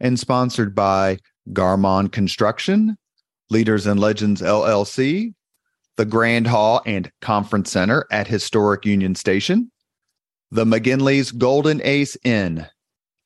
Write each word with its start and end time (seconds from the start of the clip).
and 0.00 0.18
sponsored 0.18 0.74
by 0.74 1.18
Garmong 1.52 2.10
Construction, 2.10 2.96
Leaders 3.50 3.86
and 3.86 4.00
Legends 4.00 4.40
LLC, 4.40 5.34
the 5.96 6.04
Grand 6.04 6.46
Hall 6.46 6.80
and 6.86 7.10
Conference 7.20 7.70
Center 7.70 8.06
at 8.10 8.26
Historic 8.26 8.86
Union 8.86 9.14
Station, 9.14 9.70
the 10.50 10.64
McGinley's 10.64 11.32
Golden 11.32 11.80
Ace 11.84 12.16
Inn, 12.24 12.66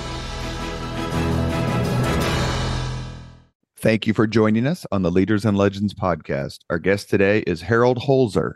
Thank 3.81 4.05
you 4.05 4.13
for 4.13 4.27
joining 4.27 4.67
us 4.67 4.85
on 4.91 5.01
the 5.01 5.09
Leaders 5.09 5.43
and 5.43 5.57
Legends 5.57 5.95
podcast. 5.95 6.59
Our 6.69 6.77
guest 6.77 7.09
today 7.09 7.39
is 7.47 7.61
Harold 7.61 7.97
Holzer. 7.97 8.53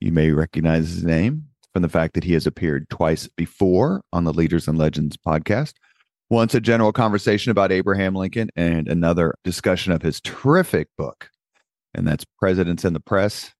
You 0.00 0.10
may 0.10 0.32
recognize 0.32 0.88
his 0.88 1.04
name 1.04 1.44
from 1.72 1.82
the 1.82 1.88
fact 1.88 2.14
that 2.14 2.24
he 2.24 2.32
has 2.32 2.44
appeared 2.44 2.90
twice 2.90 3.28
before 3.36 4.02
on 4.12 4.24
the 4.24 4.32
Leaders 4.32 4.66
and 4.66 4.76
Legends 4.76 5.16
podcast. 5.16 5.74
Once 6.28 6.56
a 6.56 6.60
general 6.60 6.90
conversation 6.90 7.52
about 7.52 7.70
Abraham 7.70 8.16
Lincoln, 8.16 8.50
and 8.56 8.88
another 8.88 9.36
discussion 9.44 9.92
of 9.92 10.02
his 10.02 10.20
terrific 10.20 10.88
book, 10.98 11.30
and 11.94 12.04
that's 12.04 12.26
Presidents 12.40 12.84
and 12.84 12.96
the 12.96 13.00
Press. 13.00 13.52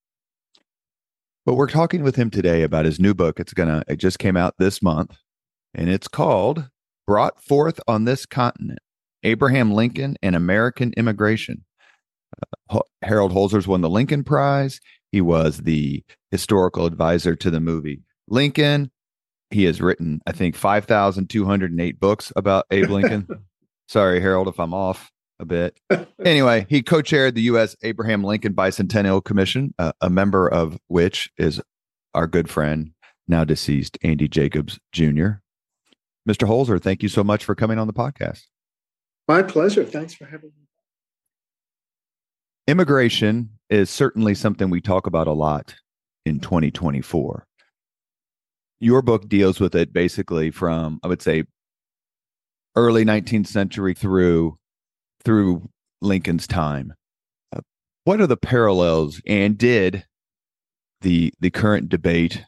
But 1.47 1.55
we're 1.55 1.69
talking 1.69 2.03
with 2.03 2.17
him 2.17 2.29
today 2.29 2.65
about 2.65 2.87
his 2.87 2.99
new 2.99 3.15
book. 3.15 3.39
It's 3.39 3.55
gonna 3.55 3.85
it 3.87 3.99
just 3.99 4.19
came 4.19 4.37
out 4.37 4.55
this 4.59 4.83
month, 4.83 5.17
and 5.77 5.89
it's 5.89 6.09
called 6.09 6.71
Brought 7.07 7.41
Forth 7.41 7.79
on 7.87 8.05
This 8.05 8.27
Continent 8.27 8.81
Abraham 9.25 9.73
Lincoln 9.73 10.17
and 10.23 10.37
American 10.37 10.93
Immigration. 10.97 11.65
Uh, 12.71 12.81
Harold 13.03 13.33
Holzer's 13.33 13.67
won 13.67 13.81
the 13.81 13.91
Lincoln 13.91 14.25
Prize. 14.25 14.81
He 15.11 15.21
was 15.21 15.59
the 15.59 16.05
historical 16.31 16.87
advisor 16.87 17.37
to 17.37 17.51
the 17.51 17.61
movie 17.61 18.03
Lincoln. 18.29 18.91
He 19.51 19.65
has 19.65 19.81
written, 19.81 20.21
I 20.27 20.33
think, 20.33 20.57
5,208 20.57 22.01
books 22.01 22.33
about 22.35 22.67
Abe 22.71 22.91
Lincoln. 22.91 23.29
Sorry, 23.89 24.21
Harold, 24.21 24.49
if 24.49 24.59
I'm 24.59 24.75
off 24.75 25.13
a 25.39 25.45
bit. 25.45 25.79
Anyway, 26.25 26.67
he 26.69 26.83
co 26.83 27.03
chaired 27.03 27.35
the 27.35 27.43
U.S. 27.43 27.77
Abraham 27.83 28.25
Lincoln 28.25 28.55
Bicentennial 28.55 29.23
Commission, 29.23 29.75
uh, 29.79 29.93
a 30.01 30.09
member 30.09 30.49
of 30.49 30.79
which 30.89 31.31
is 31.37 31.61
our 32.15 32.27
good 32.27 32.49
friend, 32.49 32.93
now 33.29 33.45
deceased 33.45 33.99
Andy 34.03 34.27
Jacobs 34.27 34.79
Jr. 34.93 35.41
Mr. 36.29 36.49
Holzer, 36.49 36.81
thank 36.81 37.03
you 37.03 37.09
so 37.09 37.23
much 37.23 37.45
for 37.45 37.55
coming 37.55 37.79
on 37.79 37.87
the 37.87 37.93
podcast. 37.93 38.45
My 39.27 39.43
pleasure. 39.43 39.85
Thanks 39.85 40.15
for 40.15 40.27
having 40.27 40.51
me. 40.51 40.67
Immigration 42.67 43.51
is 43.71 43.91
certainly 43.91 44.35
something 44.35 44.71
we 44.71 44.81
talk 44.81 45.07
about 45.07 45.27
a 45.27 45.33
lot 45.33 45.75
in 46.27 46.41
2024. 46.41 47.47
Your 48.81 49.03
book 49.03 49.29
deals 49.29 49.61
with 49.61 49.75
it 49.75 49.93
basically 49.93 50.51
from, 50.51 51.01
I 51.03 51.09
would 51.09 51.23
say, 51.23 51.45
early 52.77 53.05
19th 53.05 53.47
century 53.47 53.95
through 53.95 54.59
through 55.25 55.71
Lincoln's 56.03 56.47
time. 56.47 56.93
Uh, 57.55 57.61
what 58.05 58.21
are 58.21 58.27
the 58.27 58.37
parallels 58.37 59.23
and 59.27 59.57
did 59.57 60.05
the 61.01 61.33
the 61.41 61.51
current 61.51 61.89
debate 61.89 62.45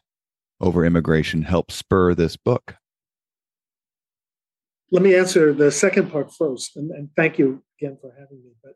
over 0.60 0.84
immigration 0.84 1.42
help 1.42 1.70
spur 1.70 2.14
this 2.14 2.36
book? 2.36 2.76
Let 4.90 5.02
me 5.02 5.14
answer 5.14 5.52
the 5.52 5.70
second 5.70 6.10
part 6.10 6.32
first, 6.32 6.76
and, 6.76 6.90
and, 6.90 7.08
thank 7.16 7.38
you 7.38 7.62
again 7.80 7.98
for 8.00 8.12
having 8.12 8.42
me. 8.44 8.52
But 8.62 8.74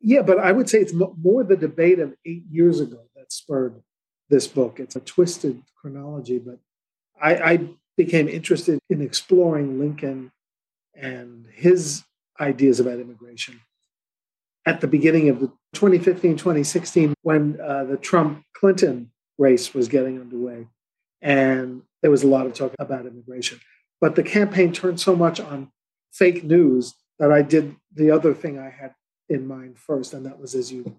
yeah, 0.00 0.22
but 0.22 0.38
I 0.38 0.52
would 0.52 0.68
say 0.68 0.80
it's 0.80 0.92
more 0.92 1.44
the 1.44 1.56
debate 1.56 2.00
of 2.00 2.14
eight 2.26 2.44
years 2.50 2.80
ago 2.80 3.04
that 3.14 3.32
spurred 3.32 3.80
this 4.28 4.48
book. 4.48 4.80
It's 4.80 4.96
a 4.96 5.00
twisted 5.00 5.62
chronology, 5.80 6.38
but 6.38 6.58
I, 7.20 7.34
I 7.36 7.68
became 7.96 8.28
interested 8.28 8.80
in 8.90 9.00
exploring 9.00 9.78
Lincoln 9.78 10.32
and 10.94 11.46
his 11.52 12.02
ideas 12.40 12.80
about 12.80 12.98
immigration 12.98 13.60
at 14.66 14.80
the 14.80 14.86
beginning 14.86 15.28
of 15.28 15.40
the 15.40 15.48
2015 15.74 16.36
2016 16.36 17.14
when 17.22 17.58
uh, 17.60 17.84
the 17.84 17.96
Trump 17.96 18.44
Clinton 18.54 19.10
race 19.38 19.74
was 19.74 19.88
getting 19.88 20.20
underway. 20.20 20.66
And 21.20 21.82
there 22.00 22.10
was 22.10 22.22
a 22.22 22.28
lot 22.28 22.46
of 22.46 22.54
talk 22.54 22.74
about 22.78 23.06
immigration. 23.06 23.60
But 24.02 24.16
the 24.16 24.24
campaign 24.24 24.72
turned 24.72 25.00
so 25.00 25.14
much 25.14 25.38
on 25.38 25.70
fake 26.12 26.42
news 26.42 26.94
that 27.20 27.30
I 27.30 27.40
did 27.40 27.76
the 27.94 28.10
other 28.10 28.34
thing 28.34 28.58
I 28.58 28.68
had 28.68 28.94
in 29.28 29.46
mind 29.46 29.78
first, 29.78 30.12
and 30.12 30.26
that 30.26 30.40
was 30.40 30.56
as 30.56 30.72
you 30.72 30.96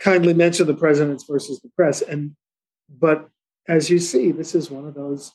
kindly 0.00 0.34
mentioned 0.34 0.68
the 0.68 0.74
presidents 0.74 1.22
versus 1.24 1.60
the 1.60 1.70
press. 1.76 2.02
And 2.02 2.34
but 2.90 3.28
as 3.68 3.90
you 3.90 4.00
see, 4.00 4.32
this 4.32 4.56
is 4.56 4.72
one 4.72 4.88
of 4.88 4.94
those 4.94 5.32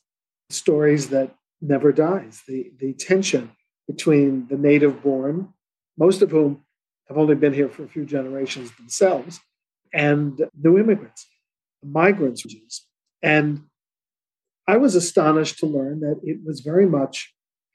stories 0.49 1.09
that 1.09 1.33
never 1.61 1.93
dies. 1.93 2.41
The 2.45 2.73
the 2.77 2.91
tension 2.91 3.51
between 3.87 4.47
the 4.49 4.57
native 4.57 5.01
born, 5.01 5.53
most 5.97 6.21
of 6.21 6.31
whom 6.31 6.65
have 7.07 7.17
only 7.17 7.35
been 7.35 7.53
here 7.53 7.69
for 7.69 7.85
a 7.85 7.89
few 7.89 8.03
generations 8.05 8.69
themselves, 8.75 9.39
and 9.93 10.45
new 10.61 10.77
immigrants, 10.77 11.25
migrants, 11.81 12.45
and 13.23 13.63
I 14.71 14.77
was 14.77 14.95
astonished 14.95 15.59
to 15.59 15.65
learn 15.65 15.99
that 15.99 16.21
it 16.23 16.37
was 16.45 16.61
very 16.61 16.85
much 16.85 17.33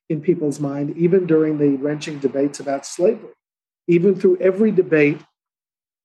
in 0.08 0.22
people's 0.22 0.58
mind, 0.58 0.96
even 0.96 1.26
during 1.26 1.58
the 1.58 1.76
wrenching 1.76 2.19
debates 2.20 2.58
about 2.58 2.87
slavery, 2.87 3.34
even 3.87 4.14
through 4.14 4.38
every 4.38 4.70
debate 4.70 5.20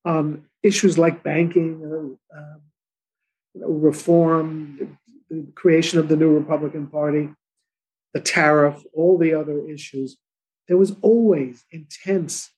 on 0.04 0.44
issues 0.64 0.98
like 0.98 1.24
banking, 1.24 2.18
uh, 2.36 2.38
uh, 2.38 3.68
reform, 3.70 4.98
the 5.30 5.48
creation 5.56 5.98
of 5.98 6.10
the 6.10 6.18
new 6.18 6.38
Republican 6.38 6.88
Party, 6.88 7.30
the 8.14 8.20
tariff, 8.20 8.84
all 8.94 9.18
the 9.18 9.34
other 9.34 9.66
issues. 9.70 10.18
There 10.68 10.78
was 10.78 10.98
always 11.02 11.64
intense, 11.72 12.52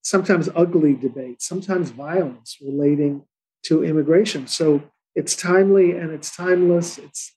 sometimes 0.00 0.48
ugly 0.56 0.94
debate, 0.94 1.42
sometimes 1.42 1.90
violence 1.90 2.56
relating 2.58 3.26
to 3.64 3.84
immigration. 3.84 4.46
So 4.46 4.82
it's 5.14 5.36
timely 5.36 5.90
and 5.90 6.10
it's 6.10 6.34
timeless. 6.34 6.96
It's 6.96 7.35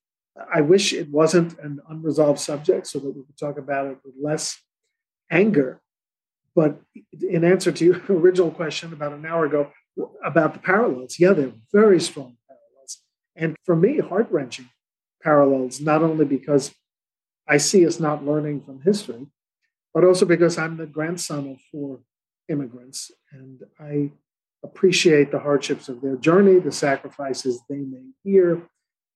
I 0.54 0.62
wish 0.62 0.94
it 0.94 1.10
wasn't 1.10 1.58
an 1.60 1.80
unresolved 1.90 2.40
subject 2.40 2.88
so 2.88 3.00
that 3.00 3.16
we 3.16 3.24
could 3.24 3.38
talk 3.38 3.58
about 3.58 3.88
it 3.88 3.98
with 4.04 4.16
less 4.22 4.58
anger. 5.32 5.82
But 6.56 6.82
in 7.22 7.44
answer 7.44 7.72
to 7.72 7.86
your 7.86 8.02
original 8.10 8.52
question 8.52 8.94
about 8.94 9.14
an 9.14 9.26
hour 9.26 9.46
ago, 9.46 9.72
about 10.24 10.54
the 10.54 10.60
parallels. 10.60 11.18
Yeah, 11.20 11.34
they're 11.34 11.52
very 11.74 12.00
strong 12.00 12.38
parallels. 12.48 13.02
And 13.36 13.56
for 13.66 13.76
me, 13.76 14.00
heart 14.00 14.28
wrenching 14.32 14.70
parallels, 15.22 15.82
not 15.82 16.02
only 16.02 16.26
because 16.26 16.74
I 17.48 17.58
see 17.58 17.86
us 17.86 18.00
not 18.00 18.26
learning 18.26 18.62
from 18.62 18.82
history, 18.82 19.28
but 19.94 20.04
also 20.04 20.26
because 20.26 20.58
I'm 20.58 20.78
the 20.78 20.86
grandson 20.86 21.50
of 21.50 21.60
four 21.72 22.00
immigrants 22.48 23.12
and 23.32 23.62
I 23.80 24.12
appreciate 24.64 25.32
the 25.32 25.40
hardships 25.40 25.90
of 25.90 26.02
their 26.02 26.16
journey, 26.16 26.60
the 26.60 26.72
sacrifices 26.72 27.62
they 27.70 27.78
made 27.78 28.14
here, 28.24 28.62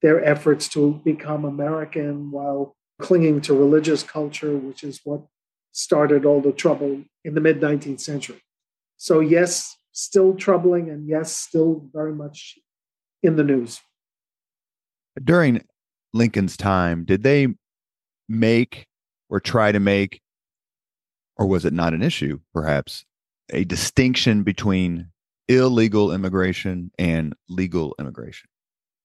their 0.03 0.23
efforts 0.23 0.67
to 0.67 1.01
become 1.05 1.45
American 1.45 2.29
while 2.29 2.75
clinging 3.01 3.41
to 3.41 3.53
religious 3.53 4.03
culture, 4.03 4.55
which 4.55 4.83
is 4.83 4.99
what 5.05 5.21
started 5.71 6.25
all 6.25 6.41
the 6.41 6.51
trouble 6.51 7.03
in 7.23 7.33
the 7.33 7.41
mid 7.41 7.59
19th 7.59 8.01
century. 8.01 8.41
So, 8.97 9.21
yes, 9.21 9.75
still 9.93 10.35
troubling, 10.35 10.89
and 10.89 11.07
yes, 11.07 11.35
still 11.35 11.89
very 11.91 12.13
much 12.13 12.59
in 13.23 13.37
the 13.37 13.43
news. 13.43 13.79
During 15.23 15.63
Lincoln's 16.13 16.57
time, 16.57 17.05
did 17.05 17.23
they 17.23 17.47
make 18.27 18.85
or 19.29 19.39
try 19.39 19.71
to 19.71 19.79
make, 19.79 20.21
or 21.37 21.47
was 21.47 21.63
it 21.63 21.73
not 21.73 21.93
an 21.93 22.03
issue, 22.03 22.39
perhaps, 22.53 23.05
a 23.51 23.63
distinction 23.63 24.43
between 24.43 25.11
illegal 25.47 26.11
immigration 26.11 26.91
and 26.99 27.33
legal 27.47 27.95
immigration? 27.99 28.49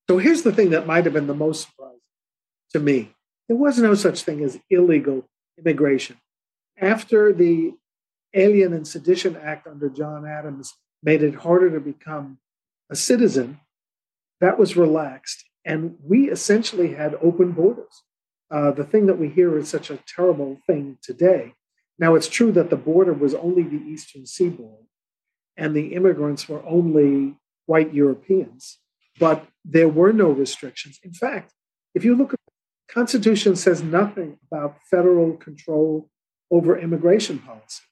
So 0.08 0.16
here's 0.16 0.42
the 0.42 0.52
thing 0.52 0.70
that 0.70 0.86
might 0.86 1.04
have 1.04 1.12
been 1.12 1.26
the 1.26 1.34
most 1.34 1.68
surprising 1.68 2.00
to 2.72 2.80
me 2.80 3.14
there 3.48 3.56
was 3.56 3.78
no 3.78 3.94
such 3.94 4.22
thing 4.22 4.44
as 4.44 4.58
illegal 4.68 5.26
immigration. 5.58 6.16
After 6.78 7.32
the 7.32 7.72
Alien 8.34 8.74
and 8.74 8.86
Sedition 8.86 9.36
Act 9.36 9.66
under 9.66 9.88
John 9.88 10.26
Adams 10.26 10.74
made 11.02 11.22
it 11.22 11.34
harder 11.34 11.70
to 11.70 11.80
become 11.80 12.38
a 12.90 12.96
citizen, 12.96 13.60
that 14.40 14.58
was 14.58 14.76
relaxed. 14.76 15.44
And 15.64 15.96
we 16.02 16.30
essentially 16.30 16.94
had 16.94 17.16
open 17.22 17.52
borders. 17.52 18.02
Uh, 18.50 18.70
the 18.70 18.84
thing 18.84 19.06
that 19.06 19.18
we 19.18 19.28
hear 19.28 19.56
is 19.56 19.68
such 19.68 19.90
a 19.90 19.98
terrible 20.06 20.58
thing 20.66 20.98
today. 21.02 21.54
Now, 21.98 22.14
it's 22.14 22.28
true 22.28 22.52
that 22.52 22.70
the 22.70 22.76
border 22.76 23.12
was 23.12 23.34
only 23.34 23.62
the 23.62 23.82
eastern 23.82 24.26
seaboard, 24.26 24.84
and 25.56 25.74
the 25.74 25.94
immigrants 25.94 26.48
were 26.48 26.64
only 26.64 27.36
white 27.66 27.92
Europeans, 27.92 28.78
but 29.18 29.46
there 29.64 29.88
were 29.88 30.12
no 30.12 30.30
restrictions. 30.30 30.98
In 31.02 31.12
fact, 31.12 31.52
if 31.94 32.04
you 32.04 32.14
look 32.14 32.32
at 32.32 32.40
the 32.46 32.94
Constitution 32.94 33.56
says 33.56 33.82
nothing 33.82 34.38
about 34.50 34.76
federal 34.90 35.36
control 35.36 36.08
over 36.50 36.78
immigration 36.78 37.38
policy. 37.38 37.82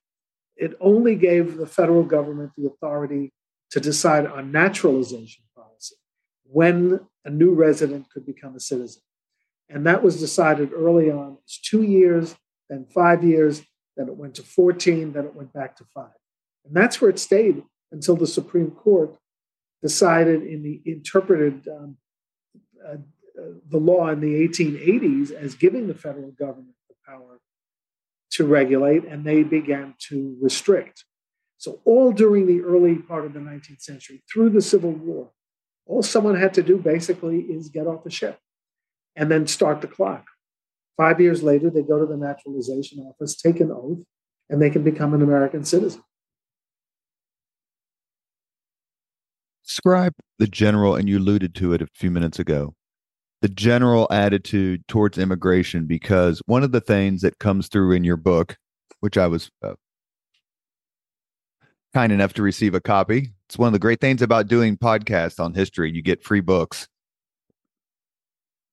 It 0.56 0.74
only 0.80 1.16
gave 1.16 1.56
the 1.56 1.66
federal 1.66 2.02
government 2.02 2.52
the 2.56 2.66
authority 2.66 3.32
to 3.70 3.80
decide 3.80 4.26
on 4.26 4.52
naturalization 4.52 5.44
policy 5.54 5.96
when 6.44 7.00
a 7.24 7.30
new 7.30 7.52
resident 7.52 8.10
could 8.10 8.24
become 8.24 8.56
a 8.56 8.60
citizen. 8.60 9.02
And 9.68 9.86
that 9.86 10.02
was 10.02 10.20
decided 10.20 10.72
early 10.72 11.10
on. 11.10 11.38
It's 11.42 11.60
two 11.60 11.82
years, 11.82 12.36
then 12.70 12.86
five 12.86 13.24
years, 13.24 13.62
then 13.96 14.08
it 14.08 14.16
went 14.16 14.36
to 14.36 14.42
14, 14.42 15.12
then 15.12 15.24
it 15.24 15.34
went 15.34 15.52
back 15.52 15.76
to 15.76 15.84
five. 15.92 16.14
And 16.64 16.74
that's 16.74 17.00
where 17.00 17.10
it 17.10 17.18
stayed 17.18 17.64
until 17.92 18.16
the 18.16 18.26
Supreme 18.26 18.70
Court 18.70 19.16
decided 19.88 20.42
in 20.42 20.62
the 20.66 20.82
interpreted 20.84 21.68
um, 21.68 21.96
uh, 22.84 22.94
uh, 23.40 23.52
the 23.68 23.78
law 23.78 24.08
in 24.08 24.20
the 24.20 24.34
1880s 24.48 25.30
as 25.30 25.54
giving 25.54 25.86
the 25.86 25.94
federal 25.94 26.32
government 26.32 26.74
the 26.88 26.96
power 27.06 27.38
to 28.30 28.44
regulate, 28.44 29.04
and 29.04 29.24
they 29.24 29.42
began 29.44 29.94
to 30.08 30.36
restrict. 30.40 31.04
So, 31.58 31.80
all 31.84 32.10
during 32.12 32.46
the 32.46 32.62
early 32.62 32.96
part 32.96 33.24
of 33.26 33.32
the 33.32 33.40
19th 33.40 33.82
century, 33.82 34.22
through 34.30 34.50
the 34.50 34.60
Civil 34.60 34.90
War, 34.90 35.30
all 35.86 36.02
someone 36.02 36.34
had 36.34 36.54
to 36.54 36.62
do 36.62 36.76
basically 36.78 37.40
is 37.40 37.68
get 37.68 37.86
off 37.86 38.02
the 38.02 38.10
ship 38.10 38.38
and 39.14 39.30
then 39.30 39.46
start 39.46 39.80
the 39.80 39.86
clock. 39.86 40.24
Five 40.96 41.20
years 41.20 41.42
later, 41.42 41.70
they 41.70 41.82
go 41.82 41.98
to 42.00 42.06
the 42.06 42.16
naturalization 42.16 42.98
office, 43.00 43.36
take 43.36 43.60
an 43.60 43.70
oath, 43.70 44.02
and 44.50 44.60
they 44.60 44.70
can 44.70 44.82
become 44.82 45.14
an 45.14 45.22
American 45.22 45.64
citizen. 45.64 46.02
Describe 49.76 50.14
the 50.38 50.46
general, 50.46 50.94
and 50.94 51.06
you 51.06 51.18
alluded 51.18 51.54
to 51.56 51.74
it 51.74 51.82
a 51.82 51.86
few 51.94 52.10
minutes 52.10 52.38
ago, 52.38 52.74
the 53.42 53.48
general 53.48 54.08
attitude 54.10 54.88
towards 54.88 55.18
immigration, 55.18 55.86
because 55.86 56.40
one 56.46 56.62
of 56.62 56.72
the 56.72 56.80
things 56.80 57.20
that 57.20 57.38
comes 57.38 57.68
through 57.68 57.92
in 57.92 58.02
your 58.02 58.16
book, 58.16 58.56
which 59.00 59.18
I 59.18 59.26
was 59.26 59.50
uh, 59.62 59.74
kind 61.92 62.10
enough 62.10 62.32
to 62.34 62.42
receive 62.42 62.74
a 62.74 62.80
copy, 62.80 63.34
it's 63.50 63.58
one 63.58 63.66
of 63.66 63.74
the 63.74 63.78
great 63.78 64.00
things 64.00 64.22
about 64.22 64.48
doing 64.48 64.78
podcasts 64.78 65.38
on 65.38 65.52
history. 65.52 65.92
You 65.92 66.00
get 66.00 66.24
free 66.24 66.40
books 66.40 66.88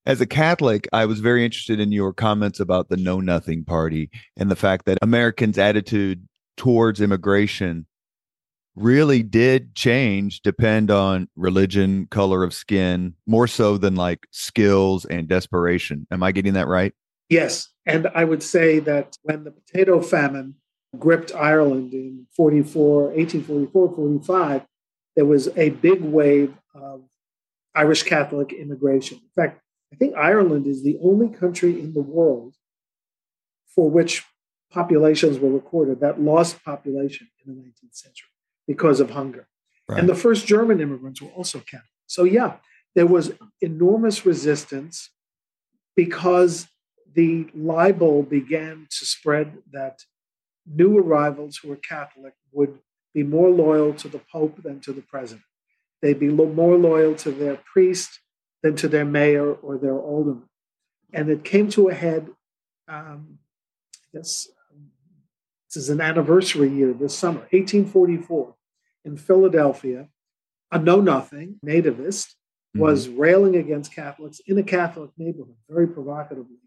as 0.05 0.19
a 0.21 0.25
Catholic, 0.25 0.87
I 0.91 1.05
was 1.05 1.19
very 1.19 1.45
interested 1.45 1.79
in 1.79 1.91
your 1.91 2.13
comments 2.13 2.59
about 2.59 2.89
the 2.89 2.97
Know 2.97 3.19
Nothing 3.19 3.63
Party 3.63 4.09
and 4.35 4.51
the 4.51 4.55
fact 4.55 4.85
that 4.85 4.97
Americans' 5.01 5.57
attitude 5.57 6.27
towards 6.57 6.99
immigration 6.99 7.87
really 8.75 9.23
did 9.23 9.75
change 9.75 10.41
depend 10.41 10.89
on 10.89 11.27
religion, 11.35 12.07
color 12.07 12.43
of 12.43 12.53
skin, 12.53 13.13
more 13.27 13.47
so 13.47 13.77
than 13.77 13.95
like 13.95 14.27
skills 14.31 15.05
and 15.05 15.27
desperation. 15.27 16.07
Am 16.11 16.23
I 16.23 16.31
getting 16.31 16.53
that 16.53 16.67
right? 16.67 16.93
Yes. 17.29 17.69
And 17.85 18.07
I 18.15 18.23
would 18.23 18.43
say 18.43 18.79
that 18.79 19.17
when 19.23 19.43
the 19.43 19.51
potato 19.51 20.01
famine 20.01 20.55
gripped 20.97 21.33
Ireland 21.33 21.93
in 21.93 22.27
44, 22.35 23.03
1844, 23.05 23.95
45, 23.95 24.65
there 25.15 25.25
was 25.25 25.49
a 25.55 25.69
big 25.69 26.01
wave 26.01 26.53
of 26.73 27.03
Irish 27.75 28.03
Catholic 28.03 28.53
immigration. 28.53 29.17
In 29.17 29.43
fact, 29.43 29.61
I 29.91 29.95
think 29.95 30.15
Ireland 30.15 30.67
is 30.67 30.83
the 30.83 30.97
only 31.03 31.29
country 31.29 31.79
in 31.79 31.93
the 31.93 32.01
world 32.01 32.55
for 33.75 33.89
which 33.89 34.23
populations 34.71 35.39
were 35.39 35.51
recorded 35.51 35.99
that 35.99 36.21
lost 36.21 36.63
population 36.63 37.27
in 37.45 37.55
the 37.55 37.61
19th 37.61 37.95
century 37.95 38.29
because 38.67 38.99
of 38.99 39.11
hunger. 39.11 39.47
Right. 39.87 39.99
And 39.99 40.09
the 40.09 40.15
first 40.15 40.45
German 40.45 40.79
immigrants 40.79 41.21
were 41.21 41.29
also 41.29 41.59
Catholic. 41.59 41.89
So, 42.07 42.23
yeah, 42.23 42.57
there 42.95 43.07
was 43.07 43.33
enormous 43.61 44.25
resistance 44.25 45.09
because 45.95 46.67
the 47.13 47.47
libel 47.53 48.23
began 48.23 48.87
to 48.89 49.05
spread 49.05 49.57
that 49.71 49.99
new 50.65 50.97
arrivals 50.97 51.57
who 51.57 51.69
were 51.69 51.75
Catholic 51.75 52.33
would 52.51 52.79
be 53.13 53.23
more 53.23 53.49
loyal 53.49 53.93
to 53.93 54.07
the 54.07 54.21
Pope 54.31 54.63
than 54.63 54.79
to 54.81 54.91
the 54.91 55.01
president. 55.01 55.45
They'd 56.01 56.19
be 56.19 56.29
more 56.29 56.77
loyal 56.77 57.15
to 57.15 57.31
their 57.31 57.57
priest 57.71 58.19
than 58.61 58.75
to 58.77 58.87
their 58.87 59.05
mayor 59.05 59.53
or 59.53 59.77
their 59.77 59.97
alderman. 59.97 60.49
And 61.13 61.29
it 61.29 61.43
came 61.43 61.69
to 61.71 61.89
a 61.89 61.93
head, 61.93 62.29
um, 62.87 63.39
I 63.95 64.17
guess 64.17 64.47
this 65.73 65.85
is 65.85 65.89
an 65.89 66.01
anniversary 66.01 66.69
year 66.69 66.93
this 66.93 67.17
summer, 67.17 67.39
1844, 67.51 68.53
in 69.05 69.17
Philadelphia. 69.17 70.07
A 70.71 70.77
know 70.77 71.01
nothing 71.01 71.59
nativist 71.65 72.27
mm-hmm. 72.27 72.81
was 72.81 73.09
railing 73.09 73.55
against 73.55 73.93
Catholics 73.93 74.39
in 74.45 74.57
a 74.59 74.63
Catholic 74.63 75.09
neighborhood 75.17 75.55
very 75.67 75.87
provocatively. 75.87 76.57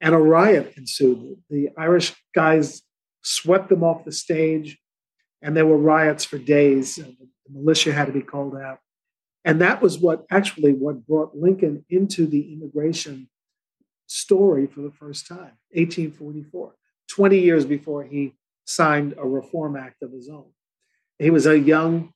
And 0.00 0.14
a 0.14 0.18
riot 0.18 0.74
ensued. 0.76 1.38
The 1.50 1.70
Irish 1.76 2.14
guys 2.34 2.82
swept 3.22 3.68
them 3.68 3.82
off 3.82 4.04
the 4.04 4.12
stage, 4.12 4.78
and 5.42 5.56
there 5.56 5.66
were 5.66 5.78
riots 5.78 6.24
for 6.24 6.38
days. 6.38 6.96
The 6.96 7.16
militia 7.50 7.92
had 7.92 8.06
to 8.06 8.12
be 8.12 8.22
called 8.22 8.56
out. 8.56 8.78
And 9.44 9.60
that 9.60 9.82
was 9.82 9.98
what 9.98 10.24
actually 10.30 10.72
what 10.72 11.06
brought 11.06 11.36
Lincoln 11.36 11.84
into 11.88 12.26
the 12.26 12.52
immigration 12.52 13.28
story 14.06 14.68
for 14.68 14.82
the 14.82 14.92
first 14.92 15.26
time, 15.26 15.58
1844, 15.72 16.74
20 17.08 17.38
years 17.38 17.64
before 17.64 18.04
he 18.04 18.34
signed 18.64 19.14
a 19.16 19.26
reform 19.26 19.76
act 19.76 20.02
of 20.02 20.12
his 20.12 20.28
own. 20.28 20.50
He 21.18 21.30
was 21.30 21.46
a 21.46 21.58
young 21.58 22.12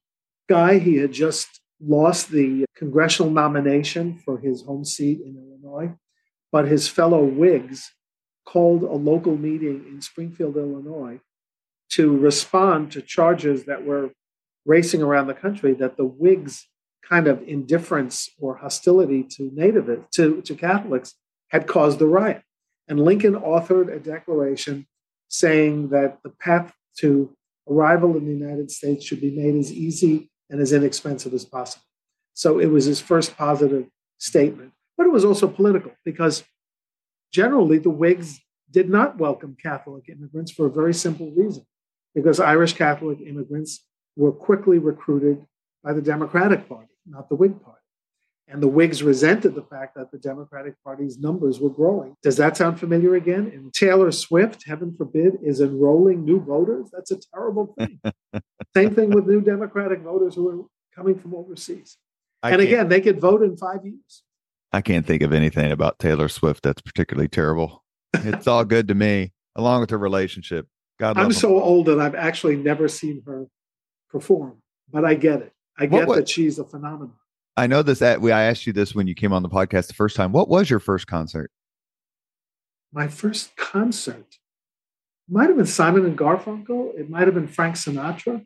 guy. 0.48 0.78
He 0.78 0.96
had 0.96 1.12
just 1.12 1.60
lost 1.80 2.30
the 2.30 2.64
congressional 2.76 3.30
nomination 3.30 4.20
for 4.24 4.38
his 4.38 4.62
home 4.62 4.84
seat 4.84 5.20
in 5.20 5.36
Illinois, 5.36 5.94
but 6.52 6.68
his 6.68 6.88
fellow 6.88 7.24
Whigs 7.24 7.92
called 8.44 8.82
a 8.82 8.92
local 8.92 9.36
meeting 9.36 9.84
in 9.88 10.00
Springfield, 10.02 10.56
Illinois, 10.56 11.20
to 11.90 12.16
respond 12.16 12.92
to 12.92 13.00
charges 13.00 13.64
that 13.64 13.84
were 13.84 14.10
racing 14.66 15.02
around 15.02 15.26
the 15.26 15.34
country 15.34 15.72
that 15.74 15.96
the 15.96 16.04
Whigs 16.04 16.66
kind 17.08 17.26
of 17.26 17.42
indifference 17.46 18.28
or 18.38 18.56
hostility 18.56 19.22
to 19.22 19.50
native 19.52 19.88
to, 20.12 20.42
to 20.42 20.54
Catholics 20.54 21.14
had 21.48 21.66
caused 21.66 21.98
the 21.98 22.06
riot. 22.06 22.42
And 22.90 23.04
Lincoln 23.04 23.34
authored 23.34 23.94
a 23.94 24.00
declaration 24.00 24.86
saying 25.28 25.90
that 25.90 26.18
the 26.24 26.28
path 26.28 26.74
to 26.98 27.32
arrival 27.68 28.16
in 28.16 28.26
the 28.26 28.32
United 28.32 28.68
States 28.68 29.04
should 29.04 29.20
be 29.20 29.30
made 29.30 29.54
as 29.54 29.72
easy 29.72 30.28
and 30.50 30.60
as 30.60 30.72
inexpensive 30.72 31.32
as 31.32 31.44
possible. 31.44 31.84
So 32.34 32.58
it 32.58 32.66
was 32.66 32.86
his 32.86 33.00
first 33.00 33.36
positive 33.36 33.86
statement. 34.18 34.72
But 34.98 35.06
it 35.06 35.12
was 35.12 35.24
also 35.24 35.46
political 35.46 35.92
because 36.04 36.42
generally 37.32 37.78
the 37.78 37.90
Whigs 37.90 38.40
did 38.68 38.90
not 38.90 39.18
welcome 39.18 39.56
Catholic 39.62 40.08
immigrants 40.08 40.50
for 40.50 40.66
a 40.66 40.70
very 40.70 40.92
simple 40.92 41.30
reason 41.30 41.64
because 42.12 42.40
Irish 42.40 42.72
Catholic 42.72 43.20
immigrants 43.20 43.84
were 44.16 44.32
quickly 44.32 44.78
recruited 44.78 45.46
by 45.84 45.92
the 45.92 46.02
Democratic 46.02 46.68
Party, 46.68 46.92
not 47.06 47.28
the 47.28 47.36
Whig 47.36 47.62
Party. 47.62 47.79
And 48.50 48.60
the 48.60 48.68
Whigs 48.68 49.00
resented 49.00 49.54
the 49.54 49.62
fact 49.62 49.94
that 49.94 50.10
the 50.10 50.18
Democratic 50.18 50.74
Party's 50.82 51.18
numbers 51.18 51.60
were 51.60 51.70
growing. 51.70 52.16
Does 52.20 52.36
that 52.38 52.56
sound 52.56 52.80
familiar 52.80 53.14
again? 53.14 53.48
And 53.54 53.72
Taylor 53.72 54.10
Swift, 54.10 54.64
heaven 54.66 54.92
forbid, 54.92 55.38
is 55.40 55.60
enrolling 55.60 56.24
new 56.24 56.40
voters. 56.40 56.90
That's 56.92 57.12
a 57.12 57.18
terrible 57.32 57.74
thing. 57.78 58.00
Same 58.76 58.94
thing 58.94 59.10
with 59.10 59.26
new 59.26 59.40
Democratic 59.40 60.00
voters 60.00 60.34
who 60.34 60.48
are 60.48 60.64
coming 60.94 61.16
from 61.16 61.34
overseas. 61.34 61.96
I 62.42 62.50
and 62.50 62.60
again, 62.60 62.88
they 62.88 63.00
could 63.00 63.20
vote 63.20 63.42
in 63.42 63.56
five 63.56 63.84
years. 63.84 64.24
I 64.72 64.80
can't 64.80 65.06
think 65.06 65.22
of 65.22 65.32
anything 65.32 65.70
about 65.70 66.00
Taylor 66.00 66.28
Swift 66.28 66.64
that's 66.64 66.82
particularly 66.82 67.28
terrible. 67.28 67.84
It's 68.14 68.48
all 68.48 68.64
good 68.64 68.88
to 68.88 68.94
me, 68.94 69.32
along 69.54 69.82
with 69.82 69.90
her 69.90 69.98
relationship. 69.98 70.66
God, 70.98 71.16
I'm 71.16 71.32
so 71.32 71.60
old 71.60 71.86
that 71.86 72.00
I've 72.00 72.14
actually 72.16 72.56
never 72.56 72.88
seen 72.88 73.22
her 73.26 73.46
perform, 74.10 74.60
but 74.90 75.04
I 75.04 75.14
get 75.14 75.40
it. 75.40 75.52
I 75.78 75.86
get 75.86 76.08
what, 76.08 76.16
that 76.16 76.28
she's 76.28 76.58
a 76.58 76.64
phenomenon. 76.64 77.14
I 77.56 77.66
know 77.66 77.82
this. 77.82 78.00
Uh, 78.00 78.06
at, 78.06 78.22
I 78.22 78.44
asked 78.44 78.66
you 78.66 78.72
this 78.72 78.94
when 78.94 79.06
you 79.06 79.14
came 79.14 79.32
on 79.32 79.42
the 79.42 79.48
podcast 79.48 79.88
the 79.88 79.94
first 79.94 80.16
time. 80.16 80.32
What 80.32 80.48
was 80.48 80.70
your 80.70 80.80
first 80.80 81.06
concert? 81.06 81.50
My 82.92 83.08
first 83.08 83.56
concert 83.56 84.36
might 85.28 85.48
have 85.48 85.56
been 85.56 85.66
Simon 85.66 86.04
and 86.04 86.18
Garfunkel. 86.18 86.98
It 86.98 87.08
might 87.08 87.26
have 87.26 87.34
been 87.34 87.46
Frank 87.46 87.76
Sinatra. 87.76 88.44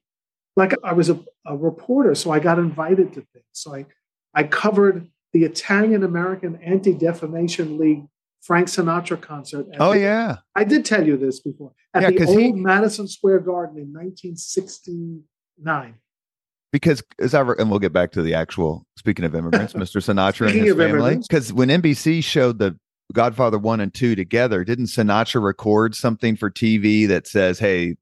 Like 0.57 0.75
I 0.85 0.93
was 0.93 1.11
a, 1.11 1.21
a 1.47 1.57
reporter, 1.57 2.15
so 2.15 2.31
I 2.31 2.39
got 2.39 2.59
invited 2.59 3.13
to 3.15 3.23
things. 3.33 3.45
So 3.53 3.75
I, 3.75 3.87
I 4.35 4.45
covered 4.45 5.09
the 5.33 5.45
Italian 5.45 6.05
American 6.05 6.61
Anti 6.63 6.95
Defamation 6.95 7.79
League 7.79 8.05
Frank 8.43 8.69
Sinatra 8.69 9.21
concert. 9.21 9.67
Oh 9.81 9.95
the, 9.95 10.01
yeah, 10.01 10.37
I 10.55 10.65
did 10.65 10.85
tell 10.85 11.05
you 11.05 11.17
this 11.17 11.41
before 11.41 11.73
at 11.95 12.03
yeah, 12.03 12.11
the 12.11 12.27
old 12.27 12.39
he, 12.39 12.53
Madison 12.53 13.09
Square 13.09 13.41
Garden 13.41 13.79
in 13.79 13.93
1969 13.93 15.95
because 16.75 17.05
as 17.21 17.35
I 17.35 17.41
and 17.41 17.71
we'll 17.71 17.79
get 17.79 17.93
back 17.93 18.11
to 18.13 18.23
the 18.23 18.35
actual 18.35 18.85
speaking 18.99 19.25
of 19.25 19.33
immigrants, 19.33 19.73
Mr. 19.75 20.03
Sinatra 20.03 20.49
and 20.51 20.61
his 20.61 20.75
family. 20.75 21.19
Because 21.19 21.53
when 21.53 21.69
NBC 21.69 22.25
showed 22.25 22.59
the 22.59 22.77
Godfather 23.13 23.61
one 23.61 23.79
and 23.79 23.95
two 23.95 24.17
together, 24.17 24.65
didn't 24.65 24.87
Sinatra 24.87 25.41
record 25.41 25.95
something 25.95 26.35
for 26.35 26.51
TV 26.51 27.07
that 27.07 27.29
says, 27.29 27.61
"Hey, 27.61 27.95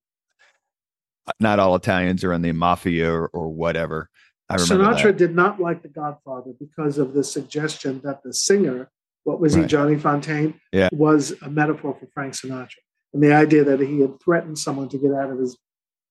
not 1.39 1.59
all 1.59 1.77
Italians 1.77 2.25
are 2.25 2.33
in 2.33 2.41
the 2.41 2.53
mafia 2.53 3.13
or, 3.13 3.27
or 3.35 3.51
whatever." 3.51 4.09
I 4.49 4.55
remember 4.55 4.85
Sinatra 4.85 5.03
that. 5.03 5.19
did 5.19 5.35
not 5.35 5.61
like 5.61 5.83
the 5.83 5.89
Godfather 5.89 6.53
because 6.59 6.97
of 6.97 7.13
the 7.13 7.25
suggestion 7.25 8.01
that 8.05 8.23
the 8.23 8.33
singer, 8.33 8.91
what 9.25 9.39
was 9.39 9.55
right. 9.55 9.65
he, 9.65 9.69
Johnny 9.69 9.97
Fontane, 9.97 10.55
yeah. 10.73 10.89
was 10.93 11.35
a 11.43 11.51
metaphor 11.51 11.95
for 12.01 12.07
Frank 12.15 12.33
Sinatra, 12.33 12.79
and 13.13 13.23
the 13.23 13.35
idea 13.35 13.65
that 13.65 13.81
he 13.81 14.01
had 14.01 14.19
threatened 14.25 14.59
someone 14.59 14.89
to 14.89 14.97
get 14.97 15.13
out 15.13 15.31
of 15.31 15.39
his 15.39 15.59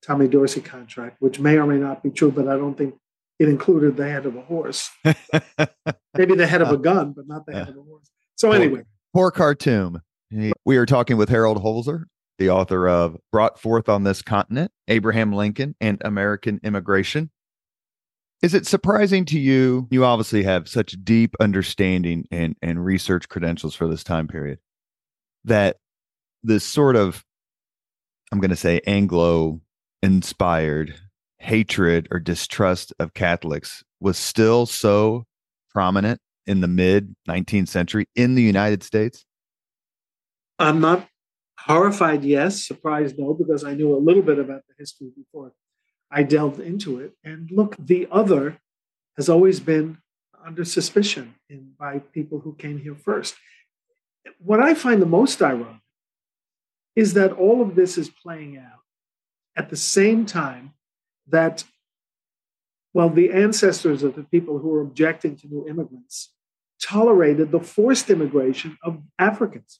Tommy 0.05 0.27
Dorsey 0.27 0.61
contract, 0.61 1.17
which 1.19 1.39
may 1.39 1.57
or 1.57 1.67
may 1.67 1.77
not 1.77 2.03
be 2.03 2.09
true, 2.09 2.31
but 2.31 2.47
I 2.47 2.57
don't 2.57 2.77
think 2.77 2.95
it 3.39 3.49
included 3.49 3.97
the 3.97 4.07
head 4.07 4.25
of 4.25 4.35
a 4.35 4.41
horse. 4.41 4.89
Maybe 6.17 6.35
the 6.35 6.47
head 6.47 6.61
of 6.61 6.69
a 6.69 6.73
uh, 6.73 6.77
gun, 6.77 7.13
but 7.13 7.27
not 7.27 7.45
the 7.45 7.53
head 7.53 7.69
of 7.69 7.77
a 7.77 7.81
horse. 7.81 8.09
So 8.35 8.51
anyway, 8.51 8.83
poor, 9.13 9.29
poor 9.29 9.31
Khartoum. 9.31 10.01
We 10.65 10.77
are 10.77 10.85
talking 10.85 11.17
with 11.17 11.29
Harold 11.29 11.61
Holzer, 11.61 12.05
the 12.39 12.49
author 12.49 12.87
of 12.87 13.17
Brought 13.31 13.59
Forth 13.59 13.89
on 13.89 14.03
This 14.03 14.21
Continent, 14.21 14.71
Abraham 14.87 15.33
Lincoln 15.33 15.75
and 15.81 16.01
American 16.05 16.59
Immigration. 16.63 17.29
Is 18.41 18.53
it 18.53 18.65
surprising 18.65 19.25
to 19.25 19.39
you? 19.39 19.87
You 19.91 20.05
obviously 20.05 20.43
have 20.43 20.67
such 20.67 20.95
deep 21.03 21.35
understanding 21.39 22.27
and, 22.31 22.55
and 22.61 22.83
research 22.83 23.29
credentials 23.29 23.75
for 23.75 23.87
this 23.87 24.03
time 24.03 24.27
period 24.27 24.59
that 25.45 25.77
this 26.43 26.63
sort 26.63 26.95
of, 26.95 27.23
I'm 28.31 28.39
going 28.39 28.49
to 28.49 28.55
say, 28.55 28.81
Anglo 28.87 29.61
inspired 30.01 30.95
hatred 31.39 32.07
or 32.11 32.19
distrust 32.19 32.93
of 32.99 33.13
Catholics 33.13 33.83
was 33.99 34.17
still 34.17 34.65
so 34.65 35.25
prominent 35.69 36.19
in 36.45 36.61
the 36.61 36.67
mid 36.67 37.15
19th 37.27 37.67
century 37.67 38.07
in 38.15 38.35
the 38.35 38.41
United 38.41 38.83
States? 38.83 39.25
I'm 40.59 40.79
not 40.79 41.07
horrified, 41.59 42.23
yes, 42.23 42.65
surprised, 42.65 43.17
no, 43.17 43.33
because 43.33 43.63
I 43.63 43.73
knew 43.73 43.95
a 43.95 43.97
little 43.97 44.21
bit 44.21 44.39
about 44.39 44.61
the 44.67 44.75
history 44.77 45.09
before 45.15 45.53
I 46.11 46.23
delved 46.23 46.59
into 46.59 46.99
it. 46.99 47.13
And 47.23 47.49
look, 47.51 47.75
the 47.79 48.07
other 48.11 48.59
has 49.17 49.29
always 49.29 49.59
been 49.59 49.97
under 50.43 50.65
suspicion 50.65 51.35
in, 51.49 51.71
by 51.79 51.99
people 51.99 52.39
who 52.39 52.53
came 52.55 52.79
here 52.79 52.95
first. 52.95 53.35
What 54.39 54.59
I 54.59 54.73
find 54.73 55.01
the 55.01 55.07
most 55.07 55.41
ironic 55.41 55.81
is 56.95 57.13
that 57.13 57.31
all 57.31 57.61
of 57.61 57.75
this 57.75 57.97
is 57.97 58.09
playing 58.09 58.57
out 58.57 58.80
at 59.55 59.69
the 59.69 59.75
same 59.75 60.25
time 60.25 60.73
that, 61.27 61.63
well, 62.93 63.09
the 63.09 63.31
ancestors 63.31 64.03
of 64.03 64.15
the 64.15 64.23
people 64.23 64.59
who 64.59 64.69
were 64.69 64.81
objecting 64.81 65.35
to 65.37 65.47
new 65.47 65.67
immigrants 65.67 66.33
tolerated 66.81 67.51
the 67.51 67.59
forced 67.59 68.09
immigration 68.09 68.77
of 68.83 69.01
Africans. 69.19 69.79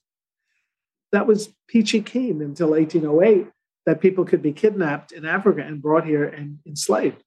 That 1.12 1.28
was 1.28 1.54
peachy 1.68 2.02
keen 2.02 2.42
until 2.42 2.70
1808, 2.72 3.48
that 3.86 4.02
people 4.02 4.24
could 4.26 4.42
be 4.42 4.54
kidnapped 4.54 5.12
in 5.12 5.26
Africa 5.26 5.62
and 5.62 5.82
brought 5.82 6.06
here 6.06 6.26
and 6.26 6.60
enslaved. 6.66 7.24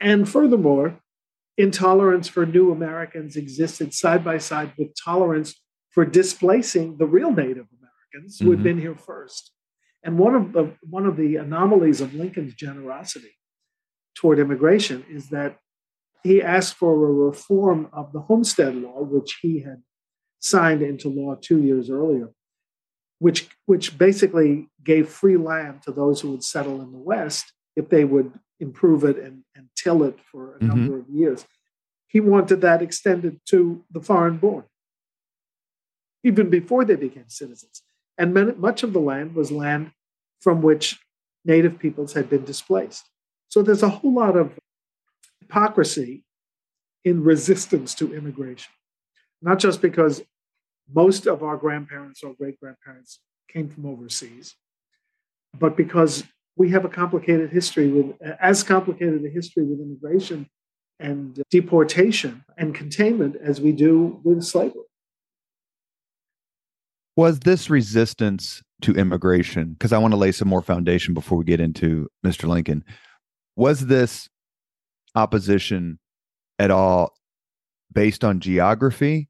And 0.00 0.28
furthermore, 0.28 0.98
intolerance 1.56 2.28
for 2.28 2.44
new 2.44 2.72
Americans 2.72 3.36
existed 3.36 3.94
side 3.94 4.24
by 4.24 4.38
side 4.38 4.72
with 4.76 4.88
tolerance 5.02 5.54
for 5.90 6.04
displacing 6.04 6.96
the 6.96 7.06
real 7.06 7.30
Native 7.30 7.66
Americans 7.78 8.38
who 8.38 8.46
mm-hmm. 8.46 8.54
had 8.54 8.62
been 8.62 8.80
here 8.80 8.96
first. 8.96 9.52
And 10.02 10.18
one 10.18 10.34
of 10.34 10.52
the 10.52 10.74
one 10.88 11.06
of 11.06 11.16
the 11.16 11.36
anomalies 11.36 12.00
of 12.00 12.14
Lincoln's 12.14 12.54
generosity 12.54 13.36
toward 14.14 14.38
immigration 14.38 15.04
is 15.08 15.28
that 15.28 15.58
he 16.22 16.42
asked 16.42 16.74
for 16.74 16.92
a 16.92 17.12
reform 17.12 17.88
of 17.92 18.12
the 18.12 18.20
homestead 18.20 18.74
law, 18.74 19.02
which 19.02 19.38
he 19.42 19.60
had 19.60 19.82
signed 20.38 20.82
into 20.82 21.08
law 21.08 21.36
two 21.40 21.62
years 21.62 21.88
earlier, 21.90 22.30
which 23.18 23.48
which 23.66 23.96
basically 23.96 24.68
gave 24.84 25.08
free 25.08 25.36
land 25.36 25.82
to 25.82 25.92
those 25.92 26.20
who 26.20 26.32
would 26.32 26.44
settle 26.44 26.80
in 26.80 26.92
the 26.92 26.98
West 26.98 27.52
if 27.76 27.88
they 27.88 28.04
would 28.04 28.32
improve 28.60 29.04
it 29.04 29.16
and, 29.16 29.42
and 29.54 29.68
till 29.76 30.02
it 30.02 30.18
for 30.20 30.54
a 30.54 30.58
mm-hmm. 30.58 30.68
number 30.68 30.98
of 30.98 31.08
years. 31.08 31.46
He 32.08 32.20
wanted 32.20 32.60
that 32.60 32.82
extended 32.82 33.40
to 33.46 33.84
the 33.90 34.00
foreign 34.00 34.36
born, 34.36 34.64
even 36.22 36.50
before 36.50 36.84
they 36.84 36.96
became 36.96 37.28
citizens. 37.28 37.82
And 38.18 38.34
much 38.58 38.82
of 38.82 38.92
the 38.92 39.00
land 39.00 39.34
was 39.34 39.50
land 39.50 39.92
from 40.40 40.62
which 40.62 40.98
native 41.44 41.78
peoples 41.78 42.12
had 42.12 42.28
been 42.28 42.44
displaced. 42.44 43.08
So 43.48 43.62
there's 43.62 43.82
a 43.82 43.88
whole 43.88 44.14
lot 44.14 44.36
of 44.36 44.58
hypocrisy 45.40 46.24
in 47.04 47.22
resistance 47.22 47.94
to 47.96 48.14
immigration, 48.14 48.72
not 49.40 49.58
just 49.58 49.82
because 49.82 50.22
most 50.92 51.26
of 51.26 51.42
our 51.42 51.56
grandparents 51.56 52.22
or 52.22 52.34
great 52.34 52.58
grandparents 52.60 53.18
came 53.48 53.68
from 53.68 53.86
overseas, 53.86 54.54
but 55.58 55.76
because 55.76 56.24
we 56.56 56.70
have 56.70 56.84
a 56.84 56.88
complicated 56.88 57.50
history 57.50 57.88
with 57.88 58.20
as 58.40 58.62
complicated 58.62 59.24
a 59.24 59.28
history 59.28 59.64
with 59.64 59.80
immigration 59.80 60.48
and 61.00 61.42
deportation 61.50 62.44
and 62.56 62.74
containment 62.74 63.36
as 63.42 63.60
we 63.60 63.72
do 63.72 64.20
with 64.22 64.42
slavery. 64.42 64.82
Was 67.16 67.40
this 67.40 67.68
resistance 67.68 68.62
to 68.82 68.92
immigration, 68.92 69.74
because 69.74 69.92
I 69.92 69.98
want 69.98 70.12
to 70.12 70.18
lay 70.18 70.32
some 70.32 70.48
more 70.48 70.62
foundation 70.62 71.14
before 71.14 71.38
we 71.38 71.44
get 71.44 71.60
into 71.60 72.08
Mr. 72.24 72.48
Lincoln, 72.48 72.84
was 73.56 73.86
this 73.86 74.28
opposition 75.14 75.98
at 76.58 76.70
all 76.70 77.12
based 77.92 78.24
on 78.24 78.40
geography 78.40 79.28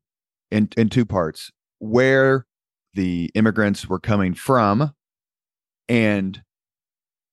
in, 0.51 0.69
in 0.77 0.89
two 0.89 1.05
parts? 1.05 1.51
Where 1.81 2.47
the 2.95 3.31
immigrants 3.35 3.89
were 3.89 3.99
coming 3.99 4.35
from 4.35 4.93
and 5.89 6.43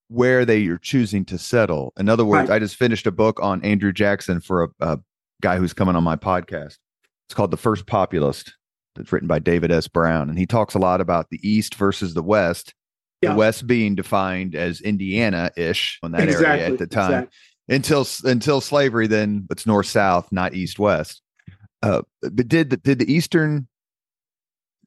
where 0.07 0.43
they 0.45 0.65
are 0.67 0.77
choosing 0.77 1.23
to 1.25 1.37
settle. 1.37 1.93
In 1.97 2.09
other 2.09 2.25
words, 2.25 2.49
right. 2.49 2.55
I 2.55 2.59
just 2.59 2.75
finished 2.75 3.05
a 3.05 3.11
book 3.11 3.39
on 3.41 3.63
Andrew 3.63 3.93
Jackson 3.93 4.41
for 4.41 4.63
a, 4.63 4.69
a 4.79 4.99
guy 5.41 5.57
who's 5.57 5.73
coming 5.73 5.95
on 5.95 6.03
my 6.03 6.15
podcast. 6.15 6.77
It's 7.27 7.35
called 7.35 7.51
The 7.51 7.57
First 7.57 7.85
Populist 7.85 8.55
that's 8.99 9.11
written 9.11 9.27
by 9.27 9.39
David 9.39 9.71
S. 9.71 9.87
Brown, 9.87 10.29
and 10.29 10.37
he 10.37 10.45
talks 10.45 10.75
a 10.75 10.79
lot 10.79 11.01
about 11.01 11.29
the 11.29 11.39
East 11.41 11.75
versus 11.75 12.13
the 12.13 12.21
West. 12.21 12.75
Yeah. 13.21 13.31
The 13.31 13.37
West 13.37 13.65
being 13.65 13.95
defined 13.95 14.55
as 14.55 14.81
Indiana-ish 14.81 15.99
on 16.03 16.11
that 16.11 16.23
exactly, 16.23 16.47
area 16.47 16.67
at 16.67 16.77
the 16.77 16.87
time, 16.87 17.27
exactly. 17.69 17.75
until 17.75 18.07
until 18.29 18.61
slavery. 18.61 19.07
Then 19.07 19.47
it's 19.49 19.65
north 19.65 19.87
south, 19.87 20.31
not 20.31 20.53
east 20.53 20.79
west. 20.79 21.21
Uh, 21.81 22.01
but 22.21 22.47
did 22.47 22.69
the, 22.69 22.77
did 22.77 22.99
the 22.99 23.11
eastern 23.11 23.67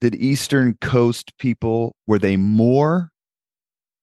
did 0.00 0.14
eastern 0.14 0.78
coast 0.80 1.36
people 1.38 1.94
were 2.06 2.18
they 2.18 2.36
more 2.36 3.10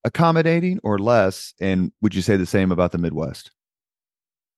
accommodating 0.03 0.79
or 0.83 0.99
less? 0.99 1.53
And 1.59 1.91
would 2.01 2.15
you 2.15 2.21
say 2.21 2.37
the 2.37 2.45
same 2.45 2.71
about 2.71 2.91
the 2.91 2.97
Midwest? 2.97 3.51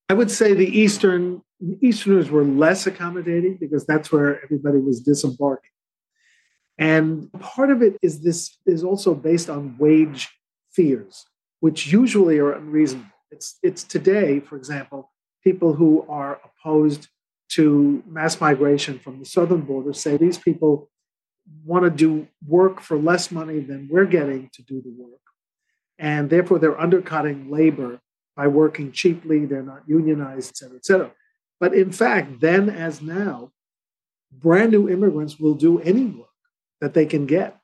I 0.09 0.13
would 0.13 0.31
say 0.31 0.53
the 0.53 0.67
eastern 0.67 1.41
Easterners 1.81 2.29
were 2.29 2.43
less 2.43 2.87
accommodating 2.87 3.57
because 3.59 3.85
that's 3.85 4.11
where 4.11 4.43
everybody 4.43 4.79
was 4.79 5.01
disembarking. 5.01 5.69
And 6.77 7.31
part 7.39 7.69
of 7.69 7.81
it 7.81 7.97
is 8.01 8.21
this 8.21 8.57
is 8.65 8.83
also 8.83 9.13
based 9.13 9.49
on 9.49 9.75
wage 9.77 10.29
fears, 10.71 11.25
which 11.59 11.87
usually 11.87 12.39
are 12.39 12.53
unreasonable. 12.53 13.09
It's, 13.29 13.59
it's 13.61 13.83
today, 13.83 14.39
for 14.39 14.57
example, 14.57 15.11
people 15.43 15.73
who 15.73 16.05
are 16.09 16.41
opposed 16.43 17.07
to 17.49 18.01
mass 18.07 18.39
migration 18.39 18.97
from 18.97 19.19
the 19.19 19.25
southern 19.25 19.61
border 19.61 19.93
say 19.93 20.17
these 20.17 20.37
people 20.37 20.89
want 21.65 21.83
to 21.83 21.89
do 21.89 22.27
work 22.47 22.81
for 22.81 22.97
less 22.97 23.31
money 23.31 23.59
than 23.59 23.87
we're 23.91 24.05
getting 24.05 24.49
to 24.53 24.61
do 24.63 24.81
the 24.81 24.93
work. 24.97 25.19
And 25.99 26.29
therefore, 26.29 26.59
they're 26.59 26.79
undercutting 26.79 27.51
labor 27.51 27.99
by 28.35 28.47
working 28.47 28.91
cheaply, 28.91 29.45
they're 29.45 29.61
not 29.61 29.83
unionized, 29.87 30.51
et 30.51 30.57
cetera, 30.57 30.77
et 30.77 30.85
cetera. 30.85 31.11
But 31.61 31.75
in 31.75 31.91
fact, 31.91 32.41
then 32.41 32.71
as 32.71 33.03
now, 33.03 33.51
brand 34.31 34.71
new 34.71 34.89
immigrants 34.89 35.39
will 35.39 35.53
do 35.53 35.79
any 35.79 36.05
work 36.05 36.27
that 36.81 36.95
they 36.95 37.05
can 37.05 37.27
get. 37.27 37.59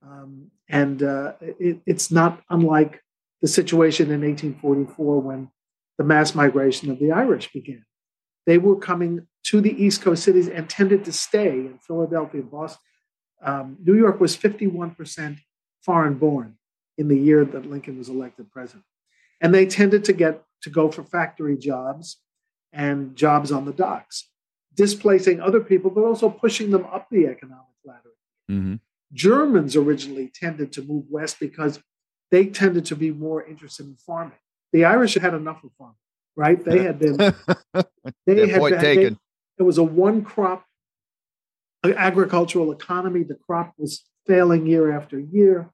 Um, 0.00 0.52
and 0.68 1.02
uh, 1.02 1.32
it, 1.40 1.80
it's 1.84 2.12
not 2.12 2.40
unlike 2.48 3.02
the 3.40 3.48
situation 3.48 4.12
in 4.12 4.20
1844 4.20 5.20
when 5.20 5.50
the 5.98 6.04
mass 6.04 6.36
migration 6.36 6.88
of 6.92 7.00
the 7.00 7.10
Irish 7.10 7.52
began. 7.52 7.84
They 8.46 8.58
were 8.58 8.76
coming 8.76 9.26
to 9.46 9.60
the 9.60 9.84
East 9.84 10.02
Coast 10.02 10.22
cities 10.22 10.48
and 10.48 10.70
tended 10.70 11.04
to 11.04 11.12
stay 11.12 11.50
in 11.50 11.78
Philadelphia, 11.84 12.42
Boston. 12.42 12.80
Um, 13.42 13.76
New 13.82 13.94
York 13.94 14.20
was 14.20 14.36
51% 14.36 15.38
foreign 15.82 16.14
born 16.14 16.58
in 16.96 17.08
the 17.08 17.18
year 17.18 17.44
that 17.44 17.68
Lincoln 17.68 17.98
was 17.98 18.08
elected 18.08 18.52
president. 18.52 18.84
And 19.40 19.52
they 19.52 19.66
tended 19.66 20.04
to 20.04 20.12
get 20.12 20.44
to 20.62 20.70
go 20.70 20.92
for 20.92 21.02
factory 21.02 21.58
jobs 21.58 22.18
and 22.72 23.14
jobs 23.16 23.52
on 23.52 23.64
the 23.64 23.72
docks, 23.72 24.28
displacing 24.74 25.40
other 25.40 25.60
people, 25.60 25.90
but 25.90 26.04
also 26.04 26.30
pushing 26.30 26.70
them 26.70 26.86
up 26.86 27.08
the 27.10 27.26
economic 27.26 27.66
ladder. 27.84 28.12
Mm-hmm. 28.50 28.74
Germans 29.12 29.76
originally 29.76 30.30
tended 30.34 30.72
to 30.72 30.82
move 30.82 31.04
west 31.10 31.38
because 31.38 31.80
they 32.30 32.46
tended 32.46 32.86
to 32.86 32.96
be 32.96 33.10
more 33.10 33.44
interested 33.44 33.86
in 33.86 33.96
farming. 33.96 34.38
The 34.72 34.86
Irish 34.86 35.14
had 35.14 35.34
enough 35.34 35.62
of 35.62 35.70
farming, 35.76 35.96
right? 36.34 36.62
They 36.64 36.82
had 36.82 36.98
been. 36.98 37.16
They 38.26 38.50
had 38.50 38.60
been, 38.60 38.80
taken. 38.80 39.18
It 39.58 39.62
was 39.62 39.78
a 39.78 39.82
one 39.82 40.22
crop 40.22 40.64
agricultural 41.84 42.72
economy. 42.72 43.22
The 43.22 43.34
crop 43.34 43.74
was 43.78 44.04
failing 44.26 44.66
year 44.66 44.92
after 44.92 45.18
year. 45.18 45.70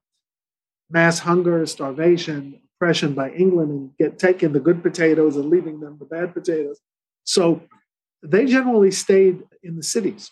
Mass 0.89 1.19
hunger, 1.19 1.65
starvation, 1.65 2.59
oppression 2.75 3.13
by 3.13 3.31
England, 3.31 3.71
and 3.71 3.97
get 3.97 4.17
taking 4.17 4.53
the 4.53 4.59
good 4.59 4.81
potatoes 4.81 5.35
and 5.35 5.49
leaving 5.49 5.79
them 5.79 5.97
the 5.99 6.05
bad 6.05 6.33
potatoes. 6.33 6.79
So 7.29 7.61
they 8.23 8.47
generally 8.47 8.89
stayed 8.89 9.43
in 9.61 9.75
the 9.75 9.83
cities, 9.83 10.31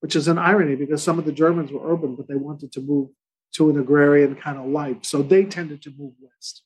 which 0.00 0.16
is 0.16 0.26
an 0.26 0.38
irony 0.38 0.74
because 0.74 1.02
some 1.02 1.18
of 1.18 1.26
the 1.26 1.32
Germans 1.32 1.70
were 1.70 1.86
urban, 1.92 2.16
but 2.16 2.28
they 2.28 2.34
wanted 2.34 2.72
to 2.72 2.80
move 2.80 3.10
to 3.56 3.68
an 3.68 3.78
agrarian 3.78 4.34
kind 4.34 4.56
of 4.56 4.64
life. 4.64 4.96
So 5.02 5.20
they 5.20 5.44
tended 5.44 5.82
to 5.82 5.90
move 5.98 6.14
west. 6.18 6.62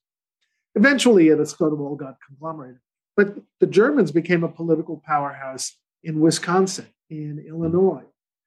Eventually, 0.77 1.27
it 1.27 1.45
sort 1.49 1.73
of 1.73 1.81
all 1.81 1.97
got 1.97 2.19
conglomerated. 2.25 2.79
But 3.17 3.35
the 3.59 3.67
Germans 3.67 4.13
became 4.13 4.45
a 4.45 4.49
political 4.49 5.03
powerhouse 5.05 5.77
in 6.05 6.21
Wisconsin, 6.21 6.87
in 7.11 7.45
Illinois, 7.45 8.05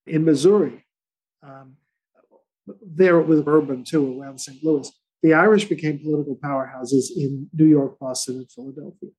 in 0.07 0.23
Missouri. 0.23 0.85
Um, 1.43 1.75
there 2.81 3.19
it 3.19 3.27
was 3.27 3.43
urban 3.47 3.83
too, 3.83 4.17
around 4.17 4.39
St. 4.39 4.63
Louis. 4.63 4.89
The 5.23 5.33
Irish 5.33 5.65
became 5.65 5.99
political 5.99 6.37
powerhouses 6.37 7.11
in 7.13 7.49
New 7.51 7.65
York, 7.67 7.99
Boston, 7.99 8.37
and 8.37 8.49
Philadelphia. 8.49 9.09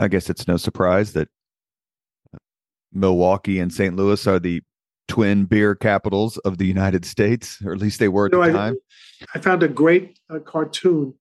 I 0.00 0.08
guess 0.08 0.30
it's 0.30 0.48
no 0.48 0.56
surprise 0.56 1.12
that 1.12 1.28
Milwaukee 2.92 3.60
and 3.60 3.72
St. 3.72 3.94
Louis 3.94 4.26
are 4.26 4.40
the 4.40 4.62
twin 5.08 5.44
beer 5.44 5.74
capitals 5.74 6.38
of 6.38 6.58
the 6.58 6.66
United 6.66 7.04
States, 7.04 7.58
or 7.64 7.72
at 7.72 7.78
least 7.78 7.98
they 7.98 8.08
were 8.08 8.26
at 8.26 8.32
you 8.32 8.38
know, 8.38 8.46
the 8.46 8.52
time. 8.52 8.76
I, 9.34 9.38
I 9.38 9.40
found 9.40 9.62
a 9.62 9.68
great 9.68 10.18
uh, 10.30 10.38
cartoon 10.38 11.14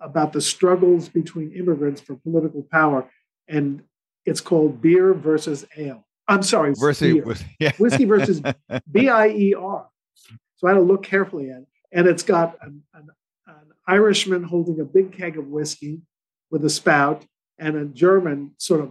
about 0.00 0.32
the 0.34 0.40
struggles 0.40 1.08
between 1.08 1.52
immigrants 1.52 2.00
for 2.00 2.16
political 2.16 2.62
power, 2.70 3.10
and 3.48 3.82
it's 4.26 4.40
called 4.40 4.82
Beer 4.82 5.14
versus 5.14 5.64
Ale. 5.76 6.04
I'm 6.28 6.42
sorry, 6.42 6.74
versus, 6.76 7.42
yeah. 7.58 7.72
whiskey 7.78 8.04
versus 8.04 8.42
B 8.90 9.08
I 9.08 9.28
E 9.28 9.54
R. 9.54 9.88
So 10.56 10.66
I 10.66 10.70
had 10.70 10.76
to 10.76 10.82
look 10.82 11.02
carefully 11.04 11.50
at 11.50 11.62
it, 11.62 11.68
and 11.92 12.06
it's 12.06 12.22
got 12.22 12.56
an, 12.60 12.82
an, 12.92 13.08
an 13.46 13.54
Irishman 13.86 14.42
holding 14.42 14.80
a 14.80 14.84
big 14.84 15.12
keg 15.12 15.38
of 15.38 15.46
whiskey 15.46 16.02
with 16.50 16.64
a 16.64 16.70
spout, 16.70 17.24
and 17.58 17.76
a 17.76 17.84
German 17.86 18.52
sort 18.58 18.80
of 18.80 18.90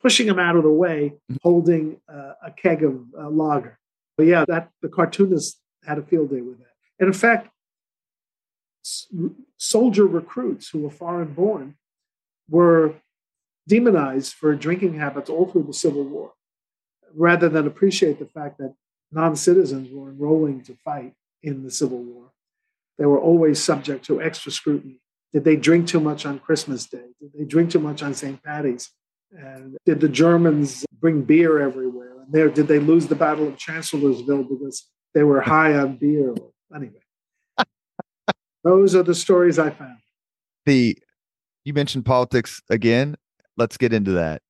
pushing 0.00 0.28
him 0.28 0.38
out 0.38 0.56
of 0.56 0.62
the 0.62 0.70
way, 0.70 1.14
mm-hmm. 1.14 1.36
holding 1.42 2.00
uh, 2.08 2.32
a 2.44 2.50
keg 2.50 2.82
of 2.82 3.00
uh, 3.18 3.28
lager. 3.28 3.78
But 4.16 4.26
yeah, 4.26 4.44
that 4.48 4.70
the 4.82 4.88
cartoonist 4.88 5.58
had 5.84 5.98
a 5.98 6.02
field 6.02 6.30
day 6.30 6.40
with 6.40 6.58
that. 6.58 6.72
And 6.98 7.06
in 7.08 7.12
fact, 7.12 7.48
s- 8.84 9.08
soldier 9.56 10.06
recruits 10.06 10.68
who 10.68 10.80
were 10.80 10.90
foreign 10.90 11.32
born 11.32 11.76
were 12.48 12.94
demonized 13.68 14.34
for 14.34 14.54
drinking 14.54 14.94
habits 14.94 15.28
all 15.28 15.46
through 15.46 15.64
the 15.64 15.72
Civil 15.72 16.04
War, 16.04 16.32
rather 17.14 17.48
than 17.48 17.66
appreciate 17.66 18.18
the 18.18 18.26
fact 18.26 18.58
that 18.58 18.74
non 19.10 19.36
citizens 19.36 19.90
were 19.90 20.10
enrolling 20.10 20.62
to 20.62 20.74
fight 20.84 21.14
in 21.42 21.62
the 21.64 21.70
Civil 21.70 21.98
War. 21.98 22.30
They 22.98 23.06
were 23.06 23.20
always 23.20 23.62
subject 23.62 24.04
to 24.06 24.22
extra 24.22 24.52
scrutiny. 24.52 25.00
Did 25.32 25.44
they 25.44 25.56
drink 25.56 25.88
too 25.88 26.00
much 26.00 26.24
on 26.24 26.38
Christmas 26.38 26.86
Day? 26.86 27.04
Did 27.20 27.32
they 27.38 27.44
drink 27.44 27.70
too 27.70 27.78
much 27.78 28.02
on 28.02 28.14
St. 28.14 28.42
Patty's? 28.42 28.90
And 29.32 29.76
did 29.84 30.00
the 30.00 30.08
Germans 30.08 30.84
bring 31.00 31.22
beer 31.22 31.60
everywhere? 31.60 32.20
And 32.20 32.32
there, 32.32 32.48
did 32.48 32.68
they 32.68 32.78
lose 32.78 33.06
the 33.06 33.14
Battle 33.14 33.48
of 33.48 33.58
Chancellorsville 33.58 34.44
because 34.44 34.88
they 35.14 35.24
were 35.24 35.40
high 35.40 35.74
on 35.74 35.96
beer? 35.96 36.34
Anyway, 36.74 37.00
those 38.64 38.94
are 38.94 39.02
the 39.02 39.14
stories 39.14 39.58
I 39.58 39.70
found. 39.70 39.98
The 40.64 40.96
you 41.64 41.74
mentioned 41.74 42.06
politics 42.06 42.62
again. 42.70 43.16
Let's 43.56 43.76
get 43.76 43.92
into 43.92 44.12
that. 44.12 44.42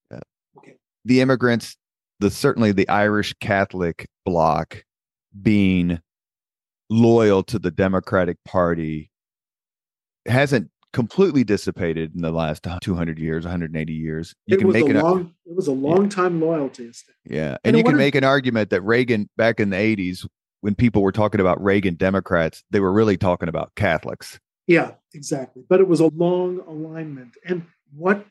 Okay. 0.58 0.74
The 1.04 1.20
immigrants, 1.20 1.76
the 2.20 2.30
certainly 2.30 2.72
the 2.72 2.88
Irish 2.88 3.34
Catholic 3.40 4.06
bloc, 4.24 4.84
being 5.40 6.00
loyal 6.90 7.42
to 7.44 7.58
the 7.58 7.70
Democratic 7.70 8.36
Party 8.44 9.10
hasn't 10.28 10.70
completely 10.92 11.44
dissipated 11.44 12.14
in 12.14 12.22
the 12.22 12.32
last 12.32 12.66
200 12.80 13.18
years 13.18 13.44
180 13.44 13.92
years. 13.92 14.34
You 14.46 14.56
it 14.56 14.60
can 14.60 14.72
make 14.72 14.88
an 14.88 15.00
long, 15.00 15.34
it 15.44 15.54
was 15.54 15.66
a 15.66 15.72
long 15.72 16.04
yeah. 16.04 16.08
time 16.08 16.40
loyalty 16.40 16.90
yeah 17.24 17.58
and, 17.64 17.76
and 17.76 17.78
you 17.78 17.84
can 17.84 17.96
make 17.96 18.14
an 18.14 18.24
argument 18.24 18.70
that 18.70 18.80
reagan 18.82 19.28
back 19.36 19.60
in 19.60 19.70
the 19.70 19.76
80s 19.76 20.26
when 20.60 20.74
people 20.74 21.02
were 21.02 21.12
talking 21.12 21.40
about 21.40 21.62
reagan 21.62 21.94
democrats 21.94 22.64
they 22.70 22.80
were 22.80 22.92
really 22.92 23.16
talking 23.16 23.48
about 23.48 23.74
catholics. 23.76 24.40
Yeah 24.66 24.92
exactly. 25.12 25.64
But 25.68 25.80
it 25.80 25.88
was 25.88 26.00
a 26.00 26.06
long 26.06 26.60
alignment. 26.66 27.32
And 27.44 27.66
what 27.94 28.24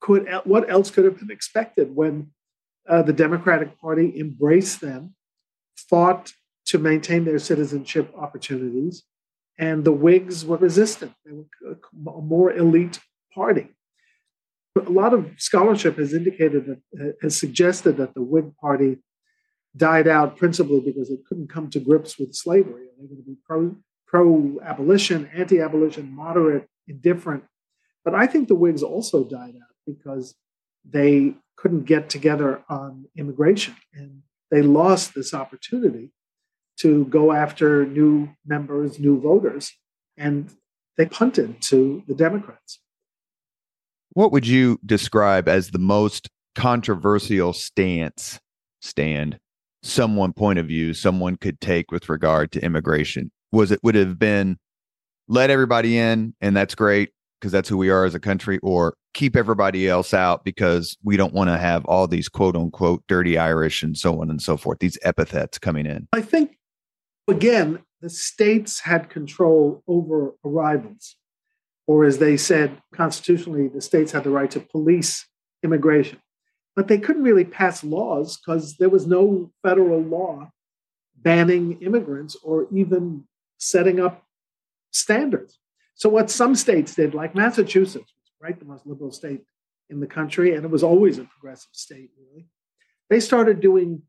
could 0.00 0.28
what 0.44 0.70
else 0.70 0.90
could 0.90 1.04
have 1.04 1.18
been 1.18 1.30
expected 1.30 1.94
when 1.96 2.30
uh, 2.88 3.02
the 3.02 3.12
democratic 3.12 3.80
party 3.80 4.18
embraced 4.18 4.80
them 4.80 5.14
fought 5.76 6.32
to 6.66 6.78
maintain 6.78 7.24
their 7.24 7.38
citizenship 7.38 8.12
opportunities 8.16 9.04
and 9.58 9.84
the 9.84 9.92
Whigs 9.92 10.44
were 10.44 10.56
resistant. 10.56 11.12
They 11.24 11.32
were 11.32 11.46
a 11.72 12.20
more 12.20 12.52
elite 12.52 13.00
party. 13.34 13.68
A 14.76 14.90
lot 14.90 15.14
of 15.14 15.30
scholarship 15.38 15.96
has 15.96 16.12
indicated 16.12 16.66
that 16.66 16.80
uh, 17.00 17.12
has 17.22 17.38
suggested 17.38 17.96
that 17.96 18.14
the 18.14 18.22
Whig 18.22 18.54
Party 18.60 18.98
died 19.74 20.06
out 20.06 20.36
principally 20.36 20.80
because 20.80 21.10
it 21.10 21.20
couldn't 21.26 21.48
come 21.48 21.70
to 21.70 21.80
grips 21.80 22.18
with 22.18 22.34
slavery. 22.34 22.86
They 22.96 23.02
were 23.02 23.08
going 23.08 23.22
to 23.22 23.26
be 23.26 23.36
pro 23.46 23.76
pro 24.06 24.58
abolition, 24.62 25.30
anti 25.34 25.60
abolition, 25.60 26.14
moderate, 26.14 26.68
indifferent. 26.86 27.44
But 28.04 28.14
I 28.14 28.26
think 28.26 28.48
the 28.48 28.54
Whigs 28.54 28.82
also 28.82 29.24
died 29.24 29.54
out 29.56 29.74
because 29.86 30.34
they 30.88 31.34
couldn't 31.56 31.84
get 31.84 32.10
together 32.10 32.62
on 32.68 33.06
immigration 33.16 33.74
and 33.94 34.22
they 34.50 34.62
lost 34.62 35.14
this 35.14 35.34
opportunity 35.34 36.12
to 36.78 37.04
go 37.06 37.32
after 37.32 37.86
new 37.86 38.28
members, 38.46 38.98
new 38.98 39.20
voters, 39.20 39.72
and 40.16 40.54
they 40.96 41.06
punted 41.06 41.60
to 41.62 42.02
the 42.06 42.14
Democrats. 42.14 42.80
What 44.12 44.32
would 44.32 44.46
you 44.46 44.78
describe 44.84 45.48
as 45.48 45.70
the 45.70 45.78
most 45.78 46.28
controversial 46.54 47.52
stance 47.52 48.40
stand 48.80 49.38
someone 49.82 50.32
point 50.32 50.58
of 50.58 50.66
view 50.66 50.94
someone 50.94 51.36
could 51.36 51.60
take 51.60 51.90
with 51.90 52.08
regard 52.08 52.50
to 52.52 52.64
immigration? 52.64 53.30
Was 53.52 53.70
it 53.70 53.80
would 53.82 53.94
have 53.94 54.18
been 54.18 54.58
let 55.28 55.50
everybody 55.50 55.98
in 55.98 56.34
and 56.40 56.56
that's 56.56 56.74
great 56.74 57.10
because 57.40 57.52
that's 57.52 57.68
who 57.68 57.76
we 57.76 57.90
are 57.90 58.04
as 58.04 58.14
a 58.14 58.20
country 58.20 58.58
or 58.62 58.94
keep 59.12 59.36
everybody 59.36 59.88
else 59.88 60.14
out 60.14 60.44
because 60.44 60.96
we 61.02 61.16
don't 61.16 61.34
want 61.34 61.48
to 61.48 61.58
have 61.58 61.84
all 61.86 62.06
these 62.06 62.28
quote 62.28 62.56
unquote 62.56 63.02
dirty 63.08 63.38
Irish 63.38 63.82
and 63.82 63.96
so 63.96 64.20
on 64.20 64.30
and 64.30 64.40
so 64.40 64.56
forth, 64.56 64.78
these 64.78 64.98
epithets 65.02 65.58
coming 65.58 65.86
in? 65.86 66.08
I 66.12 66.20
think 66.22 66.56
Again, 67.28 67.80
the 68.00 68.10
states 68.10 68.80
had 68.80 69.10
control 69.10 69.82
over 69.88 70.34
arrivals, 70.44 71.16
or 71.86 72.04
as 72.04 72.18
they 72.18 72.36
said 72.36 72.80
constitutionally, 72.94 73.68
the 73.68 73.80
states 73.80 74.12
had 74.12 74.24
the 74.24 74.30
right 74.30 74.50
to 74.52 74.60
police 74.60 75.26
immigration. 75.62 76.20
But 76.74 76.88
they 76.88 76.98
couldn't 76.98 77.22
really 77.22 77.44
pass 77.44 77.82
laws 77.82 78.36
because 78.36 78.76
there 78.76 78.90
was 78.90 79.06
no 79.06 79.50
federal 79.62 80.00
law 80.00 80.50
banning 81.16 81.80
immigrants 81.80 82.36
or 82.42 82.68
even 82.72 83.24
setting 83.58 83.98
up 83.98 84.24
standards. 84.90 85.58
So, 85.94 86.08
what 86.08 86.30
some 86.30 86.54
states 86.54 86.94
did, 86.94 87.14
like 87.14 87.34
Massachusetts, 87.34 88.12
right? 88.40 88.58
The 88.58 88.66
most 88.66 88.86
liberal 88.86 89.10
state 89.10 89.42
in 89.88 90.00
the 90.00 90.06
country, 90.06 90.54
and 90.54 90.64
it 90.64 90.70
was 90.70 90.82
always 90.82 91.18
a 91.18 91.24
progressive 91.24 91.70
state, 91.72 92.10
really. 92.18 92.46
They 93.08 93.20
started 93.20 93.60
doing 93.60 94.02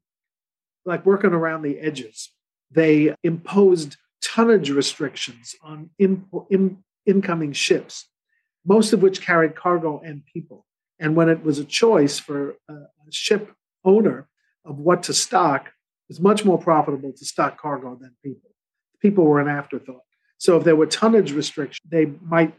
like 0.85 1.05
working 1.05 1.31
around 1.31 1.61
the 1.61 1.79
edges. 1.79 2.29
They 2.71 3.15
imposed 3.23 3.97
tonnage 4.21 4.69
restrictions 4.69 5.55
on 5.61 5.89
in, 5.97 6.25
in, 6.49 6.83
incoming 7.05 7.53
ships, 7.53 8.07
most 8.65 8.93
of 8.93 9.01
which 9.01 9.21
carried 9.21 9.55
cargo 9.55 10.01
and 10.03 10.25
people. 10.25 10.65
And 10.99 11.15
when 11.15 11.29
it 11.29 11.43
was 11.43 11.59
a 11.59 11.65
choice 11.65 12.19
for 12.19 12.55
a, 12.69 12.73
ship 13.09 13.53
owner 13.85 14.27
of 14.65 14.79
what 14.79 15.01
to 15.03 15.13
stock, 15.13 15.71
it's 16.09 16.19
much 16.19 16.43
more 16.43 16.57
profitable 16.57 17.13
to 17.13 17.25
stock 17.25 17.57
cargo 17.57 17.95
than 17.95 18.13
people. 18.21 18.49
People 19.01 19.23
were 19.23 19.39
an 19.39 19.47
afterthought. 19.47 20.01
So 20.37 20.57
if 20.57 20.65
there 20.65 20.75
were 20.75 20.87
tonnage 20.87 21.31
restrictions, 21.31 21.89
they 21.89 22.07
might 22.21 22.53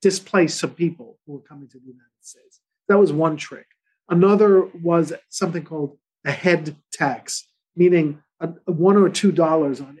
displace 0.00 0.54
some 0.54 0.70
people 0.70 1.18
who 1.26 1.32
were 1.32 1.40
coming 1.40 1.68
to 1.68 1.78
the 1.78 1.86
United 1.86 2.20
States. 2.20 2.60
That 2.88 2.98
was 2.98 3.12
one 3.12 3.36
trick. 3.36 3.66
Another 4.08 4.62
was 4.82 5.12
something 5.28 5.64
called 5.64 5.98
a 6.24 6.30
head 6.30 6.76
tax, 6.92 7.48
meaning 7.74 8.22
one 8.66 8.96
or 8.96 9.08
two 9.08 9.32
dollars 9.32 9.80
on 9.80 9.98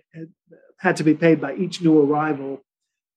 had 0.78 0.96
to 0.96 1.04
be 1.04 1.14
paid 1.14 1.40
by 1.40 1.54
each 1.54 1.82
new 1.82 2.00
arrival 2.00 2.62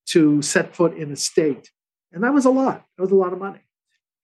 to 0.06 0.42
set 0.42 0.76
foot 0.76 0.98
in 0.98 1.12
a 1.12 1.16
state, 1.16 1.72
and 2.12 2.24
that 2.24 2.34
was 2.34 2.46
a 2.46 2.50
lot. 2.50 2.86
That 2.98 3.04
was 3.04 3.12
a 3.12 3.16
lot 3.16 3.32
of 3.32 3.40
money. 3.40 3.62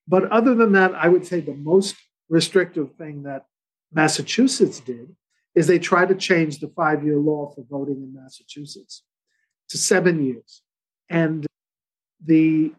But 0.07 0.29
other 0.31 0.55
than 0.55 0.73
that, 0.73 0.93
I 0.93 1.07
would 1.07 1.25
say 1.25 1.39
the 1.39 1.53
most 1.53 1.95
restrictive 2.27 2.95
thing 2.95 3.23
that 3.23 3.45
Massachusetts 3.93 4.79
did 4.79 5.15
is 5.55 5.67
they 5.67 5.79
tried 5.79 6.09
to 6.09 6.15
change 6.15 6.59
the 6.59 6.67
five-year 6.67 7.17
law 7.17 7.51
for 7.55 7.63
voting 7.69 8.03
in 8.03 8.13
Massachusetts 8.13 9.03
to 9.69 9.77
seven 9.77 10.23
years, 10.25 10.61
and 11.09 11.47
the 12.23 12.73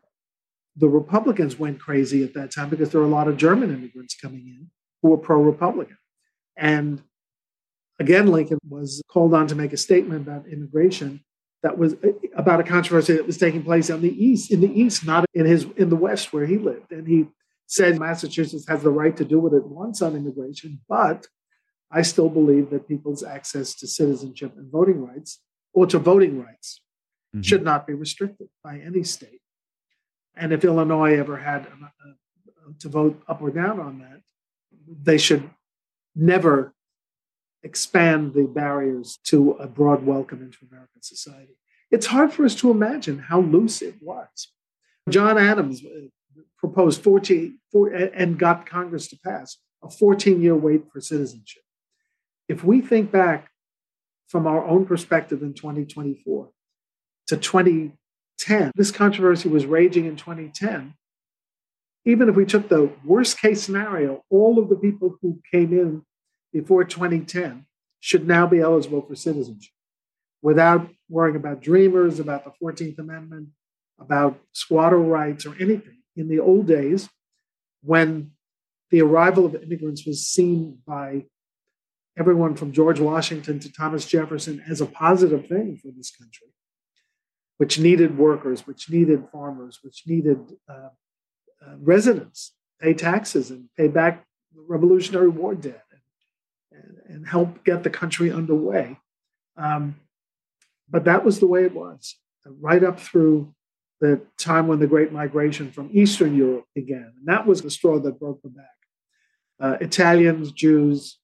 the 0.77 0.89
Republicans 0.89 1.59
went 1.59 1.81
crazy 1.81 2.23
at 2.23 2.35
that 2.35 2.53
time 2.53 2.69
because 2.69 2.91
there 2.91 3.01
were 3.01 3.07
a 3.07 3.11
lot 3.11 3.29
of 3.29 3.37
German 3.37 3.75
immigrants 3.75 4.15
coming 4.15 4.47
in 4.47 4.71
who 5.03 5.09
were 5.09 5.17
pro-Republican, 5.17 5.99
and 6.57 7.03
again, 8.01 8.27
Lincoln 8.27 8.59
was 8.69 9.03
called 9.09 9.35
on 9.35 9.47
to 9.47 9.55
make 9.55 9.73
a 9.73 9.77
statement 9.77 10.27
about 10.27 10.49
immigration 10.49 11.23
that 11.63 11.79
was 11.79 11.95
uh, 12.03 12.13
about 12.35 12.59
a 12.59 12.65
controversy 12.65 13.13
that 13.13 13.27
was 13.27 13.39
taking 13.39 13.63
place 13.63 13.91
on 13.91 14.01
the 14.01 14.25
east, 14.25 14.51
in 14.51 14.61
the 14.61 14.81
east, 14.81 15.07
not 15.07 15.27
in 15.35 15.45
his 15.47 15.67
in 15.77 15.91
the 15.91 15.97
west 15.97 16.33
where 16.33 16.47
he 16.47 16.57
lived. 16.57 16.91
And 16.91 17.07
he 17.07 17.29
said 17.67 18.01
Massachusetts 18.01 18.67
has 18.67 18.83
the 18.83 18.91
right 18.91 19.17
to 19.17 19.25
do 19.25 19.39
what 19.39 19.53
it 19.53 19.67
wants 19.67 20.03
on 20.03 20.17
immigration, 20.17 20.81
but 20.89 21.29
I 21.93 22.03
still 22.03 22.29
believe 22.29 22.71
that 22.71 22.89
people's 22.89 23.23
access 23.23 23.75
to 23.77 23.87
citizenship 23.87 24.55
and 24.57 24.73
voting 24.73 25.05
rights, 25.05 25.41
or 25.73 25.87
to 25.87 25.99
voting 25.99 26.43
rights, 26.43 26.81
mm-hmm. 27.35 27.43
should 27.43 27.63
not 27.63 27.87
be 27.87 27.95
restricted 27.95 28.49
by 28.65 28.79
any 28.79 29.05
state. 29.05 29.41
And 30.35 30.53
if 30.53 30.65
Illinois 30.65 31.19
ever 31.19 31.37
had 31.37 31.67
uh, 31.67 32.73
to 32.79 32.89
vote 32.89 33.23
up 33.29 33.43
or 33.43 33.51
down 33.51 33.79
on 33.79 33.99
that, 33.99 34.23
they 35.03 35.19
should 35.19 35.51
never 36.15 36.75
expand 37.63 38.35
the 38.35 38.45
barriers 38.45 39.19
to 39.25 39.53
a 39.53 39.67
broad 39.67 40.05
welcome 40.05 40.43
into 40.43 40.59
American 40.71 41.03
society. 41.03 41.57
It's 41.91 42.07
hard 42.07 42.33
for 42.33 42.45
us 42.45 42.55
to 42.57 42.71
imagine 42.71 43.19
how 43.19 43.41
loose 43.41 43.83
it 43.83 43.97
was. 44.01 44.53
John 45.09 45.39
Adams 45.39 45.85
uh, 45.85 46.43
proposed 46.59 47.03
14 47.03 47.59
and 48.15 48.39
got 48.39 48.67
Congress 48.67 49.09
to 49.09 49.19
pass 49.25 49.59
a 49.83 49.91
14 49.91 50.41
year 50.41 50.55
wait 50.55 50.85
for 50.93 51.01
citizenship. 51.01 51.63
If 52.49 52.65
we 52.65 52.81
think 52.81 53.11
back 53.11 53.51
from 54.29 54.47
our 54.47 54.65
own 54.65 54.87
perspective 54.87 55.43
in 55.43 55.55
2024 55.55 56.51
to 57.29 57.37
2010, 57.37 58.73
this 58.75 58.91
controversy 58.91 59.49
was 59.49 59.67
raging 59.67 60.07
in 60.07 60.17
2010. 60.17 60.95
Even 62.05 62.29
if 62.29 62.37
we 62.37 62.47
took 62.47 62.69
the 62.69 62.91
worst 63.05 63.41
case 63.41 63.63
scenario, 63.63 64.23
all 64.31 64.59
of 64.59 64.69
the 64.69 64.77
people 64.77 65.17
who 65.21 65.41
came 65.53 65.73
in 65.73 66.03
before 66.53 66.85
2010 66.85 67.67
should 68.01 68.27
now 68.27 68.47
be 68.47 68.61
eligible 68.61 69.03
for 69.03 69.15
citizenship 69.15 69.73
without 70.43 70.89
worrying 71.09 71.37
about 71.37 71.61
dreamers, 71.61 72.19
about 72.19 72.45
the 72.45 72.53
14th 72.63 72.99
Amendment, 72.99 73.49
about 73.99 74.41
squatter 74.53 74.99
rights, 74.99 75.45
or 75.45 75.55
anything. 75.61 75.99
In 76.17 76.29
the 76.29 76.41
old 76.41 76.67
days, 76.67 77.09
when 77.83 78.33
the 78.91 79.03
arrival 79.03 79.45
of 79.47 79.55
immigrants 79.55 80.07
was 80.07 80.27
seen 80.27 80.79
by 80.87 81.27
everyone 82.19 82.57
from 82.57 82.73
George 82.73 83.01
Washington 83.01 83.61
to 83.61 83.73
Thomas 83.73 84.05
Jefferson 84.05 84.63
as 84.69 84.81
a 84.81 84.87
positive 84.87 85.47
thing 85.47 85.77
for 85.77 85.89
this 85.97 86.11
country, 86.11 86.49
which 87.59 87.79
needed 87.79 88.19
workers, 88.19 88.67
which 88.67 88.91
needed 88.91 89.29
farmers, 89.31 89.79
which 89.83 90.03
needed 90.07 90.39
uh, 90.69 90.89
uh, 91.65 91.75
residents, 91.79 92.53
pay 92.81 92.95
taxes 92.95 93.51
and 93.51 93.69
pay 93.77 93.89
back 93.89 94.25
the 94.55 94.65
Revolutionary 94.67 95.29
War 95.29 95.55
debt 95.55 95.85
and, 96.73 96.99
and 97.09 97.29
help 97.29 97.65
get 97.65 97.83
the 97.83 97.91
country 97.91 98.31
underway. 98.33 98.99
Um, 99.57 99.97
but 100.89 101.05
that 101.05 101.25
was 101.25 101.39
the 101.39 101.47
way 101.47 101.65
it 101.65 101.75
was, 101.75 102.17
right 102.47 102.83
up 102.83 102.99
through 102.99 103.55
the 104.01 104.21
time 104.39 104.67
when 104.67 104.79
the 104.79 104.87
Great 104.87 105.13
Migration 105.13 105.71
from 105.71 105.91
Eastern 105.93 106.35
Europe 106.35 106.65
began. 106.75 107.13
And 107.19 107.27
that 107.27 107.47
was 107.47 107.63
the 107.63 107.71
straw 107.71 107.99
that 108.01 108.19
broke 108.19 108.41
the 108.43 108.49
back. 108.49 108.65
Uh, 109.61 109.77
Italians, 109.81 110.53
Jews, 110.53 111.19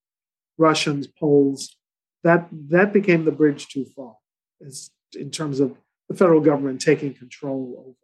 Russians, 0.58 1.06
Poles, 1.06 1.76
that, 2.22 2.48
that 2.68 2.92
became 2.92 3.24
the 3.24 3.32
bridge 3.32 3.68
too 3.68 3.86
far 3.96 4.16
as, 4.64 4.90
in 5.14 5.30
terms 5.30 5.60
of 5.60 5.76
the 6.08 6.14
federal 6.14 6.40
government 6.40 6.80
taking 6.80 7.14
control 7.14 7.96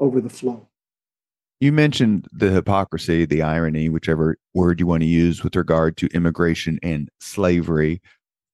over, 0.00 0.10
over 0.12 0.20
the 0.20 0.30
flow. 0.30 0.68
You 1.60 1.72
mentioned 1.72 2.28
the 2.32 2.50
hypocrisy, 2.50 3.24
the 3.24 3.42
irony, 3.42 3.88
whichever 3.88 4.36
word 4.54 4.78
you 4.78 4.86
want 4.86 5.02
to 5.02 5.08
use 5.08 5.42
with 5.42 5.56
regard 5.56 5.96
to 5.96 6.06
immigration 6.08 6.78
and 6.82 7.08
slavery. 7.20 8.00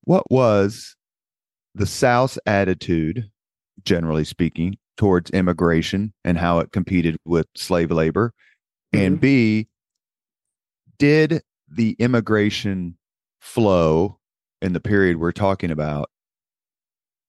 What 0.04 0.30
was 0.30 0.96
the 1.74 1.86
South's 1.86 2.38
attitude, 2.46 3.30
generally 3.84 4.24
speaking, 4.24 4.78
towards 4.96 5.30
immigration 5.32 6.14
and 6.24 6.38
how 6.38 6.60
it 6.60 6.72
competed 6.72 7.16
with 7.26 7.46
slave 7.54 7.90
labor? 7.90 8.32
Mm-hmm. 8.94 9.04
And 9.04 9.20
B, 9.20 9.68
did 10.98 11.42
the 11.68 11.96
immigration 11.98 12.96
flow 13.40 14.18
in 14.62 14.72
the 14.72 14.80
period 14.80 15.18
we're 15.18 15.32
talking 15.32 15.70
about 15.70 16.08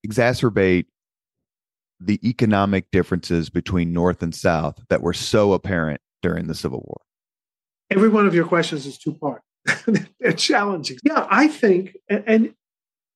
exacerbate 0.08 0.86
the 2.06 2.20
economic 2.28 2.92
differences 2.92 3.50
between 3.50 3.94
North 3.94 4.22
and 4.22 4.34
South 4.34 4.84
that 4.90 5.02
were 5.02 5.14
so 5.14 5.54
apparent 5.54 6.02
during 6.22 6.48
the 6.48 6.56
Civil 6.56 6.84
War? 6.86 7.02
Every 7.90 8.10
one 8.10 8.28
of 8.28 8.36
your 8.36 8.46
questions 8.46 8.86
is 8.86 8.98
two 8.98 9.14
part. 9.14 9.42
They're 10.20 10.34
challenging. 10.34 10.98
Yeah, 11.04 11.28
I 11.30 11.48
think, 11.48 11.98
and, 12.10 12.54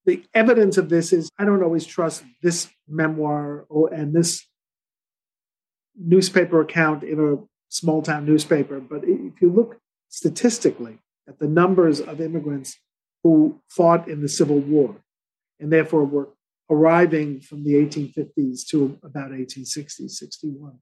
the 0.05 0.23
evidence 0.33 0.77
of 0.77 0.89
this 0.89 1.13
is 1.13 1.29
I 1.37 1.45
don't 1.45 1.61
always 1.61 1.85
trust 1.85 2.23
this 2.41 2.69
memoir 2.87 3.65
or 3.69 3.93
and 3.93 4.11
this 4.15 4.47
newspaper 5.95 6.61
account 6.61 7.03
in 7.03 7.19
a 7.19 7.37
small 7.67 8.01
town 8.01 8.25
newspaper. 8.25 8.79
But 8.79 9.03
if 9.03 9.39
you 9.39 9.51
look 9.51 9.77
statistically 10.07 10.97
at 11.27 11.37
the 11.37 11.47
numbers 11.47 11.99
of 11.99 12.21
immigrants 12.21 12.79
who 13.23 13.61
fought 13.67 14.07
in 14.07 14.21
the 14.21 14.29
Civil 14.29 14.59
War 14.59 14.95
and 15.59 15.71
therefore 15.71 16.05
were 16.05 16.29
arriving 16.69 17.41
from 17.41 17.63
the 17.63 17.73
1850s 17.73 18.65
to 18.67 18.99
about 19.03 19.31
1860, 19.31 20.07
61. 20.07 20.79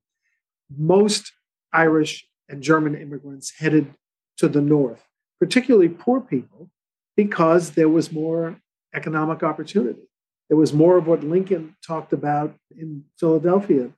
Most 0.75 1.31
Irish 1.73 2.27
and 2.49 2.61
German 2.61 2.95
immigrants 2.95 3.53
headed 3.57 3.93
to 4.37 4.47
the 4.47 4.61
north, 4.61 5.03
particularly 5.39 5.89
poor 5.89 6.21
people, 6.21 6.69
because 7.15 7.71
there 7.71 7.89
was 7.89 8.11
more 8.11 8.57
economic 8.93 9.43
opportunity. 9.43 10.07
There 10.49 10.57
was 10.57 10.73
more 10.73 10.97
of 10.97 11.07
what 11.07 11.23
Lincoln 11.23 11.75
talked 11.85 12.13
about 12.13 12.55
in 12.71 13.03
Philadelphia 13.19 13.91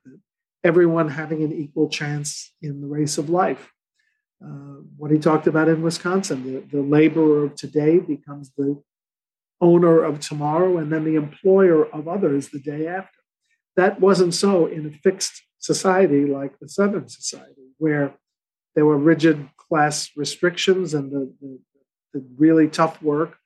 everyone 0.62 1.08
having 1.08 1.42
an 1.42 1.52
equal 1.52 1.88
chance 1.88 2.52
in 2.60 2.80
the 2.80 2.86
race 2.86 3.18
of 3.18 3.30
life. 3.30 3.72
Uh, 4.44 4.80
what 4.96 5.10
he 5.10 5.18
talked 5.18 5.46
about 5.46 5.68
in 5.68 5.82
Wisconsin, 5.82 6.44
the, 6.44 6.76
the 6.76 6.82
laborer 6.82 7.44
of 7.44 7.54
today 7.54 7.98
becomes 7.98 8.52
the 8.56 8.82
owner 9.60 10.02
of 10.02 10.20
tomorrow 10.20 10.78
and 10.78 10.92
then 10.92 11.04
the 11.04 11.16
employer 11.16 11.86
of 11.86 12.08
others 12.08 12.48
the 12.48 12.58
day 12.58 12.86
after. 12.86 13.18
That 13.76 14.00
wasn't 14.00 14.34
so 14.34 14.66
in 14.66 14.86
a 14.86 14.90
fixed 14.90 15.42
society 15.58 16.24
like 16.24 16.58
the 16.58 16.68
Southern 16.68 17.08
society, 17.08 17.68
where 17.78 18.14
there 18.74 18.86
were 18.86 18.96
rigid 18.96 19.48
class 19.56 20.10
restrictions 20.16 20.94
and 20.94 21.10
the, 21.10 21.32
the, 21.40 21.58
the 22.14 22.26
really 22.36 22.68
tough 22.68 23.00
work 23.02 23.36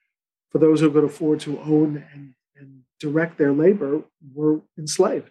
for 0.50 0.58
those 0.58 0.80
who 0.80 0.90
could 0.90 1.04
afford 1.04 1.40
to 1.40 1.58
own 1.60 2.04
and, 2.12 2.34
and 2.56 2.82
direct 3.00 3.38
their 3.38 3.52
labor 3.52 4.02
were 4.32 4.60
enslaved. 4.78 5.30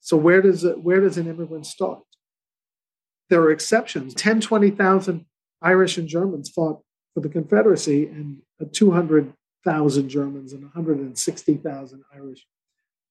So 0.00 0.16
where 0.16 0.40
does 0.40 0.64
it, 0.64 0.80
where 0.80 1.00
does 1.00 1.18
an 1.18 1.26
immigrant 1.26 1.66
start? 1.66 2.02
There 3.28 3.42
are 3.42 3.50
exceptions. 3.50 4.14
10, 4.14 4.40
20,000 4.40 5.26
Irish 5.62 5.98
and 5.98 6.08
Germans 6.08 6.48
fought 6.48 6.80
for 7.14 7.20
the 7.20 7.28
Confederacy, 7.28 8.06
and 8.06 8.42
200 8.72 9.32
thousand 9.64 10.08
Germans 10.08 10.52
and 10.52 10.62
160,000 10.62 12.04
Irish 12.14 12.46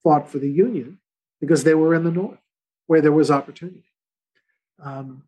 fought 0.04 0.30
for 0.30 0.40
the 0.40 0.50
Union 0.50 1.00
because 1.40 1.64
they 1.64 1.76
were 1.76 1.94
in 1.94 2.04
the 2.04 2.12
North, 2.12 2.40
where 2.88 3.02
there 3.02 3.12
was 3.12 3.32
opportunity. 3.32 3.86
Um, 4.82 5.24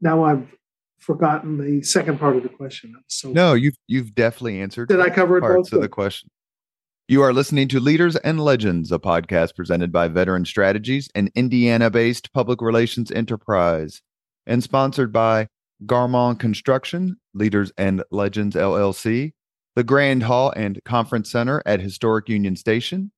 now 0.00 0.24
I've 0.24 0.54
forgotten 0.98 1.58
the 1.58 1.82
second 1.82 2.18
part 2.18 2.36
of 2.36 2.42
the 2.42 2.48
question. 2.48 2.94
So 3.08 3.30
no, 3.30 3.54
you've 3.54 3.76
you've 3.86 4.14
definitely 4.14 4.60
answered. 4.60 4.88
Did 4.88 5.00
I 5.00 5.10
cover 5.10 5.40
parts 5.40 5.72
of 5.72 5.80
the 5.80 5.88
question? 5.88 6.30
You 7.06 7.20
are 7.20 7.34
listening 7.34 7.68
to 7.68 7.80
Leaders 7.80 8.16
and 8.16 8.40
Legends, 8.40 8.90
a 8.90 8.98
podcast 8.98 9.54
presented 9.54 9.92
by 9.92 10.08
Veteran 10.08 10.46
Strategies, 10.46 11.10
an 11.14 11.28
Indiana-based 11.34 12.32
public 12.32 12.62
relations 12.62 13.10
enterprise, 13.10 14.00
and 14.46 14.62
sponsored 14.62 15.12
by 15.12 15.48
Garmong 15.84 16.38
Construction, 16.38 17.18
Leaders 17.34 17.70
and 17.76 18.02
Legends 18.10 18.56
LLC, 18.56 19.32
the 19.74 19.84
Grand 19.84 20.22
Hall 20.22 20.52
and 20.54 20.80
Conference 20.84 21.30
Center 21.30 21.62
at 21.66 21.80
Historic 21.80 22.28
Union 22.28 22.56
Station, 22.56 23.10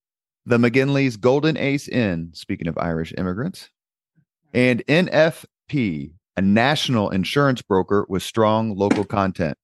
the 0.45 0.57
McGinley's 0.57 1.17
Golden 1.17 1.57
Ace 1.57 1.87
Inn, 1.87 2.31
speaking 2.33 2.67
of 2.67 2.77
Irish 2.77 3.13
immigrants, 3.17 3.69
and 4.53 4.83
NFP, 4.87 6.11
a 6.35 6.41
national 6.41 7.09
insurance 7.09 7.61
broker 7.61 8.05
with 8.09 8.23
strong 8.23 8.75
local 8.75 9.03
content. 9.03 9.57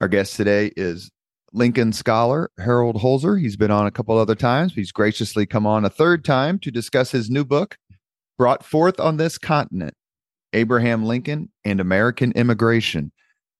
Our 0.00 0.08
guest 0.08 0.36
today 0.36 0.72
is 0.76 1.10
Lincoln 1.52 1.92
scholar 1.92 2.50
Harold 2.58 2.96
Holzer. 2.96 3.38
He's 3.38 3.56
been 3.56 3.70
on 3.70 3.86
a 3.86 3.90
couple 3.90 4.16
other 4.16 4.34
times. 4.34 4.74
He's 4.74 4.92
graciously 4.92 5.44
come 5.44 5.66
on 5.66 5.84
a 5.84 5.90
third 5.90 6.24
time 6.24 6.58
to 6.60 6.70
discuss 6.70 7.10
his 7.10 7.28
new 7.28 7.44
book, 7.44 7.76
Brought 8.38 8.64
Forth 8.64 8.98
on 9.00 9.16
This 9.16 9.36
Continent 9.36 9.94
Abraham 10.52 11.04
Lincoln 11.04 11.50
and 11.64 11.80
American 11.80 12.32
Immigration. 12.32 13.12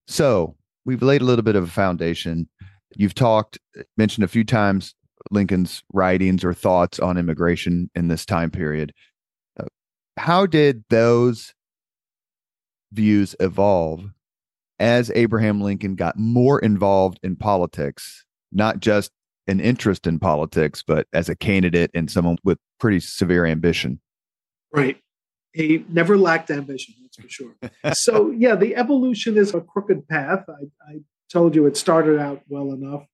So 0.07 0.57
we've 0.91 1.03
laid 1.03 1.23
a 1.23 1.25
little 1.25 1.45
bit 1.45 1.55
of 1.55 1.63
a 1.63 1.71
foundation. 1.71 2.49
You've 2.97 3.15
talked, 3.15 3.61
mentioned 3.97 4.25
a 4.25 4.29
few 4.29 4.43
times 4.43 4.93
Lincoln's 5.31 5.85
writings 5.93 6.43
or 6.43 6.53
thoughts 6.53 6.99
on 6.99 7.17
immigration 7.17 7.89
in 7.95 8.09
this 8.09 8.27
time 8.27 8.51
period. 8.51 8.93
Uh, 9.59 9.67
how 10.17 10.47
did 10.47 10.83
those 10.91 11.55
views 12.93 13.37
evolve 13.39 14.11
as 14.81 15.13
Abraham 15.15 15.61
Lincoln 15.61 15.95
got 15.95 16.19
more 16.19 16.59
involved 16.59 17.21
in 17.23 17.37
politics, 17.37 18.25
not 18.51 18.81
just 18.81 19.13
an 19.47 19.61
interest 19.61 20.09
in 20.09 20.19
politics, 20.19 20.83
but 20.85 21.07
as 21.13 21.29
a 21.29 21.37
candidate 21.37 21.93
and 21.95 22.11
someone 22.11 22.37
with 22.43 22.59
pretty 22.81 22.99
severe 22.99 23.47
ambition. 23.47 24.01
Right. 24.75 24.99
He 25.53 25.85
never 25.89 26.17
lacked 26.17 26.51
ambition, 26.51 26.95
that's 27.03 27.17
for 27.17 27.29
sure. 27.29 27.57
so, 27.93 28.31
yeah, 28.31 28.55
the 28.55 28.77
evolution 28.77 29.37
is 29.37 29.55
a 29.55 29.61
crooked 29.61 30.07
path. 30.09 30.45
I, 30.49 30.93
I 30.93 31.01
told 31.31 31.55
you 31.55 31.67
it 31.67 31.77
started 31.77 32.19
out 32.21 32.43
well 32.49 32.73
enough 32.73 33.05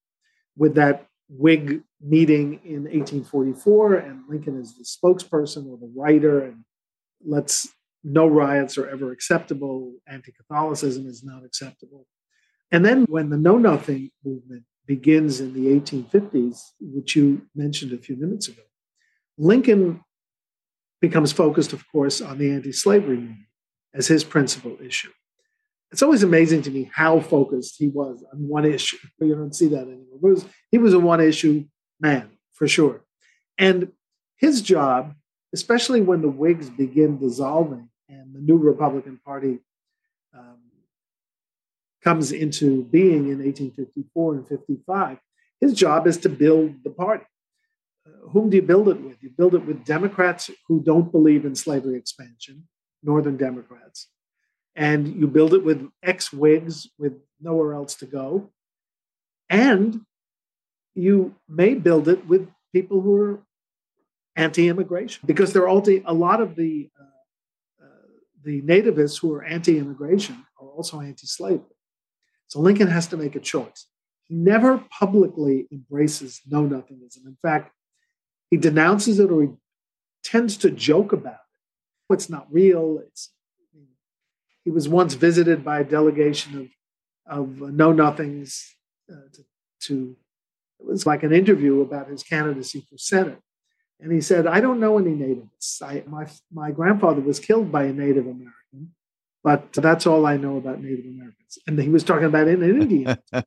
with 0.56 0.74
that 0.74 1.06
Whig 1.28 1.82
meeting 2.00 2.60
in 2.64 2.84
1844, 2.84 3.94
and 3.94 4.22
Lincoln 4.28 4.60
is 4.60 4.76
the 4.76 4.84
spokesperson 4.84 5.66
or 5.68 5.76
the 5.78 5.92
writer, 5.94 6.44
and 6.44 6.64
let's 7.24 7.68
no 8.04 8.28
riots 8.28 8.78
are 8.78 8.88
ever 8.88 9.10
acceptable, 9.10 9.92
anti 10.06 10.30
Catholicism 10.30 11.06
is 11.06 11.24
not 11.24 11.44
acceptable. 11.44 12.06
And 12.70 12.84
then 12.84 13.04
when 13.08 13.30
the 13.30 13.36
Know 13.36 13.58
Nothing 13.58 14.10
movement 14.24 14.62
begins 14.86 15.40
in 15.40 15.52
the 15.52 15.66
1850s, 15.80 16.60
which 16.80 17.16
you 17.16 17.42
mentioned 17.56 17.92
a 17.92 17.98
few 17.98 18.16
minutes 18.16 18.46
ago, 18.46 18.62
Lincoln 19.36 20.04
becomes 21.00 21.32
focused, 21.32 21.72
of 21.72 21.84
course, 21.90 22.20
on 22.20 22.38
the 22.38 22.50
anti 22.50 22.72
slavery 22.72 23.16
movement 23.16 23.46
as 23.94 24.06
his 24.06 24.24
principal 24.24 24.76
issue. 24.82 25.10
It's 25.92 26.02
always 26.02 26.22
amazing 26.22 26.62
to 26.62 26.70
me 26.70 26.90
how 26.92 27.20
focused 27.20 27.76
he 27.78 27.88
was 27.88 28.24
on 28.32 28.48
one 28.48 28.64
issue. 28.64 28.98
You 29.20 29.34
don't 29.34 29.54
see 29.54 29.68
that 29.68 29.82
anymore. 29.82 30.18
Was, 30.20 30.46
he 30.70 30.78
was 30.78 30.92
a 30.92 30.98
one 30.98 31.20
issue 31.20 31.64
man, 32.00 32.30
for 32.52 32.68
sure. 32.68 33.04
And 33.56 33.92
his 34.36 34.60
job, 34.60 35.14
especially 35.54 36.00
when 36.00 36.20
the 36.20 36.28
Whigs 36.28 36.68
begin 36.68 37.18
dissolving, 37.18 37.88
and 38.08 38.34
the 38.34 38.40
new 38.40 38.58
Republican 38.58 39.18
Party 39.24 39.58
um, 40.36 40.58
comes 42.04 42.30
into 42.32 42.84
being 42.84 43.28
in 43.28 43.38
1854 43.42 44.34
and 44.34 44.48
55, 44.48 45.18
his 45.60 45.72
job 45.72 46.06
is 46.06 46.18
to 46.18 46.28
build 46.28 46.84
the 46.84 46.90
party. 46.90 47.24
Uh, 48.06 48.28
whom 48.28 48.50
do 48.50 48.56
you 48.56 48.62
build 48.62 48.88
it 48.88 49.00
with? 49.00 49.16
You 49.22 49.30
build 49.36 49.54
it 49.54 49.66
with 49.66 49.84
Democrats 49.84 50.50
who 50.68 50.80
don't 50.80 51.10
believe 51.10 51.44
in 51.44 51.54
slavery 51.54 51.96
expansion, 51.98 52.68
Northern 53.02 53.36
Democrats, 53.36 54.08
and 54.74 55.08
you 55.08 55.26
build 55.26 55.54
it 55.54 55.64
with 55.64 55.88
ex 56.02 56.32
Whigs 56.32 56.88
with 56.98 57.14
nowhere 57.40 57.74
else 57.74 57.94
to 57.96 58.06
go. 58.06 58.50
And 59.48 60.02
you 60.94 61.34
may 61.48 61.74
build 61.74 62.08
it 62.08 62.26
with 62.26 62.48
people 62.72 63.00
who 63.00 63.16
are 63.16 63.42
anti 64.36 64.68
immigration 64.68 65.26
because 65.26 65.52
there 65.52 65.68
are 65.68 65.82
a 66.06 66.14
lot 66.14 66.40
of 66.40 66.56
the 66.56 66.90
uh, 67.00 67.16
the 68.46 68.62
nativists 68.62 69.20
who 69.20 69.32
are 69.34 69.42
anti 69.42 69.78
immigration 69.78 70.44
are 70.60 70.68
also 70.68 71.00
anti 71.00 71.26
slavery. 71.26 71.76
So 72.46 72.60
Lincoln 72.60 72.88
has 72.88 73.08
to 73.08 73.16
make 73.16 73.34
a 73.34 73.40
choice. 73.40 73.86
He 74.24 74.34
never 74.34 74.78
publicly 74.90 75.66
embraces 75.72 76.40
know 76.46 76.62
nothingism. 76.62 77.26
In 77.26 77.36
fact, 77.42 77.72
he 78.50 78.56
denounces 78.56 79.18
it 79.18 79.30
or 79.30 79.42
he 79.42 79.48
tends 80.22 80.56
to 80.58 80.70
joke 80.70 81.12
about 81.12 81.34
it. 81.34 82.14
It's 82.14 82.30
not 82.30 82.46
real. 82.50 83.02
It's, 83.06 83.30
he 84.64 84.70
was 84.70 84.88
once 84.88 85.14
visited 85.14 85.64
by 85.64 85.80
a 85.80 85.84
delegation 85.84 86.70
of, 87.28 87.38
of 87.38 87.72
know 87.72 87.92
nothings 87.92 88.74
uh, 89.10 89.28
to, 89.32 89.44
to, 89.80 90.16
it 90.80 90.86
was 90.86 91.06
like 91.06 91.22
an 91.22 91.32
interview 91.32 91.80
about 91.80 92.08
his 92.08 92.22
candidacy 92.22 92.86
for 92.88 92.98
Senate. 92.98 93.40
And 94.00 94.12
he 94.12 94.20
said, 94.20 94.46
I 94.46 94.60
don't 94.60 94.80
know 94.80 94.98
any 94.98 95.14
natives. 95.14 95.80
I, 95.82 96.02
my, 96.06 96.26
my 96.52 96.70
grandfather 96.70 97.20
was 97.20 97.40
killed 97.40 97.72
by 97.72 97.84
a 97.84 97.92
Native 97.92 98.26
American, 98.26 98.94
but 99.42 99.72
that's 99.72 100.06
all 100.06 100.26
I 100.26 100.36
know 100.36 100.58
about 100.58 100.82
Native 100.82 101.06
Americans. 101.06 101.58
And 101.66 101.78
he 101.78 101.88
was 101.88 102.04
talking 102.04 102.26
about 102.26 102.48
in, 102.48 102.62
in 102.62 102.82
India. 102.82 103.18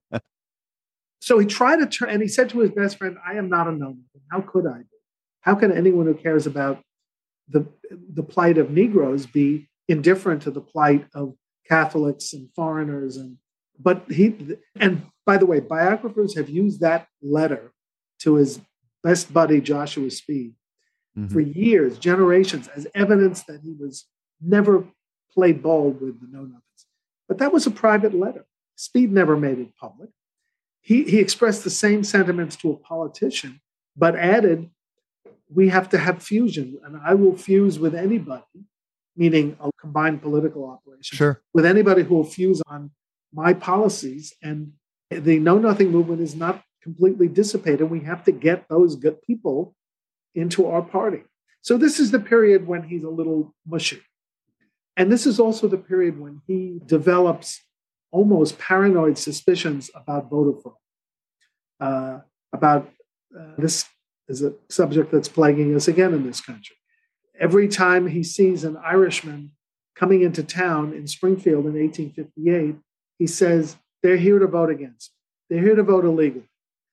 so 1.19 1.37
he 1.37 1.45
tried 1.45 1.77
to 1.77 1.85
turn, 1.85 2.09
and 2.09 2.21
he 2.21 2.27
said 2.27 2.49
to 2.49 2.59
his 2.59 2.71
best 2.71 2.97
friend, 2.97 3.17
I 3.25 3.33
am 3.33 3.49
not 3.49 3.67
a 3.67 3.71
no 3.71 3.97
How 4.31 4.41
could 4.41 4.65
I 4.65 4.79
be? 4.79 4.85
How 5.41 5.55
can 5.55 5.71
anyone 5.71 6.05
who 6.05 6.13
cares 6.13 6.47
about 6.47 6.81
the, 7.47 7.65
the 8.13 8.23
plight 8.23 8.57
of 8.57 8.71
Negroes 8.71 9.25
be 9.25 9.67
indifferent 9.87 10.41
to 10.43 10.51
the 10.51 10.61
plight 10.61 11.07
of 11.13 11.35
Catholics 11.67 12.33
and 12.33 12.49
foreigners? 12.55 13.17
And 13.17 13.37
but 13.77 14.03
he 14.09 14.57
and 14.75 15.03
by 15.25 15.37
the 15.37 15.45
way, 15.45 15.59
biographers 15.59 16.35
have 16.35 16.49
used 16.49 16.81
that 16.81 17.07
letter 17.21 17.71
to 18.19 18.35
his 18.35 18.59
best 19.03 19.33
buddy 19.33 19.61
Joshua 19.61 20.09
Speed 20.09 20.53
mm-hmm. 21.17 21.31
for 21.33 21.39
years, 21.39 21.99
generations, 21.99 22.67
as 22.69 22.87
evidence 22.95 23.43
that 23.43 23.61
he 23.61 23.73
was 23.79 24.05
never 24.41 24.85
played 25.31 25.61
ball 25.61 25.91
with 25.91 26.19
the 26.19 26.27
Know 26.27 26.43
Nothings. 26.43 26.85
But 27.27 27.37
that 27.37 27.53
was 27.53 27.67
a 27.67 27.71
private 27.71 28.13
letter. 28.13 28.45
Speed 28.75 29.11
never 29.11 29.37
made 29.37 29.59
it 29.59 29.75
public. 29.79 30.09
He, 30.81 31.03
he 31.03 31.19
expressed 31.19 31.63
the 31.63 31.69
same 31.69 32.03
sentiments 32.03 32.55
to 32.57 32.71
a 32.71 32.77
politician, 32.77 33.61
but 33.95 34.15
added, 34.15 34.69
We 35.49 35.69
have 35.69 35.89
to 35.89 35.97
have 35.97 36.21
fusion, 36.23 36.79
and 36.83 36.99
I 37.03 37.13
will 37.15 37.35
fuse 37.35 37.79
with 37.79 37.95
anybody, 37.95 38.43
meaning 39.15 39.57
a 39.59 39.69
combined 39.79 40.21
political 40.21 40.69
operation, 40.69 41.17
sure. 41.17 41.41
with 41.53 41.65
anybody 41.65 42.03
who 42.03 42.15
will 42.15 42.23
fuse 42.23 42.61
on 42.67 42.91
my 43.33 43.53
policies. 43.53 44.33
And 44.41 44.73
the 45.09 45.39
Know 45.39 45.57
Nothing 45.57 45.91
movement 45.91 46.21
is 46.21 46.35
not 46.35 46.63
completely 46.81 47.27
dissipated. 47.27 47.89
We 47.89 48.01
have 48.01 48.23
to 48.25 48.31
get 48.31 48.69
those 48.69 48.95
good 48.95 49.21
people 49.21 49.75
into 50.35 50.65
our 50.67 50.81
party. 50.81 51.23
So 51.61 51.77
this 51.77 51.99
is 51.99 52.11
the 52.11 52.19
period 52.19 52.67
when 52.67 52.83
he's 52.83 53.03
a 53.03 53.09
little 53.09 53.53
mushy. 53.65 54.01
And 54.95 55.11
this 55.11 55.25
is 55.25 55.39
also 55.39 55.67
the 55.67 55.77
period 55.77 56.19
when 56.19 56.41
he 56.47 56.79
develops 56.85 57.61
almost 58.11 58.57
paranoid 58.57 59.17
suspicions 59.17 59.89
about 59.95 60.29
voter 60.29 60.59
fraud. 60.59 60.75
Uh, 61.79 62.19
about 62.51 62.89
uh, 63.37 63.53
this 63.57 63.85
is 64.27 64.43
a 64.43 64.53
subject 64.69 65.11
that's 65.11 65.29
plaguing 65.29 65.75
us 65.75 65.87
again 65.87 66.13
in 66.13 66.25
this 66.25 66.41
country. 66.41 66.75
Every 67.39 67.67
time 67.67 68.07
he 68.07 68.23
sees 68.23 68.63
an 68.63 68.77
Irishman 68.77 69.51
coming 69.95 70.21
into 70.21 70.43
town 70.43 70.93
in 70.93 71.07
Springfield 71.07 71.65
in 71.65 71.73
1858, 71.73 72.75
he 73.17 73.27
says, 73.27 73.77
They're 74.03 74.17
here 74.17 74.39
to 74.39 74.47
vote 74.47 74.69
against. 74.69 75.11
They're 75.49 75.61
here 75.61 75.75
to 75.75 75.83
vote 75.83 76.05
illegally. 76.05 76.49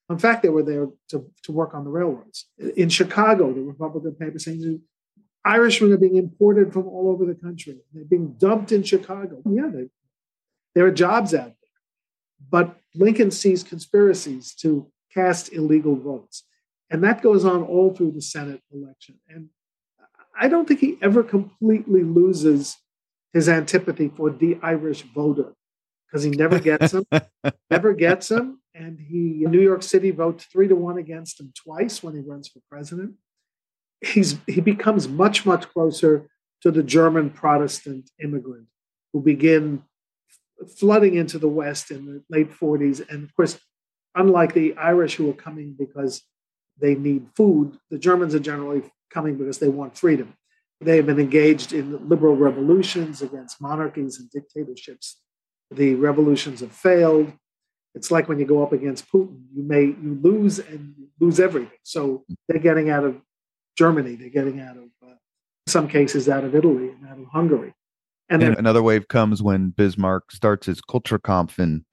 In 0.08 0.18
fact, 0.18 0.42
they 0.42 0.48
were 0.48 0.62
there 0.62 0.88
to, 1.10 1.30
to 1.42 1.52
work 1.52 1.74
on 1.74 1.84
the 1.84 1.90
railroads. 1.90 2.46
In 2.76 2.88
Chicago, 2.88 3.52
the 3.52 3.60
Republican 3.60 4.12
paper 4.12 4.38
saying 4.38 4.80
Irishmen 5.44 5.92
are 5.92 5.96
being 5.96 6.16
imported 6.16 6.72
from 6.72 6.86
all 6.86 7.10
over 7.10 7.24
the 7.24 7.34
country. 7.34 7.78
They're 7.92 8.04
being 8.04 8.34
dumped 8.38 8.72
in 8.72 8.82
Chicago. 8.82 9.42
Yeah, 9.48 9.70
they, 9.72 9.88
there 10.76 10.86
are 10.86 10.92
jobs 10.92 11.32
out 11.32 11.46
there. 11.46 11.54
But 12.50 12.76
Lincoln 12.94 13.30
sees 13.30 13.62
conspiracies 13.62 14.54
to 14.56 14.86
cast 15.12 15.50
illegal 15.52 15.96
votes. 15.96 16.44
And 16.90 17.02
that 17.02 17.22
goes 17.22 17.46
on 17.46 17.62
all 17.62 17.94
through 17.94 18.12
the 18.12 18.20
Senate 18.20 18.60
election. 18.70 19.16
And 19.26 19.48
I 20.38 20.48
don't 20.48 20.68
think 20.68 20.80
he 20.80 20.98
ever 21.00 21.22
completely 21.22 22.04
loses 22.04 22.76
his 23.32 23.48
antipathy 23.48 24.12
for 24.14 24.30
the 24.30 24.58
Irish 24.62 25.00
voter 25.14 25.54
because 26.06 26.22
he 26.22 26.30
never 26.30 26.60
gets 26.60 26.92
him, 26.92 27.06
never 27.70 27.94
gets 27.94 28.30
him. 28.30 28.60
And 28.74 29.00
he, 29.00 29.46
New 29.48 29.62
York 29.62 29.82
City 29.82 30.10
votes 30.10 30.44
three 30.44 30.68
to 30.68 30.76
one 30.76 30.98
against 30.98 31.40
him 31.40 31.54
twice 31.56 32.02
when 32.02 32.14
he 32.14 32.20
runs 32.20 32.48
for 32.48 32.60
president. 32.70 33.14
He's 34.02 34.36
he 34.46 34.60
becomes 34.60 35.08
much 35.08 35.46
much 35.46 35.66
closer 35.70 36.28
to 36.60 36.70
the 36.70 36.82
German 36.82 37.30
Protestant 37.30 38.10
immigrant 38.22 38.66
who 39.14 39.22
begin 39.22 39.82
flooding 40.78 41.14
into 41.14 41.38
the 41.38 41.48
West 41.48 41.90
in 41.90 42.06
the 42.06 42.22
late 42.30 42.50
40s. 42.50 43.06
And 43.08 43.24
of 43.24 43.34
course, 43.34 43.58
unlike 44.14 44.54
the 44.54 44.76
Irish 44.76 45.14
who 45.14 45.28
are 45.30 45.34
coming 45.34 45.74
because 45.78 46.22
they 46.80 46.94
need 46.94 47.28
food, 47.34 47.78
the 47.90 47.98
Germans 47.98 48.34
are 48.34 48.40
generally 48.40 48.82
coming 49.10 49.36
because 49.36 49.58
they 49.58 49.68
want 49.68 49.96
freedom. 49.96 50.34
They 50.80 50.96
have 50.96 51.06
been 51.06 51.20
engaged 51.20 51.72
in 51.72 52.08
liberal 52.08 52.36
revolutions 52.36 53.22
against 53.22 53.60
monarchies 53.60 54.18
and 54.18 54.30
dictatorships. 54.30 55.20
The 55.70 55.94
revolutions 55.94 56.60
have 56.60 56.72
failed. 56.72 57.32
It's 57.94 58.10
like 58.10 58.28
when 58.28 58.38
you 58.38 58.44
go 58.44 58.62
up 58.62 58.72
against 58.72 59.10
Putin, 59.10 59.44
you 59.54 59.62
may 59.62 59.84
you 59.84 60.18
lose 60.22 60.58
and 60.58 60.94
lose 61.18 61.40
everything. 61.40 61.78
So 61.82 62.24
they're 62.46 62.60
getting 62.60 62.90
out 62.90 63.04
of 63.04 63.16
Germany, 63.76 64.16
they're 64.16 64.28
getting 64.28 64.60
out 64.60 64.76
of 64.76 64.84
uh, 65.02 65.14
some 65.66 65.88
cases 65.88 66.28
out 66.28 66.44
of 66.44 66.54
Italy 66.54 66.90
and 66.90 67.08
out 67.08 67.18
of 67.18 67.26
Hungary. 67.26 67.74
And, 68.28 68.42
and 68.42 68.56
another 68.56 68.82
wave 68.82 69.08
comes 69.08 69.42
when 69.42 69.70
Bismarck 69.70 70.32
starts 70.32 70.66
his 70.66 70.80
Kulturkampf 70.80 71.58
in 71.58 71.84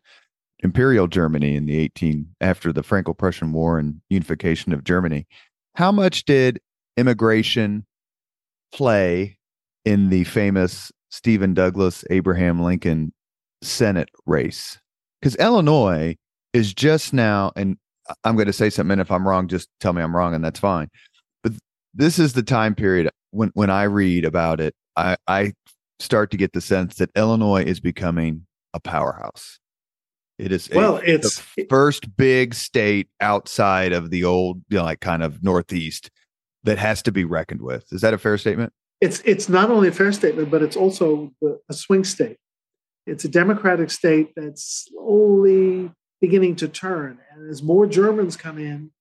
Imperial 0.63 1.07
Germany 1.07 1.55
in 1.55 1.65
the 1.65 1.77
18 1.77 2.35
after 2.41 2.73
the 2.73 2.83
Franco-Prussian 2.83 3.53
War 3.53 3.77
and 3.77 4.01
unification 4.09 4.73
of 4.73 4.83
Germany. 4.83 5.27
How 5.75 5.91
much 5.91 6.25
did 6.25 6.59
immigration 6.97 7.85
play 8.73 9.37
in 9.85 10.09
the 10.09 10.23
famous 10.23 10.91
Stephen 11.09 11.53
Douglas 11.53 12.03
Abraham 12.09 12.61
Lincoln 12.61 13.13
Senate 13.61 14.09
race? 14.25 14.79
Because 15.21 15.35
Illinois 15.35 16.15
is 16.53 16.73
just 16.73 17.13
now, 17.13 17.51
and 17.55 17.77
I'm 18.23 18.35
going 18.35 18.47
to 18.47 18.53
say 18.53 18.69
something. 18.69 18.93
And 18.93 19.01
if 19.01 19.11
I'm 19.11 19.27
wrong, 19.27 19.47
just 19.47 19.69
tell 19.79 19.93
me 19.93 20.01
I'm 20.01 20.15
wrong, 20.15 20.33
and 20.33 20.43
that's 20.43 20.59
fine. 20.59 20.89
But 21.43 21.53
this 21.93 22.19
is 22.19 22.33
the 22.33 22.43
time 22.43 22.75
period 22.75 23.09
when 23.31 23.51
when 23.53 23.69
I 23.69 23.83
read 23.83 24.25
about 24.25 24.61
it, 24.61 24.75
I, 24.95 25.17
I 25.27 25.53
start 25.99 26.31
to 26.31 26.37
get 26.37 26.53
the 26.53 26.61
sense 26.61 26.95
that 26.95 27.11
Illinois 27.15 27.63
is 27.63 27.79
becoming 27.79 28.45
a 28.73 28.79
powerhouse. 28.79 29.59
It 30.39 30.51
is 30.51 30.69
well, 30.73 30.97
a, 30.97 31.01
it's 31.01 31.41
the 31.55 31.65
first 31.69 32.17
big 32.17 32.53
state 32.55 33.07
outside 33.21 33.93
of 33.93 34.09
the 34.09 34.23
old, 34.23 34.63
you 34.69 34.77
know, 34.77 34.83
like 34.83 34.99
kind 34.99 35.23
of 35.23 35.43
Northeast 35.43 36.09
that 36.63 36.79
has 36.79 37.01
to 37.03 37.11
be 37.11 37.23
reckoned 37.23 37.61
with. 37.61 37.85
Is 37.91 38.01
that 38.01 38.13
a 38.13 38.17
fair 38.17 38.37
statement? 38.37 38.73
It's 38.99 39.21
it's 39.25 39.47
not 39.47 39.69
only 39.69 39.89
a 39.89 39.91
fair 39.91 40.11
statement, 40.11 40.49
but 40.49 40.63
it's 40.63 40.75
also 40.75 41.31
a 41.69 41.73
swing 41.73 42.03
state. 42.03 42.37
It's 43.05 43.25
a 43.25 43.29
democratic 43.29 43.91
state 43.91 44.31
that's 44.35 44.87
slowly 44.89 45.91
beginning 46.19 46.55
to 46.57 46.67
turn, 46.67 47.19
and 47.31 47.49
as 47.49 47.61
more 47.61 47.85
Germans 47.85 48.35
come 48.35 48.57
in, 48.57 48.91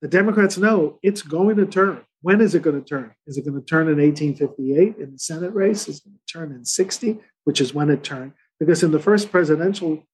the 0.00 0.08
Democrats 0.08 0.56
know 0.56 0.98
it's 1.02 1.22
going 1.22 1.56
to 1.56 1.66
turn. 1.66 2.02
When 2.22 2.40
is 2.40 2.54
it 2.54 2.62
going 2.62 2.80
to 2.80 2.88
turn? 2.88 3.12
Is 3.26 3.36
it 3.36 3.44
going 3.44 3.60
to 3.60 3.66
turn 3.66 3.88
in 3.88 3.98
1858 3.98 4.96
in 4.96 5.12
the 5.12 5.18
Senate 5.18 5.52
race? 5.52 5.88
Is 5.88 5.98
it 5.98 6.04
going 6.04 6.18
to 6.24 6.32
turn 6.32 6.52
in 6.52 6.64
60, 6.64 7.18
which 7.44 7.60
is 7.60 7.74
when 7.74 7.90
it 7.90 8.02
turned? 8.04 8.32
Because 8.58 8.82
in 8.82 8.92
the 8.92 9.00
first 9.00 9.30
presidential 9.30 10.06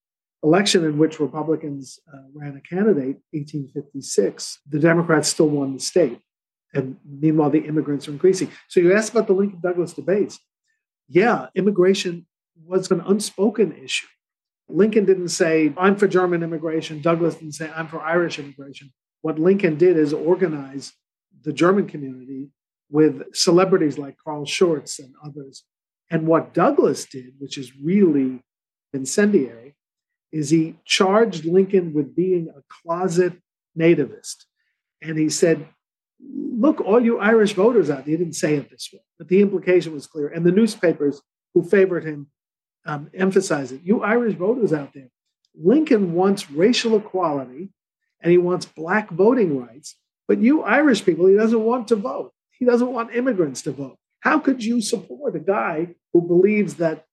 election 0.42 0.85
in 0.85 0.97
which 0.97 1.21
Republicans 1.21 1.99
uh, 2.12 2.23
ran 2.35 2.57
a 2.57 2.61
candidate, 2.61 3.21
1856, 3.33 4.61
the 4.68 4.79
Democrats 4.79 5.29
still 5.29 5.49
won 5.49 5.75
the 5.75 5.81
state. 5.81 6.21
And 6.73 6.97
meanwhile, 7.05 7.51
the 7.51 7.66
immigrants 7.66 8.09
are 8.09 8.12
increasing. 8.12 8.51
So 8.68 8.81
you 8.81 8.94
asked 8.94 9.12
about 9.12 9.27
the 9.27 9.33
Lincoln 9.35 9.61
Douglas 9.61 9.92
debates. 9.92 10.38
Yeah, 11.09 11.47
immigration 11.55 12.27
was 12.64 12.90
an 12.90 13.01
unspoken 13.01 13.73
issue. 13.73 14.07
Lincoln 14.68 15.07
didn't 15.07 15.29
say, 15.29 15.73
I'm 15.77 15.97
for 15.97 16.07
German 16.07 16.42
immigration. 16.42 17.01
Douglas 17.01 17.37
didn't 17.37 17.55
say, 17.55 17.71
I'm 17.75 17.88
for 17.88 18.01
Irish 18.01 18.38
immigration. 18.38 18.92
What 19.23 19.38
Lincoln 19.38 19.77
did 19.77 19.97
is 19.97 20.12
organize 20.12 20.92
the 21.42 21.53
German 21.53 21.87
community 21.87 22.51
with 22.90 23.35
celebrities 23.35 23.98
like 23.98 24.16
Carl 24.22 24.44
Schurz 24.44 24.98
and 24.98 25.14
others. 25.24 25.64
And 26.11 26.27
what 26.27 26.55
Douglas 26.55 27.05
did, 27.05 27.35
which 27.38 27.59
is 27.59 27.77
really 27.77 28.42
incendiary, 28.92 29.74
is 30.33 30.51
he 30.51 30.77
charged 30.85 31.44
Lincoln 31.44 31.92
with 31.92 32.14
being 32.14 32.48
a 32.48 32.62
closet 32.83 33.35
nativist. 33.79 34.44
And 35.03 35.18
he 35.18 35.29
said, 35.29 35.66
Look, 36.20 36.81
all 36.81 37.01
you 37.01 37.20
Irish 37.20 37.53
voters 37.53 37.90
out 37.90 38.05
there, 38.05 38.12
he 38.12 38.16
didn't 38.16 38.33
say 38.33 38.57
it 38.57 38.68
this 38.68 38.90
way, 38.92 38.98
but 39.18 39.29
the 39.29 39.40
implication 39.40 39.92
was 39.92 40.09
clear. 40.09 40.27
And 40.27 40.44
the 40.44 40.51
newspapers 40.51 41.22
who 41.55 41.62
favored 41.62 42.05
him 42.05 42.29
um, 42.85 43.09
emphasized 43.14 43.72
it. 43.72 43.83
You 43.85 44.03
Irish 44.03 44.35
voters 44.35 44.72
out 44.72 44.92
there, 44.94 45.11
Lincoln 45.55 46.14
wants 46.14 46.51
racial 46.51 46.96
equality 46.96 47.70
and 48.20 48.33
he 48.33 48.38
wants 48.38 48.66
black 48.66 49.11
voting 49.11 49.61
rights. 49.61 49.96
But 50.28 50.40
you 50.40 50.62
Irish 50.62 51.04
people, 51.04 51.26
he 51.26 51.34
doesn't 51.34 51.64
want 51.64 51.88
to 51.88 51.96
vote. 51.96 52.32
He 52.58 52.66
doesn't 52.66 52.92
want 52.92 53.16
immigrants 53.16 53.62
to 53.62 53.72
vote. 53.72 53.96
How 54.20 54.38
could 54.38 54.62
you 54.62 54.80
support 54.82 55.34
a 55.34 55.40
guy 55.40 55.94
who 56.12 56.20
believes 56.20 56.74
that 56.74 57.06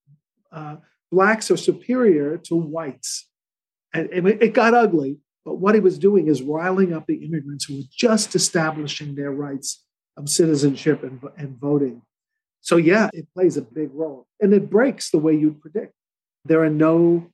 uh, 0.52 0.78
blacks 1.12 1.50
are 1.50 1.58
superior 1.58 2.38
to 2.38 2.56
whites? 2.56 3.28
And, 3.94 4.28
it 4.28 4.54
got 4.54 4.74
ugly. 4.74 5.20
But 5.46 5.60
what 5.60 5.76
he 5.76 5.80
was 5.80 5.98
doing 5.98 6.28
is 6.28 6.42
riling 6.42 6.92
up 6.92 7.06
the 7.06 7.24
immigrants 7.24 7.66
who 7.66 7.78
were 7.78 7.84
just 7.90 8.36
establishing 8.36 9.16
their 9.16 9.32
rights 9.32 9.84
of 10.18 10.28
citizenship 10.28 11.04
and, 11.04 11.22
and 11.38 11.58
voting. 11.58 12.02
So, 12.62 12.78
yeah, 12.78 13.10
it 13.14 13.28
plays 13.34 13.56
a 13.56 13.62
big 13.62 13.92
role. 13.94 14.28
And 14.42 14.54
it 14.54 14.70
breaks 14.70 15.12
the 15.12 15.20
way 15.20 15.36
you'd 15.36 15.62
predict. 15.62 15.94
There 16.46 16.64
are 16.64 16.70
no, 16.70 17.28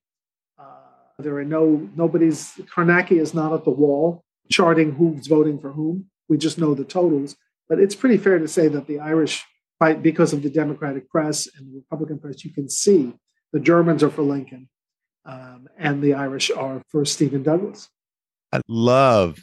uh, 0.60 0.64
there 1.18 1.38
are 1.38 1.46
no, 1.46 1.90
nobody's, 1.96 2.52
Kornacki 2.76 3.20
is 3.20 3.34
not 3.34 3.54
at 3.54 3.64
the 3.64 3.72
wall 3.72 4.24
charting 4.50 4.94
who's 4.94 5.28
voting 5.28 5.60
for 5.60 5.72
whom. 5.72 6.06
We 6.30 6.38
just 6.38 6.58
know 6.58 6.74
the 6.74 6.86
totals. 6.86 7.36
But 7.70 7.80
it's 7.80 7.96
pretty 7.96 8.18
fair 8.18 8.40
to 8.40 8.48
say 8.48 8.68
that 8.68 8.88
the 8.88 9.00
Irish, 9.00 9.46
fight 9.80 10.04
because 10.04 10.34
of 10.34 10.44
the 10.44 10.50
Democratic 10.50 11.10
press 11.10 11.48
and 11.56 11.68
the 11.68 11.76
Republican 11.76 12.20
press, 12.20 12.46
you 12.46 12.52
can 12.52 12.70
see 12.70 13.14
the 13.52 13.60
Germans 13.60 14.04
are 14.04 14.10
for 14.10 14.22
Lincoln 14.22 14.70
um, 15.26 15.68
and 15.78 16.04
the 16.04 16.14
Irish 16.14 16.52
are 16.52 16.84
for 16.90 17.04
Stephen 17.06 17.44
Douglas. 17.44 17.90
I 18.52 18.62
love 18.68 19.40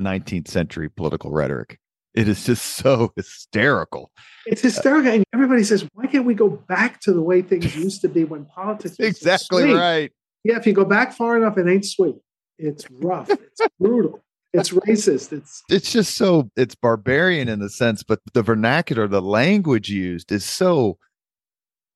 19th 0.00 0.48
century 0.48 0.88
political 0.88 1.30
rhetoric. 1.30 1.78
It 2.14 2.28
is 2.28 2.46
just 2.46 2.64
so 2.64 3.12
hysterical. 3.16 4.10
It's 4.46 4.62
hysterical. 4.62 5.12
And 5.12 5.24
everybody 5.34 5.64
says, 5.64 5.86
why 5.92 6.06
can't 6.06 6.24
we 6.24 6.34
go 6.34 6.48
back 6.48 7.00
to 7.00 7.12
the 7.12 7.20
way 7.20 7.42
things 7.42 7.76
used 7.76 8.00
to 8.00 8.08
be 8.08 8.24
when 8.24 8.46
politics 8.46 8.96
exactly 9.00 9.74
right. 9.74 10.10
Yeah, 10.44 10.56
if 10.56 10.66
you 10.66 10.72
go 10.72 10.84
back 10.84 11.12
far 11.12 11.36
enough, 11.36 11.58
it 11.58 11.68
ain't 11.68 11.84
sweet. 11.84 12.16
It's 12.58 12.86
rough. 12.90 13.28
It's 13.28 13.60
brutal 13.80 14.22
it's 14.60 14.70
racist. 14.70 15.32
It's 15.32 15.62
it's 15.68 15.92
just 15.92 16.16
so 16.16 16.50
it's 16.56 16.74
barbarian 16.74 17.48
in 17.48 17.58
the 17.58 17.70
sense, 17.70 18.02
but 18.02 18.20
the 18.34 18.42
vernacular, 18.42 19.08
the 19.08 19.22
language 19.22 19.88
used 19.88 20.32
is 20.32 20.44
so 20.44 20.98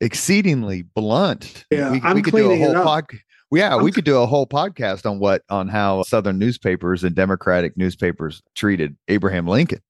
exceedingly 0.00 0.82
blunt. 0.82 1.64
Yeah, 1.70 1.92
we, 1.92 2.00
I'm 2.02 2.14
we 2.14 2.22
could 2.22 2.34
do 2.34 2.50
a 2.50 2.56
whole 2.56 2.74
podcast. 2.74 3.20
Yeah, 3.52 3.76
I'm 3.76 3.82
we 3.82 3.92
could 3.92 4.04
do 4.04 4.20
a 4.20 4.26
whole 4.26 4.46
podcast 4.46 5.08
on 5.08 5.18
what 5.18 5.42
on 5.48 5.68
how 5.68 6.02
Southern 6.04 6.38
newspapers 6.38 7.04
and 7.04 7.14
Democratic 7.14 7.76
newspapers 7.76 8.42
treated 8.54 8.96
Abraham 9.08 9.46
Lincoln. 9.46 9.80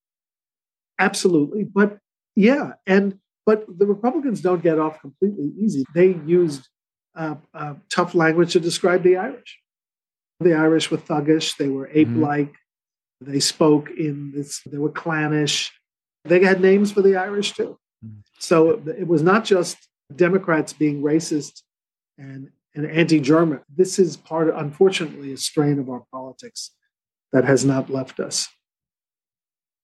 Absolutely, 0.98 1.64
but 1.64 1.98
yeah, 2.36 2.72
and 2.86 3.18
but 3.46 3.64
the 3.78 3.86
Republicans 3.86 4.40
don't 4.40 4.62
get 4.62 4.78
off 4.78 5.00
completely 5.00 5.52
easy. 5.58 5.84
They 5.94 6.16
used 6.26 6.68
uh, 7.16 7.36
uh, 7.54 7.74
tough 7.90 8.14
language 8.14 8.52
to 8.52 8.60
describe 8.60 9.02
the 9.02 9.16
Irish. 9.16 9.58
The 10.40 10.54
Irish 10.54 10.90
were 10.90 10.96
thuggish, 10.96 11.56
they 11.56 11.68
were 11.68 11.90
ape 11.92 12.08
like, 12.14 12.46
mm-hmm. 12.46 12.54
They 13.20 13.40
spoke 13.40 13.90
in 13.90 14.32
this, 14.34 14.60
they 14.66 14.78
were 14.78 14.90
clannish. 14.90 15.72
They 16.24 16.42
had 16.42 16.60
names 16.60 16.92
for 16.92 17.02
the 17.02 17.16
Irish 17.16 17.52
too. 17.52 17.78
Mm-hmm. 18.04 18.20
So 18.38 18.82
it 18.86 19.06
was 19.06 19.22
not 19.22 19.44
just 19.44 19.76
Democrats 20.14 20.72
being 20.72 21.02
racist 21.02 21.62
and, 22.18 22.50
and 22.74 22.86
anti 22.86 23.20
German. 23.20 23.60
This 23.74 23.98
is 23.98 24.16
part, 24.16 24.48
of, 24.48 24.56
unfortunately, 24.56 25.32
a 25.32 25.36
strain 25.36 25.78
of 25.78 25.88
our 25.88 26.04
politics 26.12 26.70
that 27.32 27.44
has 27.44 27.64
not 27.64 27.90
left 27.90 28.20
us. 28.20 28.48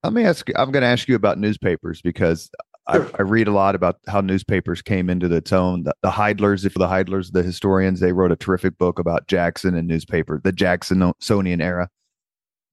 Let 0.03 0.13
me 0.13 0.25
ask 0.25 0.49
you, 0.49 0.55
I'm 0.57 0.71
going 0.71 0.83
to 0.83 0.89
ask 0.89 1.09
you 1.09 1.17
about 1.17 1.39
newspapers 1.39 2.01
because 2.01 2.51
Sure. 2.93 3.11
I, 3.15 3.19
I, 3.19 3.23
read 3.23 3.49
a 3.49 3.53
lot 3.53 3.75
about 3.75 3.97
how 4.07 4.21
newspapers 4.21 4.81
came 4.81 5.11
into 5.11 5.27
the 5.27 5.41
tone. 5.41 5.83
The, 5.83 5.95
the 6.03 6.11
Heidlers, 6.11 6.65
if 6.65 6.75
the 6.75 6.87
Heidlers, 6.87 7.33
the 7.33 7.43
historians, 7.43 7.99
they 7.99 8.13
wrote 8.13 8.31
a 8.31 8.37
terrific 8.37 8.79
book 8.79 9.01
about 9.01 9.27
Jackson 9.27 9.75
and 9.75 9.89
newspaper, 9.89 10.41
the 10.43 10.53
Jacksonian 10.53 11.61
era. 11.61 11.89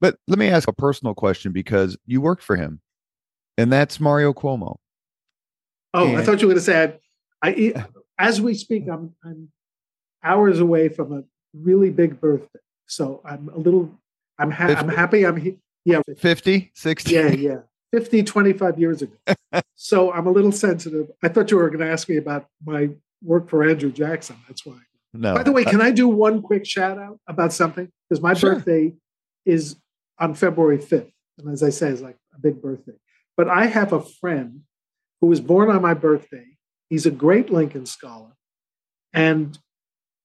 But 0.04 0.18
let 0.28 0.38
me 0.38 0.50
ask 0.50 0.68
a 0.68 0.74
personal 0.74 1.14
question 1.14 1.54
because 1.54 1.96
you 2.06 2.20
worked 2.20 2.44
for 2.44 2.58
him, 2.58 2.82
and 3.58 3.72
that's 3.72 4.02
Mario 4.02 4.34
Cuomo. 4.34 4.76
Oh, 5.94 6.10
and, 6.10 6.18
I 6.18 6.24
thought 6.26 6.42
you 6.42 6.48
were 6.48 6.56
going 6.56 6.56
to 6.56 6.62
say, 6.62 7.00
I, 7.42 7.48
I, 7.48 7.86
as 8.20 8.42
we 8.42 8.54
speak, 8.54 8.90
I'm, 8.92 9.16
I'm 9.24 9.48
hours 10.22 10.60
away 10.60 10.90
from 10.90 11.14
a 11.14 11.24
really 11.54 11.90
big 11.90 12.20
birthday. 12.20 12.60
So 12.86 13.22
I'm 13.24 13.48
a 13.48 13.58
little, 13.58 13.98
I'm, 14.38 14.52
ha- 14.52 14.76
I'm 14.78 14.90
happy 14.90 15.26
I'm 15.26 15.38
here. 15.38 15.56
Yeah. 15.86 16.02
50, 16.18 16.74
60? 16.76 17.10
Yeah, 17.10 17.30
yeah. 17.30 17.58
50, 17.94 18.24
25 18.24 18.78
years 18.78 19.04
ago. 19.04 19.14
so 19.76 20.12
I'm 20.12 20.28
a 20.28 20.32
little 20.32 20.52
sensitive. 20.52 21.12
I 21.24 21.30
thought 21.30 21.50
you 21.50 21.56
were 21.56 21.70
going 21.70 21.80
to 21.80 21.90
ask 21.90 22.10
me 22.10 22.18
about 22.18 22.48
my 22.66 22.90
work 23.22 23.50
for 23.50 23.64
Andrew 23.64 23.90
Jackson. 23.90 24.36
That's 24.50 24.66
why. 24.66 24.80
No. 25.14 25.34
By 25.34 25.44
the 25.44 25.54
way, 25.54 25.64
can 25.64 25.80
I 25.80 25.92
do 25.92 26.10
one 26.10 26.42
quick 26.42 26.66
shout 26.66 26.98
out 26.98 27.22
about 27.26 27.54
something? 27.54 27.90
Because 28.10 28.22
my 28.22 28.34
sure. 28.34 28.56
birthday 28.56 28.96
is 29.46 29.78
on 30.20 30.36
February 30.36 30.78
5th. 30.78 31.12
And 31.38 31.50
as 31.52 31.64
I 31.64 31.70
say, 31.70 31.90
it's 31.90 32.02
like 32.02 32.18
a 32.36 32.40
big 32.40 32.62
birthday. 32.62 32.94
But 33.36 33.48
I 33.48 33.66
have 33.66 33.94
a 33.94 34.02
friend 34.02 34.62
who 35.22 35.28
was 35.28 35.40
born 35.40 35.70
on 35.70 35.82
my 35.82 35.94
birthday. 35.94 36.46
He's 36.90 37.06
a 37.06 37.12
great 37.12 37.50
Lincoln 37.50 37.86
scholar, 37.86 38.36
and 39.14 39.58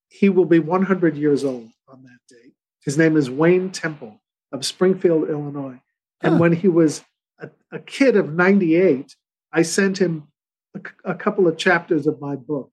he 0.08 0.28
will 0.28 0.44
be 0.44 0.58
100 0.58 1.16
years 1.16 1.44
old 1.44 1.70
on 1.88 2.02
that 2.02 2.18
date. 2.28 2.52
His 2.84 2.98
name 2.98 3.16
is 3.16 3.30
Wayne 3.30 3.70
Temple 3.70 4.20
of 4.52 4.64
Springfield, 4.64 5.28
Illinois. 5.28 5.80
And 6.22 6.34
huh. 6.34 6.40
when 6.40 6.52
he 6.52 6.68
was 6.68 7.02
a, 7.38 7.50
a, 7.70 7.78
kid 7.78 8.16
of 8.16 8.34
98, 8.34 9.14
I 9.52 9.62
sent 9.62 9.98
him 9.98 10.28
a, 10.74 10.80
a 11.04 11.14
couple 11.14 11.46
of 11.46 11.56
chapters 11.56 12.06
of 12.06 12.20
my 12.20 12.34
book 12.34 12.72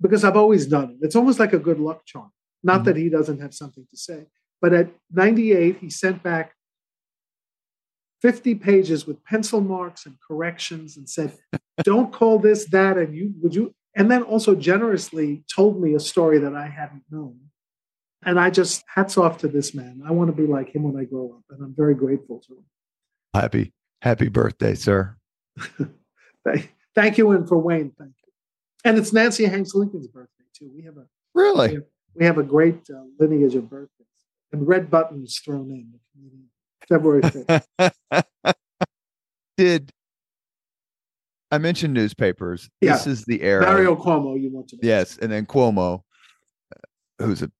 because 0.00 0.24
I've 0.24 0.36
always 0.36 0.66
done 0.66 0.90
it. 0.90 1.04
It's 1.04 1.16
almost 1.16 1.38
like 1.38 1.52
a 1.52 1.58
good 1.58 1.78
luck 1.78 2.06
charm. 2.06 2.30
Not 2.62 2.76
mm-hmm. 2.76 2.84
that 2.84 2.96
he 2.96 3.08
doesn't 3.08 3.40
have 3.40 3.54
something 3.54 3.86
to 3.90 3.96
say, 3.96 4.26
but 4.60 4.72
at 4.72 4.90
98, 5.12 5.78
he 5.78 5.90
sent 5.90 6.22
back 6.22 6.54
50 8.22 8.56
pages 8.56 9.06
with 9.06 9.22
pencil 9.24 9.60
marks 9.60 10.06
and 10.06 10.16
corrections 10.26 10.96
and 10.96 11.08
said, 11.08 11.36
don't 11.84 12.12
call 12.12 12.38
this 12.38 12.66
that. 12.66 12.96
And 12.96 13.14
you 13.14 13.32
would 13.40 13.54
you, 13.54 13.74
and 13.94 14.10
then 14.10 14.22
also 14.22 14.54
generously 14.54 15.44
told 15.54 15.80
me 15.80 15.94
a 15.94 16.00
story 16.00 16.38
that 16.38 16.54
I 16.54 16.66
hadn't 16.66 17.04
known. 17.10 17.38
And 18.24 18.40
I 18.40 18.50
just 18.50 18.84
hats 18.92 19.16
off 19.16 19.38
to 19.38 19.48
this 19.48 19.74
man. 19.74 20.02
I 20.04 20.10
want 20.10 20.28
to 20.28 20.36
be 20.36 20.48
like 20.48 20.74
him 20.74 20.82
when 20.82 21.00
I 21.00 21.04
grow 21.04 21.36
up. 21.36 21.44
And 21.50 21.62
I'm 21.62 21.74
very 21.76 21.94
grateful 21.94 22.42
to 22.48 22.54
him. 22.54 22.64
Happy, 23.32 23.72
happy 24.02 24.28
birthday, 24.28 24.74
sir. 24.74 25.16
thank, 26.44 26.74
thank 26.96 27.18
you. 27.18 27.30
And 27.30 27.46
for 27.46 27.58
Wayne, 27.58 27.92
thank 27.96 28.10
you. 28.24 28.32
And 28.84 28.98
it's 28.98 29.12
Nancy 29.12 29.44
Hanks 29.44 29.74
Lincoln's 29.74 30.08
birthday, 30.08 30.44
too. 30.52 30.70
We 30.74 30.82
have 30.82 30.96
a 30.96 31.06
really, 31.32 31.68
we 31.68 31.74
have, 31.74 31.84
we 32.14 32.24
have 32.24 32.38
a 32.38 32.42
great 32.42 32.80
uh, 32.92 33.02
lineage 33.20 33.54
of 33.54 33.70
birthdays 33.70 33.97
and 34.52 34.66
Red 34.66 34.90
Buttons 34.90 35.40
thrown 35.44 35.70
in. 35.70 35.94
February 36.88 37.22
5th. 37.22 37.64
Did 39.56 39.92
I 41.50 41.58
mentioned 41.58 41.94
newspapers? 41.94 42.68
Yeah. 42.80 42.92
This 42.92 43.06
is 43.06 43.24
the 43.24 43.42
era. 43.42 43.66
Mario 43.66 43.94
Cuomo, 43.96 44.40
you 44.40 44.50
want 44.50 44.68
to? 44.68 44.78
Yes, 44.82 45.18
and 45.18 45.30
then 45.30 45.46
Cuomo, 45.46 46.02
uh, 46.74 47.24
who's 47.24 47.42
a 47.42 47.50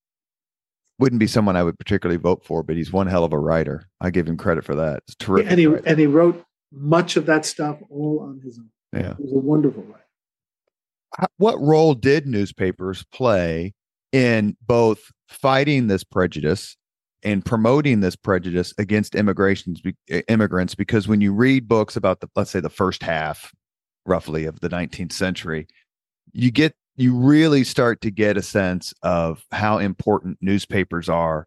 wouldn't 0.98 1.20
be 1.20 1.26
someone 1.28 1.56
I 1.56 1.62
would 1.62 1.78
particularly 1.78 2.18
vote 2.18 2.44
for, 2.44 2.64
but 2.64 2.76
he's 2.76 2.92
one 2.92 3.06
hell 3.06 3.22
of 3.24 3.32
a 3.32 3.38
writer. 3.38 3.88
I 4.00 4.10
give 4.10 4.26
him 4.26 4.36
credit 4.36 4.64
for 4.64 4.74
that. 4.74 5.02
It's 5.06 5.14
terrific. 5.14 5.46
Yeah, 5.46 5.50
and 5.52 5.60
he 5.60 5.66
writer. 5.66 5.82
and 5.86 5.98
he 5.98 6.06
wrote 6.06 6.44
much 6.72 7.16
of 7.16 7.26
that 7.26 7.46
stuff 7.46 7.78
all 7.88 8.20
on 8.20 8.40
his 8.44 8.58
own. 8.58 8.70
Yeah, 8.92 9.14
he 9.16 9.22
was 9.22 9.32
a 9.32 9.38
wonderful 9.38 9.82
writer. 9.84 11.28
What 11.36 11.60
role 11.60 11.94
did 11.94 12.26
newspapers 12.26 13.04
play 13.12 13.74
in 14.12 14.56
both 14.66 15.10
fighting 15.28 15.86
this 15.86 16.04
prejudice 16.04 16.76
and 17.22 17.44
promoting 17.44 18.00
this 18.00 18.16
prejudice 18.16 18.72
against 18.78 19.14
immigrations 19.14 19.82
immigrants 20.28 20.74
because 20.74 21.08
when 21.08 21.20
you 21.20 21.32
read 21.32 21.68
books 21.68 21.96
about 21.96 22.20
the 22.20 22.28
let's 22.36 22.50
say 22.50 22.60
the 22.60 22.70
first 22.70 23.02
half 23.02 23.52
roughly 24.06 24.44
of 24.44 24.60
the 24.60 24.68
19th 24.68 25.12
century 25.12 25.66
you 26.32 26.50
get 26.50 26.74
you 26.96 27.14
really 27.14 27.64
start 27.64 28.00
to 28.00 28.10
get 28.10 28.36
a 28.36 28.42
sense 28.42 28.94
of 29.02 29.44
how 29.50 29.78
important 29.78 30.38
newspapers 30.40 31.08
are 31.08 31.46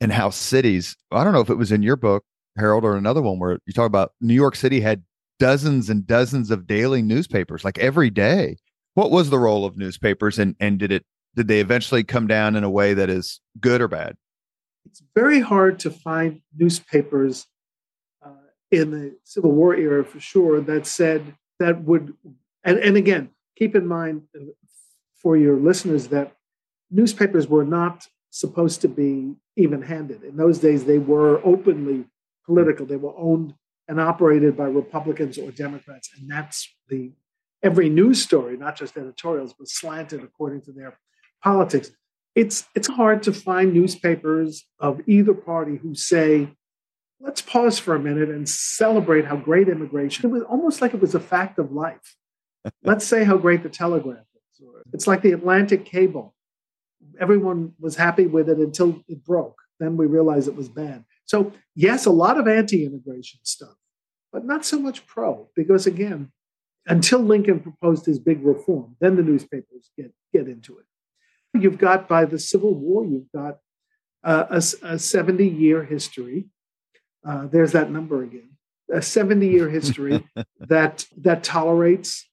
and 0.00 0.12
how 0.12 0.30
cities 0.30 0.96
i 1.10 1.24
don't 1.24 1.32
know 1.32 1.40
if 1.40 1.50
it 1.50 1.54
was 1.58 1.72
in 1.72 1.82
your 1.82 1.96
book 1.96 2.24
harold 2.58 2.84
or 2.84 2.96
another 2.96 3.22
one 3.22 3.38
where 3.38 3.58
you 3.66 3.72
talk 3.72 3.86
about 3.86 4.12
new 4.20 4.34
york 4.34 4.54
city 4.54 4.80
had 4.80 5.02
dozens 5.38 5.90
and 5.90 6.06
dozens 6.06 6.50
of 6.50 6.66
daily 6.66 7.02
newspapers 7.02 7.64
like 7.64 7.78
every 7.78 8.10
day. 8.10 8.56
What 8.94 9.10
was 9.10 9.30
the 9.30 9.38
role 9.38 9.64
of 9.64 9.76
newspapers 9.76 10.38
and 10.38 10.56
and 10.60 10.78
did 10.78 10.92
it 10.92 11.04
did 11.36 11.48
they 11.48 11.60
eventually 11.60 12.02
come 12.02 12.26
down 12.26 12.56
in 12.56 12.64
a 12.64 12.70
way 12.70 12.94
that 12.94 13.08
is 13.08 13.40
good 13.60 13.80
or 13.80 13.88
bad 13.88 14.16
it's 14.86 15.02
very 15.14 15.40
hard 15.40 15.78
to 15.80 15.90
find 15.90 16.40
newspapers 16.56 17.46
uh, 18.24 18.30
in 18.70 18.90
the 18.92 19.16
Civil 19.24 19.52
War 19.52 19.74
era 19.74 20.04
for 20.04 20.20
sure 20.20 20.60
that 20.60 20.86
said 20.86 21.34
that 21.58 21.82
would, 21.82 22.14
and, 22.64 22.78
and 22.78 22.96
again, 22.96 23.30
keep 23.56 23.74
in 23.74 23.86
mind 23.86 24.22
uh, 24.34 24.44
for 25.20 25.36
your 25.36 25.56
listeners 25.56 26.08
that 26.08 26.36
newspapers 26.90 27.48
were 27.48 27.64
not 27.64 28.06
supposed 28.30 28.80
to 28.82 28.88
be 28.88 29.34
even 29.56 29.82
handed. 29.82 30.22
In 30.22 30.36
those 30.36 30.58
days, 30.58 30.84
they 30.84 30.98
were 30.98 31.44
openly 31.44 32.06
political, 32.44 32.86
they 32.86 32.96
were 32.96 33.16
owned 33.16 33.54
and 33.88 34.00
operated 34.00 34.56
by 34.56 34.64
Republicans 34.64 35.38
or 35.38 35.50
Democrats. 35.50 36.10
And 36.16 36.30
that's 36.30 36.72
the 36.88 37.12
every 37.62 37.88
news 37.88 38.22
story, 38.22 38.56
not 38.56 38.76
just 38.76 38.96
editorials, 38.96 39.54
was 39.58 39.74
slanted 39.74 40.22
according 40.22 40.62
to 40.62 40.72
their 40.72 40.98
politics 41.42 41.90
it's 42.36 42.66
it's 42.74 42.86
hard 42.86 43.22
to 43.24 43.32
find 43.32 43.72
newspapers 43.72 44.64
of 44.78 45.00
either 45.08 45.34
party 45.34 45.76
who 45.76 45.94
say 45.94 46.48
let's 47.18 47.40
pause 47.40 47.78
for 47.78 47.96
a 47.96 47.98
minute 47.98 48.28
and 48.28 48.48
celebrate 48.48 49.24
how 49.24 49.36
great 49.36 49.68
immigration 49.68 50.26
it 50.26 50.32
was 50.32 50.42
almost 50.42 50.82
like 50.82 50.92
it 50.94 51.00
was 51.00 51.14
a 51.14 51.20
fact 51.20 51.58
of 51.58 51.72
life. 51.72 52.14
Let's 52.84 53.06
say 53.06 53.24
how 53.24 53.38
great 53.38 53.62
the 53.62 53.70
telegraph 53.70 54.26
is 54.34 54.68
it's 54.92 55.06
like 55.06 55.22
the 55.22 55.32
atlantic 55.32 55.86
cable. 55.86 56.34
Everyone 57.18 57.72
was 57.80 57.96
happy 57.96 58.26
with 58.26 58.50
it 58.50 58.58
until 58.58 59.02
it 59.08 59.24
broke. 59.24 59.58
Then 59.80 59.96
we 59.96 60.06
realized 60.06 60.46
it 60.46 60.56
was 60.56 60.68
bad. 60.68 61.04
So 61.24 61.52
yes 61.74 62.04
a 62.04 62.10
lot 62.10 62.38
of 62.38 62.46
anti-immigration 62.46 63.40
stuff 63.44 63.76
but 64.30 64.44
not 64.44 64.66
so 64.66 64.78
much 64.78 65.06
pro 65.06 65.48
because 65.56 65.86
again 65.86 66.30
until 66.86 67.20
lincoln 67.20 67.60
proposed 67.60 68.04
his 68.04 68.18
big 68.18 68.44
reform 68.44 68.94
then 69.00 69.16
the 69.16 69.22
newspapers 69.22 69.90
get 69.96 70.12
get 70.32 70.46
into 70.46 70.78
it 70.78 70.84
You've 71.60 71.78
got 71.78 72.08
by 72.08 72.24
the 72.24 72.38
Civil 72.38 72.74
War, 72.74 73.04
you've 73.04 73.30
got 73.34 73.58
uh, 74.24 74.44
a, 74.50 74.62
a 74.94 74.98
70 74.98 75.46
year 75.46 75.84
history. 75.84 76.46
Uh, 77.26 77.46
there's 77.46 77.72
that 77.72 77.90
number 77.90 78.22
again. 78.22 78.50
A 78.92 79.02
70 79.02 79.48
year 79.48 79.68
history 79.68 80.26
that 80.60 81.06
that 81.16 81.42
tolerates 81.42 82.28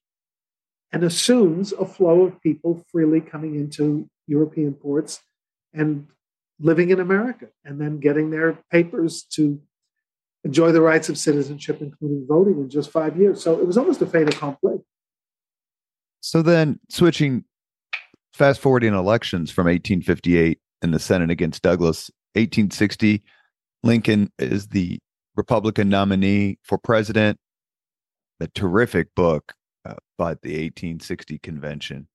and 0.91 1.03
assumes 1.03 1.73
a 1.73 1.85
flow 1.85 2.21
of 2.21 2.39
people 2.41 2.83
freely 2.91 3.19
coming 3.19 3.55
into 3.55 4.07
European 4.27 4.73
ports 4.73 5.19
and 5.73 6.07
living 6.59 6.91
in 6.91 6.99
America, 6.99 7.47
and 7.65 7.81
then 7.81 7.99
getting 7.99 8.29
their 8.29 8.59
papers 8.71 9.23
to 9.23 9.59
enjoy 10.43 10.71
the 10.71 10.81
rights 10.81 11.09
of 11.09 11.17
citizenship, 11.17 11.81
including 11.81 12.25
voting, 12.27 12.59
in 12.59 12.69
just 12.69 12.91
five 12.91 13.17
years. 13.17 13.41
So 13.41 13.59
it 13.59 13.65
was 13.65 13.77
almost 13.77 14.01
a 14.01 14.05
fait 14.05 14.29
accompli. 14.29 14.77
So 16.21 16.41
then, 16.41 16.79
switching 16.89 17.43
fast 18.33 18.59
forwarding 18.59 18.93
elections 18.93 19.51
from 19.51 19.65
1858 19.65 20.59
in 20.81 20.91
the 20.91 20.99
Senate 20.99 21.29
against 21.29 21.61
Douglas, 21.61 22.09
1860, 22.33 23.23
Lincoln 23.83 24.31
is 24.39 24.67
the 24.67 24.99
Republican 25.35 25.89
nominee 25.89 26.57
for 26.63 26.77
president. 26.77 27.37
A 28.39 28.47
terrific 28.47 29.13
book 29.15 29.53
uh, 29.85 29.95
by 30.17 30.33
the 30.41 30.51
1860 30.51 31.37
convention. 31.39 32.07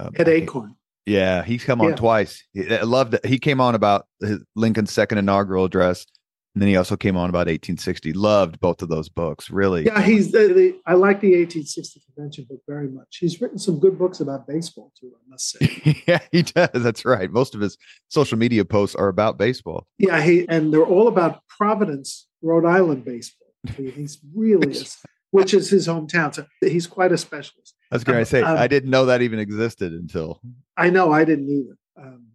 Ed 0.00 0.26
Achorn. 0.26 0.74
Yeah, 1.06 1.42
he's 1.42 1.64
come 1.64 1.80
on 1.80 1.90
yeah. 1.90 1.94
twice. 1.94 2.42
I 2.56 2.82
loved 2.82 3.14
it. 3.14 3.24
He 3.24 3.38
came 3.38 3.60
on 3.60 3.74
about 3.74 4.06
his 4.20 4.40
Lincoln's 4.56 4.90
second 4.90 5.18
inaugural 5.18 5.64
address. 5.64 6.06
And 6.54 6.62
then 6.62 6.68
he 6.68 6.76
also 6.76 6.96
came 6.96 7.16
on 7.16 7.28
about 7.30 7.48
1860. 7.48 8.12
Loved 8.12 8.60
both 8.60 8.80
of 8.80 8.88
those 8.88 9.08
books. 9.08 9.50
Really. 9.50 9.86
Yeah, 9.86 10.00
he's. 10.00 10.30
The, 10.30 10.48
the, 10.54 10.80
I 10.86 10.94
like 10.94 11.20
the 11.20 11.36
1860 11.36 12.00
convention 12.14 12.46
book 12.48 12.60
very 12.68 12.88
much. 12.88 13.16
He's 13.18 13.40
written 13.40 13.58
some 13.58 13.80
good 13.80 13.98
books 13.98 14.20
about 14.20 14.46
baseball 14.46 14.92
too. 14.98 15.10
I 15.14 15.30
must 15.30 15.50
say. 15.50 16.02
yeah, 16.06 16.20
he 16.30 16.42
does. 16.42 16.70
That's 16.72 17.04
right. 17.04 17.30
Most 17.30 17.56
of 17.56 17.60
his 17.60 17.76
social 18.08 18.38
media 18.38 18.64
posts 18.64 18.94
are 18.94 19.08
about 19.08 19.36
baseball. 19.36 19.88
Yeah, 19.98 20.22
he 20.22 20.46
and 20.48 20.72
they're 20.72 20.86
all 20.86 21.08
about 21.08 21.40
Providence, 21.48 22.28
Rhode 22.40 22.66
Island 22.66 23.04
baseball. 23.04 23.48
He's 23.76 24.18
really, 24.32 24.76
which 25.32 25.54
is 25.54 25.70
his 25.70 25.88
hometown. 25.88 26.32
So 26.32 26.46
he's 26.60 26.86
quite 26.86 27.10
a 27.10 27.18
specialist. 27.18 27.74
I 27.90 27.96
was 27.96 28.04
going 28.04 28.16
to 28.16 28.20
um, 28.20 28.26
say 28.26 28.42
um, 28.42 28.56
I 28.56 28.68
didn't 28.68 28.90
know 28.90 29.06
that 29.06 29.22
even 29.22 29.40
existed 29.40 29.92
until. 29.92 30.40
I 30.76 30.90
know 30.90 31.12
I 31.12 31.24
didn't 31.24 31.48
either. 31.48 31.76
Um, 31.96 32.26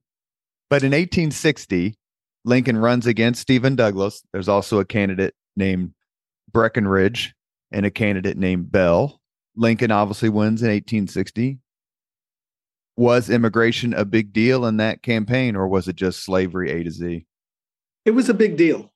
but 0.69 0.83
in 0.83 0.91
1860, 0.91 1.95
Lincoln 2.49 2.77
runs 2.77 3.05
against 3.05 3.41
Stephen 3.41 3.75
Douglas. 3.75 4.23
There's 4.33 4.49
also 4.49 4.79
a 4.79 4.85
candidate 4.85 5.35
named 5.55 5.93
Breckinridge 6.51 7.35
and 7.71 7.85
a 7.85 7.91
candidate 7.91 8.37
named 8.37 8.71
Bell. 8.71 9.21
Lincoln 9.55 9.91
obviously 9.91 10.29
wins 10.29 10.63
in 10.63 10.69
1860. 10.69 11.59
Was 12.97 13.29
immigration 13.29 13.93
a 13.93 14.03
big 14.03 14.33
deal 14.33 14.65
in 14.65 14.77
that 14.77 15.03
campaign, 15.03 15.55
or 15.55 15.67
was 15.67 15.87
it 15.87 15.95
just 15.95 16.23
slavery 16.23 16.71
A 16.71 16.83
to 16.83 16.89
Z? 16.89 17.25
It 18.03 18.11
was 18.11 18.29
a 18.29 18.33
big 18.33 18.57
deal. 18.57 18.91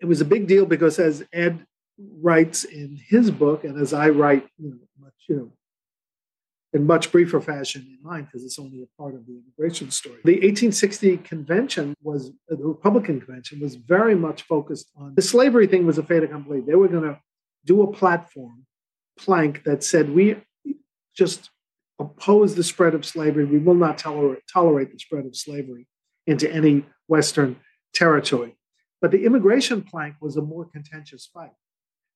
It 0.00 0.06
was 0.06 0.20
a 0.20 0.24
big 0.24 0.46
deal 0.46 0.64
because, 0.64 1.00
as 1.00 1.24
Ed 1.32 1.66
writes 1.98 2.62
in 2.62 3.00
his 3.08 3.32
book, 3.32 3.64
and 3.64 3.78
as 3.80 3.92
I 3.92 4.10
write, 4.10 4.46
you 4.58 4.70
know, 4.70 4.78
much, 5.00 5.14
you 5.28 5.36
know, 5.36 5.52
in 6.72 6.86
much 6.86 7.10
briefer 7.10 7.40
fashion 7.40 7.82
in 7.82 7.98
mind 8.02 8.26
because 8.26 8.44
it's 8.44 8.58
only 8.58 8.82
a 8.82 9.00
part 9.00 9.14
of 9.14 9.26
the 9.26 9.32
immigration 9.32 9.90
story. 9.90 10.20
The 10.24 10.34
1860 10.34 11.18
convention 11.18 11.94
was 12.02 12.30
uh, 12.50 12.56
the 12.56 12.64
Republican 12.64 13.20
convention 13.20 13.60
was 13.60 13.74
very 13.74 14.14
much 14.14 14.42
focused 14.42 14.90
on 14.96 15.14
the 15.14 15.22
slavery 15.22 15.66
thing 15.66 15.86
was 15.86 15.98
a 15.98 16.02
fait 16.02 16.22
accompli. 16.22 16.60
They 16.60 16.76
were 16.76 16.88
going 16.88 17.02
to 17.02 17.18
do 17.64 17.82
a 17.82 17.92
platform 17.92 18.66
plank 19.18 19.64
that 19.64 19.82
said 19.82 20.10
we 20.10 20.36
just 21.16 21.50
oppose 21.98 22.54
the 22.54 22.62
spread 22.62 22.94
of 22.94 23.04
slavery. 23.04 23.44
We 23.44 23.58
will 23.58 23.74
not 23.74 23.98
tolerate, 23.98 24.42
tolerate 24.52 24.92
the 24.92 24.98
spread 24.98 25.26
of 25.26 25.36
slavery 25.36 25.86
into 26.26 26.50
any 26.50 26.86
Western 27.08 27.56
territory. 27.94 28.56
But 29.00 29.10
the 29.10 29.24
immigration 29.24 29.82
plank 29.82 30.16
was 30.20 30.36
a 30.36 30.42
more 30.42 30.66
contentious 30.66 31.28
fight. 31.32 31.52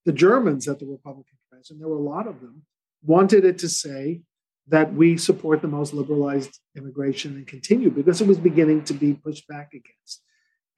The 0.04 0.12
Germans 0.12 0.68
at 0.68 0.78
the 0.78 0.86
Republican 0.86 1.38
convention, 1.48 1.78
there 1.78 1.88
were 1.88 1.96
a 1.96 2.00
lot 2.00 2.26
of 2.26 2.40
them, 2.40 2.62
wanted 3.02 3.44
it 3.44 3.58
to 3.58 3.68
say 3.68 4.22
that 4.68 4.94
we 4.94 5.16
support 5.16 5.60
the 5.60 5.68
most 5.68 5.92
liberalized 5.92 6.58
immigration 6.76 7.34
and 7.34 7.46
continue 7.46 7.90
because 7.90 8.20
it 8.20 8.26
was 8.26 8.38
beginning 8.38 8.82
to 8.84 8.94
be 8.94 9.12
pushed 9.12 9.46
back 9.46 9.72
against. 9.72 10.22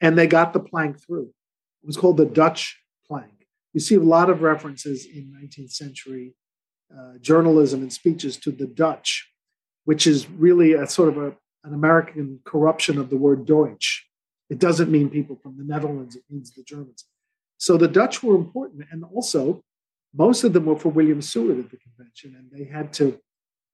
And 0.01 0.19
they 0.19 0.27
got 0.27 0.53
the 0.53 0.61
plank 0.61 1.01
through. 1.05 1.31
It 1.83 1.87
was 1.87 1.97
called 1.97 2.17
the 2.17 2.27
Dutch 2.27 2.79
plank. 3.07 3.47
You 3.73 3.81
see 3.81 3.95
a 3.95 4.01
lot 4.01 4.31
of 4.31 4.43
references 4.43 5.07
in 5.07 5.33
19th 5.41 5.73
century 5.73 6.35
uh, 6.93 7.19
journalism 7.21 7.83
and 7.83 7.93
speeches 7.93 8.37
to 8.39 8.51
the 8.51 8.67
Dutch, 8.67 9.31
which 9.85 10.07
is 10.07 10.29
really 10.31 10.73
a 10.73 10.87
sort 10.87 11.09
of 11.09 11.19
a, 11.19 11.27
an 11.65 11.75
American 11.75 12.41
corruption 12.45 12.99
of 12.99 13.11
the 13.11 13.17
word 13.17 13.47
Deutsch. 13.47 14.07
It 14.49 14.59
doesn't 14.59 14.91
mean 14.91 15.11
people 15.11 15.39
from 15.43 15.57
the 15.59 15.65
Netherlands, 15.65 16.17
it 16.17 16.23
means 16.31 16.53
the 16.53 16.63
Germans. 16.63 17.05
So 17.59 17.77
the 17.77 17.89
Dutch 17.89 18.23
were 18.23 18.37
important. 18.37 18.85
And 18.91 19.05
also, 19.05 19.63
most 20.15 20.45
of 20.45 20.53
them 20.53 20.67
were 20.67 20.79
for 20.79 20.91
William 20.91 21.21
Seward 21.21 21.59
at 21.59 21.71
the 21.71 21.77
convention, 21.77 22.37
and 22.37 22.51
they 22.51 22.71
had 22.71 22.93
to 22.95 23.19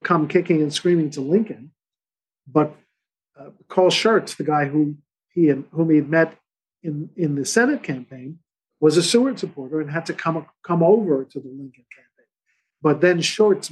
come 0.02 0.28
kicking 0.28 0.62
and 0.62 0.72
screaming 0.72 1.10
to 1.10 1.20
Lincoln. 1.20 1.72
But 2.46 2.74
uh, 3.38 3.50
Carl 3.68 3.90
Schurz, 3.90 4.34
the 4.34 4.44
guy 4.44 4.66
who 4.66 4.96
he 5.28 5.48
whom 5.48 5.90
he 5.90 5.96
had 5.96 6.08
met 6.08 6.36
in, 6.82 7.10
in 7.16 7.34
the 7.34 7.44
Senate 7.44 7.82
campaign, 7.82 8.38
was 8.80 8.96
a 8.96 9.02
Seward 9.02 9.38
supporter 9.38 9.80
and 9.80 9.90
had 9.90 10.06
to 10.06 10.12
come, 10.12 10.44
come 10.62 10.82
over 10.82 11.24
to 11.24 11.40
the 11.40 11.48
Lincoln 11.48 11.84
campaign. 11.94 12.26
But 12.82 13.00
then 13.00 13.20
Schurz 13.20 13.70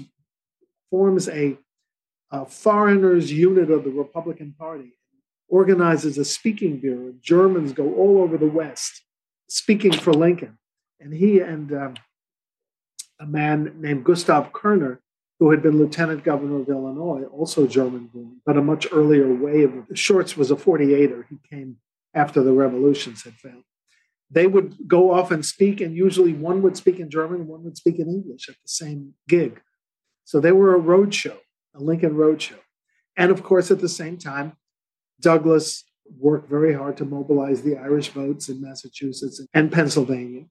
forms 0.88 1.28
a, 1.28 1.58
a 2.30 2.46
foreigners 2.46 3.32
unit 3.32 3.70
of 3.70 3.84
the 3.84 3.90
Republican 3.90 4.54
Party, 4.58 4.92
organizes 5.48 6.16
a 6.16 6.24
speaking 6.24 6.78
bureau. 6.78 7.12
Germans 7.20 7.72
go 7.72 7.92
all 7.94 8.22
over 8.22 8.38
the 8.38 8.46
West 8.46 9.02
speaking 9.48 9.92
for 9.92 10.12
Lincoln. 10.12 10.58
And 11.00 11.12
he 11.12 11.40
and 11.40 11.72
um, 11.72 11.94
a 13.18 13.26
man 13.26 13.74
named 13.78 14.04
Gustav 14.04 14.52
Koerner, 14.52 14.98
who 15.40 15.50
had 15.50 15.62
been 15.62 15.78
lieutenant 15.78 16.22
governor 16.22 16.60
of 16.60 16.68
Illinois, 16.68 17.24
also 17.32 17.66
German 17.66 18.08
born, 18.12 18.40
but 18.44 18.58
a 18.58 18.62
much 18.62 18.86
earlier 18.92 19.34
wave. 19.34 19.72
Schurz 19.94 20.36
was 20.36 20.50
a 20.50 20.54
48er. 20.54 21.24
He 21.30 21.38
came 21.48 21.78
after 22.14 22.42
the 22.42 22.52
revolutions 22.52 23.24
had 23.24 23.34
failed. 23.34 23.64
They 24.30 24.46
would 24.46 24.76
go 24.86 25.10
off 25.10 25.30
and 25.30 25.44
speak, 25.44 25.80
and 25.80 25.96
usually 25.96 26.34
one 26.34 26.60
would 26.62 26.76
speak 26.76 27.00
in 27.00 27.10
German, 27.10 27.48
one 27.48 27.64
would 27.64 27.76
speak 27.76 27.98
in 27.98 28.08
English 28.08 28.48
at 28.48 28.54
the 28.56 28.68
same 28.68 29.14
gig. 29.28 29.60
So 30.24 30.38
they 30.38 30.52
were 30.52 30.74
a 30.74 30.78
road 30.78 31.14
show, 31.14 31.38
a 31.74 31.80
Lincoln 31.80 32.14
road 32.14 32.40
show. 32.40 32.60
And 33.16 33.32
of 33.32 33.42
course, 33.42 33.70
at 33.70 33.80
the 33.80 33.88
same 33.88 34.18
time, 34.18 34.52
Douglas 35.20 35.84
worked 36.18 36.50
very 36.50 36.74
hard 36.74 36.96
to 36.98 37.04
mobilize 37.04 37.62
the 37.62 37.76
Irish 37.76 38.10
votes 38.10 38.48
in 38.48 38.60
Massachusetts 38.60 39.40
and 39.54 39.72
Pennsylvania. 39.72 40.44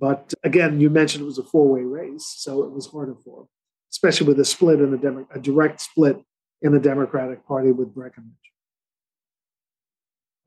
But 0.00 0.32
again, 0.42 0.80
you 0.80 0.90
mentioned 0.90 1.22
it 1.22 1.26
was 1.26 1.38
a 1.38 1.44
four-way 1.44 1.82
race, 1.82 2.34
so 2.38 2.62
it 2.64 2.72
was 2.72 2.86
harder 2.86 3.14
for 3.14 3.42
him, 3.42 3.48
especially 3.92 4.26
with 4.26 4.40
a 4.40 4.44
split 4.44 4.80
in 4.80 4.90
the 4.90 4.98
Demo- 4.98 5.28
a 5.34 5.38
direct 5.38 5.80
split 5.80 6.16
in 6.62 6.72
the 6.72 6.80
Democratic 6.80 7.46
Party 7.46 7.72
with 7.72 7.94
Breckinridge. 7.94 8.32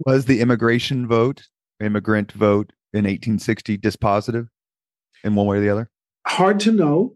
Was 0.06 0.26
the 0.26 0.42
immigration 0.42 1.08
vote, 1.08 1.48
immigrant 1.80 2.32
vote 2.32 2.74
in 2.94 3.06
1860 3.06 3.78
dispositive 3.78 4.48
in 5.24 5.36
one 5.36 5.46
way 5.46 5.58
or 5.58 5.62
the 5.62 5.70
other? 5.70 5.90
Hard 6.28 6.60
to 6.62 6.72
know. 6.72 7.16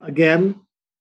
Again, 0.00 0.60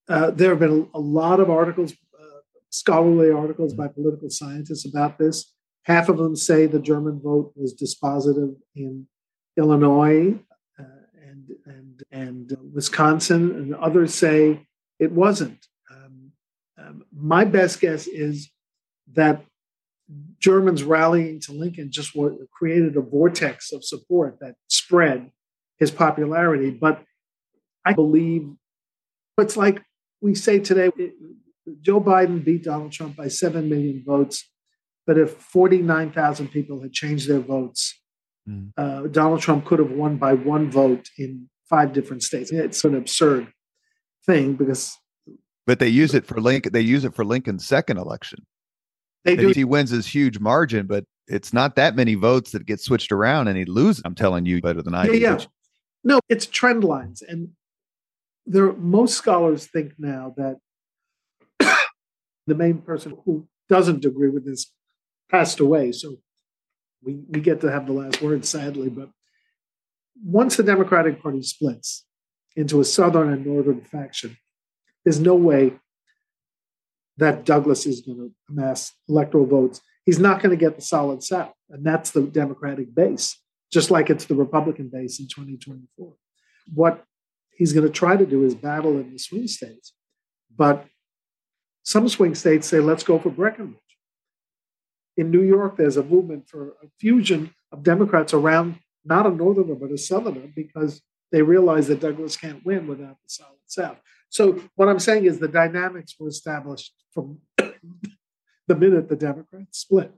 uh, 0.09 0.31
there 0.31 0.49
have 0.49 0.59
been 0.59 0.89
a 0.93 0.99
lot 0.99 1.39
of 1.39 1.49
articles, 1.49 1.93
uh, 1.93 2.39
scholarly 2.69 3.31
articles 3.31 3.73
by 3.73 3.87
political 3.87 4.29
scientists 4.29 4.85
about 4.85 5.17
this. 5.17 5.53
Half 5.83 6.09
of 6.09 6.17
them 6.17 6.35
say 6.35 6.65
the 6.65 6.79
German 6.79 7.19
vote 7.21 7.53
was 7.55 7.73
dispositive 7.73 8.55
in 8.75 9.07
Illinois 9.57 10.39
uh, 10.79 10.83
and 11.25 11.49
and 11.65 12.03
and 12.11 12.57
Wisconsin, 12.73 13.51
and 13.51 13.75
others 13.75 14.13
say 14.13 14.66
it 14.99 15.11
wasn't. 15.11 15.65
Um, 15.91 16.31
um, 16.77 17.05
my 17.13 17.45
best 17.45 17.79
guess 17.79 18.07
is 18.07 18.49
that 19.13 19.43
Germans 20.39 20.83
rallying 20.83 21.39
to 21.41 21.51
Lincoln 21.51 21.91
just 21.91 22.15
created 22.51 22.95
a 22.95 23.01
vortex 23.01 23.71
of 23.71 23.83
support 23.83 24.37
that 24.39 24.55
spread 24.67 25.31
his 25.77 25.91
popularity. 25.91 26.71
But 26.71 27.03
I 27.85 27.93
believe 27.93 28.49
it's 29.37 29.57
like 29.57 29.83
we 30.21 30.33
say 30.33 30.59
today 30.59 30.91
Joe 31.81 32.01
Biden 32.01 32.43
beat 32.43 32.63
Donald 32.63 32.91
Trump 32.91 33.15
by 33.15 33.27
7 33.27 33.69
million 33.69 34.03
votes. 34.05 34.49
But 35.05 35.17
if 35.17 35.33
49,000 35.35 36.49
people 36.49 36.81
had 36.81 36.93
changed 36.93 37.29
their 37.29 37.39
votes, 37.39 37.99
mm. 38.47 38.71
uh, 38.77 39.07
Donald 39.07 39.41
Trump 39.41 39.65
could 39.65 39.79
have 39.79 39.91
won 39.91 40.17
by 40.17 40.33
one 40.33 40.69
vote 40.69 41.09
in 41.17 41.49
five 41.69 41.93
different 41.93 42.23
states. 42.23 42.51
It's 42.51 42.83
an 42.83 42.95
absurd 42.95 43.51
thing 44.27 44.53
because. 44.53 44.97
But 45.65 45.79
they 45.79 45.89
use 45.89 46.13
it 46.13 46.25
for 46.25 46.39
Lincoln. 46.39 46.71
They 46.71 46.81
use 46.81 47.03
it 47.03 47.13
for 47.13 47.25
Lincoln's 47.25 47.65
second 47.65 47.97
election. 47.97 48.45
They 49.25 49.35
do. 49.35 49.49
He 49.49 49.65
wins 49.65 49.89
his 49.89 50.07
huge 50.07 50.39
margin, 50.39 50.87
but 50.87 51.03
it's 51.27 51.51
not 51.51 51.75
that 51.75 51.95
many 51.95 52.15
votes 52.15 52.51
that 52.51 52.65
get 52.65 52.79
switched 52.79 53.11
around 53.11 53.49
and 53.49 53.57
he 53.57 53.65
loses. 53.65 54.01
I'm 54.05 54.15
telling 54.15 54.45
you 54.45 54.61
better 54.61 54.81
than 54.81 54.95
I 54.95 55.05
yeah, 55.05 55.11
do. 55.11 55.17
Yeah. 55.19 55.39
No, 56.05 56.19
it's 56.29 56.45
trend 56.45 56.85
lines. 56.85 57.21
And 57.21 57.49
there 58.45 58.71
most 58.71 59.17
scholars 59.17 59.67
think 59.67 59.93
now 59.97 60.33
that 60.37 60.57
the 62.47 62.55
main 62.55 62.77
person 62.77 63.17
who 63.25 63.45
doesn't 63.67 64.05
agree 64.05 64.29
with 64.29 64.45
this 64.45 64.71
passed 65.29 65.59
away. 65.59 65.91
So 65.91 66.15
we, 67.03 67.19
we 67.27 67.41
get 67.41 67.59
to 67.61 67.71
have 67.71 67.85
the 67.85 67.93
last 67.93 68.21
word, 68.21 68.45
sadly. 68.45 68.87
But 68.87 69.09
once 70.23 70.55
the 70.55 70.63
Democratic 70.63 71.21
Party 71.21 71.41
splits 71.41 72.05
into 72.57 72.81
a 72.81 72.85
Southern 72.85 73.31
and 73.31 73.45
Northern 73.45 73.81
faction, 73.81 74.35
there's 75.05 75.19
no 75.19 75.35
way 75.35 75.79
that 77.17 77.45
Douglas 77.45 77.85
is 77.85 78.01
going 78.01 78.17
to 78.17 78.31
amass 78.49 78.93
electoral 79.07 79.45
votes. 79.45 79.79
He's 80.05 80.19
not 80.19 80.41
going 80.41 80.49
to 80.49 80.57
get 80.57 80.75
the 80.75 80.81
solid 80.81 81.23
South. 81.23 81.53
And 81.69 81.85
that's 81.85 82.11
the 82.11 82.21
Democratic 82.21 82.93
base, 82.93 83.39
just 83.71 83.91
like 83.91 84.09
it's 84.09 84.25
the 84.25 84.35
Republican 84.35 84.89
base 84.89 85.19
in 85.19 85.27
2024. 85.27 86.13
What 86.73 87.03
he's 87.55 87.73
going 87.73 87.85
to 87.85 87.91
try 87.91 88.17
to 88.17 88.25
do 88.25 88.43
is 88.43 88.55
battle 88.55 88.97
in 88.99 89.11
the 89.11 89.19
swing 89.19 89.47
states. 89.47 89.93
But 90.55 90.85
some 91.83 92.07
swing 92.09 92.35
states 92.35 92.67
say, 92.67 92.79
let's 92.79 93.03
go 93.03 93.19
for 93.19 93.29
Breckinridge. 93.29 93.75
In 95.15 95.31
New 95.31 95.41
York, 95.41 95.77
there's 95.77 95.97
a 95.97 96.03
movement 96.03 96.47
for 96.47 96.69
a 96.83 96.87
fusion 96.99 97.53
of 97.71 97.83
Democrats 97.83 98.33
around 98.33 98.79
not 99.03 99.25
a 99.25 99.29
northerner, 99.29 99.75
but 99.75 99.91
a 99.91 99.97
southerner, 99.97 100.47
because 100.55 101.01
they 101.31 101.41
realize 101.41 101.87
that 101.87 101.99
Douglas 101.99 102.37
can't 102.37 102.65
win 102.65 102.87
without 102.87 103.17
the 103.21 103.29
solid 103.29 103.59
South. 103.65 103.97
So 104.29 104.61
what 104.75 104.89
I'm 104.89 104.99
saying 104.99 105.25
is 105.25 105.39
the 105.39 105.47
dynamics 105.47 106.15
were 106.19 106.27
established 106.27 106.93
from 107.13 107.39
the 107.57 108.75
minute 108.75 109.09
the 109.09 109.15
Democrats 109.15 109.79
split. 109.79 110.13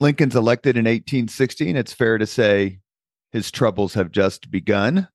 Lincoln's 0.00 0.36
elected 0.36 0.76
in 0.76 0.84
1816. 0.84 1.76
It's 1.76 1.92
fair 1.92 2.18
to 2.18 2.26
say 2.26 2.80
his 3.32 3.50
troubles 3.50 3.94
have 3.94 4.10
just 4.10 4.50
begun. 4.50 5.08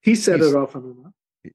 He 0.00 0.14
said 0.14 0.40
He's, 0.40 0.52
it 0.52 0.56
often 0.56 0.96
enough. 0.98 1.54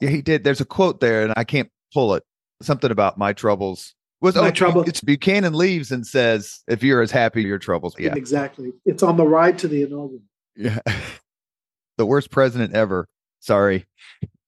Yeah, 0.00 0.10
he 0.10 0.22
did. 0.22 0.44
There's 0.44 0.60
a 0.60 0.64
quote 0.64 1.00
there, 1.00 1.22
and 1.22 1.32
I 1.36 1.44
can't 1.44 1.70
pull 1.92 2.14
it. 2.14 2.22
Something 2.62 2.90
about 2.90 3.18
my 3.18 3.32
troubles 3.32 3.94
was 4.20 4.34
my 4.34 4.48
oh, 4.48 4.50
trouble. 4.50 4.82
It's 4.82 5.00
Buchanan 5.00 5.54
leaves 5.54 5.90
and 5.90 6.06
says, 6.06 6.60
"If 6.68 6.82
you're 6.82 7.02
as 7.02 7.10
happy, 7.10 7.42
your 7.42 7.58
troubles." 7.58 7.94
Yeah, 7.98 8.14
exactly. 8.14 8.72
It's 8.84 9.02
on 9.02 9.16
the 9.16 9.26
ride 9.26 9.58
to 9.58 9.68
the 9.68 9.82
inaugural. 9.82 10.22
Yeah, 10.60 10.78
the 11.98 12.04
worst 12.06 12.30
president 12.30 12.74
ever. 12.74 13.08
Sorry, 13.40 13.86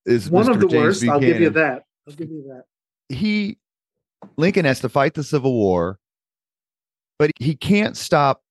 is 0.04 0.28
one 0.30 0.46
Mr. 0.46 0.50
of 0.50 0.60
the 0.60 0.68
James 0.68 0.84
worst. 0.84 1.00
Buchanan. 1.00 1.22
I'll 1.24 1.28
give 1.32 1.40
you 1.40 1.50
that. 1.50 1.84
I'll 2.06 2.14
give 2.14 2.30
you 2.30 2.44
that. 2.48 3.16
He 3.16 3.58
Lincoln 4.36 4.66
has 4.66 4.80
to 4.80 4.88
fight 4.88 5.14
the 5.14 5.24
Civil 5.24 5.54
War, 5.54 5.98
but 7.18 7.30
he 7.38 7.54
can't 7.54 7.96
stop 7.96 8.42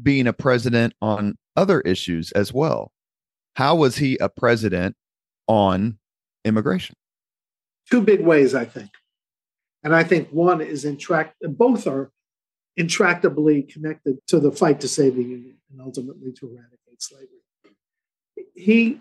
being 0.00 0.28
a 0.28 0.32
president 0.32 0.94
on 1.02 1.36
other 1.56 1.80
issues 1.80 2.30
as 2.32 2.52
well. 2.52 2.92
How 3.56 3.74
was 3.74 3.96
he 3.96 4.16
a 4.18 4.28
president 4.28 4.94
on 5.48 5.98
immigration? 6.44 6.94
Two 7.90 8.00
big 8.00 8.20
ways, 8.20 8.54
I 8.54 8.64
think. 8.64 8.90
And 9.82 9.94
I 9.94 10.04
think 10.04 10.28
one 10.30 10.60
is 10.60 10.84
intract 10.84 11.34
both 11.42 11.86
are 11.88 12.12
intractably 12.78 13.68
connected 13.68 14.18
to 14.28 14.38
the 14.38 14.52
fight 14.52 14.80
to 14.80 14.88
save 14.88 15.16
the 15.16 15.22
Union 15.22 15.56
and 15.70 15.80
ultimately 15.80 16.32
to 16.32 16.46
eradicate 16.46 17.02
slavery. 17.02 17.28
He 18.54 19.00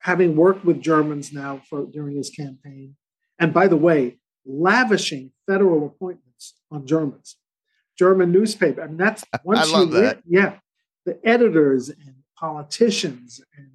having 0.00 0.36
worked 0.36 0.64
with 0.64 0.80
Germans 0.80 1.32
now 1.32 1.60
for 1.68 1.86
during 1.86 2.16
his 2.16 2.30
campaign, 2.30 2.96
and 3.38 3.52
by 3.52 3.68
the 3.68 3.76
way, 3.76 4.18
lavishing 4.44 5.32
federal 5.46 5.86
appointments 5.86 6.54
on 6.70 6.86
Germans. 6.86 7.36
German 7.98 8.30
newspaper. 8.30 8.82
I 8.82 8.86
mean, 8.86 8.96
that's 8.96 9.24
once 9.44 9.60
I 9.60 9.78
love 9.78 9.88
you 9.88 10.00
that. 10.00 10.22
yeah, 10.26 10.58
the 11.04 11.18
editors 11.24 11.88
and 11.88 12.14
politicians 12.38 13.40
and 13.56 13.70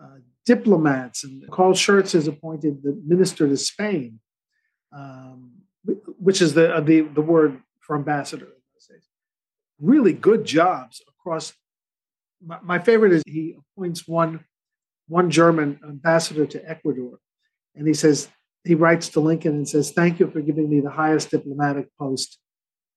uh, 0.00 0.04
uh, 0.04 0.18
diplomats, 0.44 1.24
and 1.24 1.48
Carl 1.50 1.74
Schurz 1.74 2.14
is 2.14 2.28
appointed 2.28 2.82
the 2.82 3.00
minister 3.04 3.48
to 3.48 3.56
Spain, 3.56 4.20
um, 4.96 5.52
which 6.18 6.40
is 6.40 6.54
the 6.54 6.74
uh, 6.74 6.80
the 6.80 7.00
the 7.00 7.20
word 7.20 7.60
for 7.86 7.96
ambassador. 7.96 8.48
Really 9.78 10.14
good 10.14 10.44
jobs 10.44 11.02
across 11.08 11.52
my, 12.44 12.58
my 12.62 12.78
favorite 12.78 13.12
is 13.12 13.22
he 13.26 13.56
appoints 13.58 14.06
one 14.06 14.44
one 15.08 15.30
German 15.30 15.78
ambassador 15.86 16.46
to 16.46 16.68
Ecuador, 16.68 17.18
and 17.74 17.86
he 17.86 17.94
says 17.94 18.28
he 18.64 18.74
writes 18.74 19.08
to 19.10 19.20
Lincoln 19.20 19.54
and 19.54 19.68
says, 19.68 19.92
"Thank 19.92 20.18
you 20.18 20.30
for 20.30 20.40
giving 20.40 20.68
me 20.68 20.80
the 20.80 20.90
highest 20.90 21.30
diplomatic 21.30 21.88
post 21.98 22.38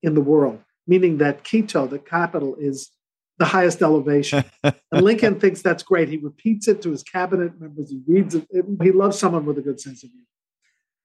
in 0.02 0.14
the 0.14 0.20
world," 0.20 0.60
meaning 0.86 1.18
that 1.18 1.44
Quito, 1.44 1.86
the 1.86 1.98
capital, 1.98 2.56
is 2.58 2.90
the 3.38 3.44
highest 3.44 3.82
elevation. 3.82 4.44
and 4.64 4.74
Lincoln 4.92 5.38
thinks 5.38 5.62
that's 5.62 5.82
great. 5.82 6.08
He 6.08 6.16
repeats 6.16 6.66
it 6.66 6.82
to 6.82 6.90
his 6.90 7.02
cabinet 7.02 7.60
members. 7.60 7.90
He 7.90 8.02
reads 8.06 8.34
it. 8.34 8.46
He 8.82 8.90
loves 8.90 9.18
someone 9.18 9.44
with 9.44 9.58
a 9.58 9.62
good 9.62 9.80
sense 9.80 10.02
of 10.02 10.10
humor. 10.10 10.24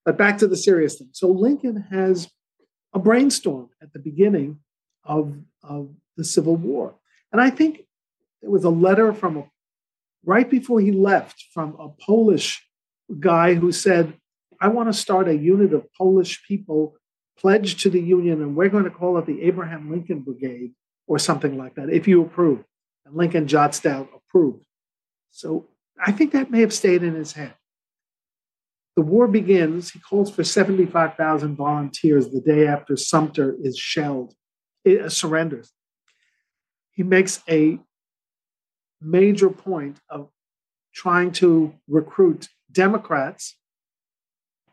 But 0.06 0.18
back 0.18 0.38
to 0.40 0.48
the 0.48 0.58
serious 0.58 0.98
thing. 0.98 1.10
So 1.12 1.30
Lincoln 1.30 1.86
has 1.90 2.30
a 2.96 3.00
brainstorm 3.00 3.70
at 3.82 3.94
the 3.94 4.00
beginning 4.00 4.60
of, 5.04 5.36
of 5.62 5.90
the 6.16 6.24
Civil 6.24 6.56
War. 6.56 6.96
And 7.32 7.42
I 7.42 7.50
think 7.50 7.82
it 8.42 8.50
was 8.50 8.64
a 8.64 8.70
letter 8.70 9.14
from 9.14 9.38
a, 9.38 9.44
right 10.24 10.50
before 10.50 10.80
he 10.80 10.92
left 10.92 11.46
from 11.54 11.76
a 11.78 11.90
Polish 11.90 12.66
guy 13.20 13.54
who 13.54 13.72
said, 13.72 14.18
I 14.62 14.70
want 14.70 14.88
to 14.90 14.94
start 14.98 15.28
a 15.28 15.36
unit 15.36 15.74
of 15.74 15.94
Polish 15.94 16.48
people 16.48 16.96
pledged 17.38 17.82
to 17.82 17.90
the 17.90 18.00
Union, 18.00 18.42
and 18.42 18.56
we're 18.56 18.70
going 18.70 18.86
to 18.86 18.90
call 18.90 19.18
it 19.18 19.26
the 19.26 19.42
Abraham 19.44 19.92
Lincoln 19.92 20.22
Brigade 20.22 20.72
or 21.06 21.20
something 21.20 21.58
like 21.58 21.76
that, 21.76 21.90
if 21.90 22.08
you 22.08 22.22
approve. 22.22 22.64
And 23.06 23.16
Lincoln 23.16 23.48
jots 23.48 23.82
down 23.82 24.08
approved. 24.16 24.66
So 25.32 25.68
I 26.04 26.14
think 26.14 26.32
that 26.32 26.50
may 26.50 26.62
have 26.62 26.74
stayed 26.74 27.04
in 27.04 27.14
his 27.14 27.34
head. 27.34 27.54
The 28.96 29.02
war 29.02 29.28
begins. 29.28 29.92
He 29.92 30.00
calls 30.00 30.32
for 30.32 30.44
75,000 30.44 31.56
volunteers 31.56 32.30
the 32.30 32.40
day 32.40 32.66
after 32.66 32.96
Sumter 32.96 33.56
is 33.62 33.78
shelled, 33.78 34.34
it 34.84 35.02
uh, 35.02 35.10
surrenders. 35.10 35.72
He 36.92 37.04
makes 37.04 37.42
a 37.50 37.80
major 39.02 39.50
point 39.50 40.00
of 40.10 40.30
trying 40.94 41.34
to 41.34 41.76
recruit 41.88 42.48
Democrats 42.72 43.58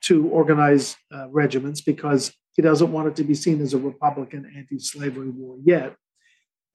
to 0.03 0.29
organize 0.29 0.97
uh, 1.12 1.29
regiments 1.31 1.81
because 1.81 2.33
he 2.53 2.62
doesn't 2.62 2.93
want 2.93 3.09
it 3.09 3.16
to 3.16 3.25
be 3.25 3.35
seen 3.35 3.61
as 3.61 3.75
a 3.75 3.79
Republican 3.79 4.51
anti 4.57 4.79
slavery 4.79 5.31
war 5.31 5.57
yet, 5.64 5.97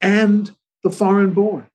and 0.01 0.53
the 0.83 0.89
foreign 0.89 1.31
born. 1.31 1.67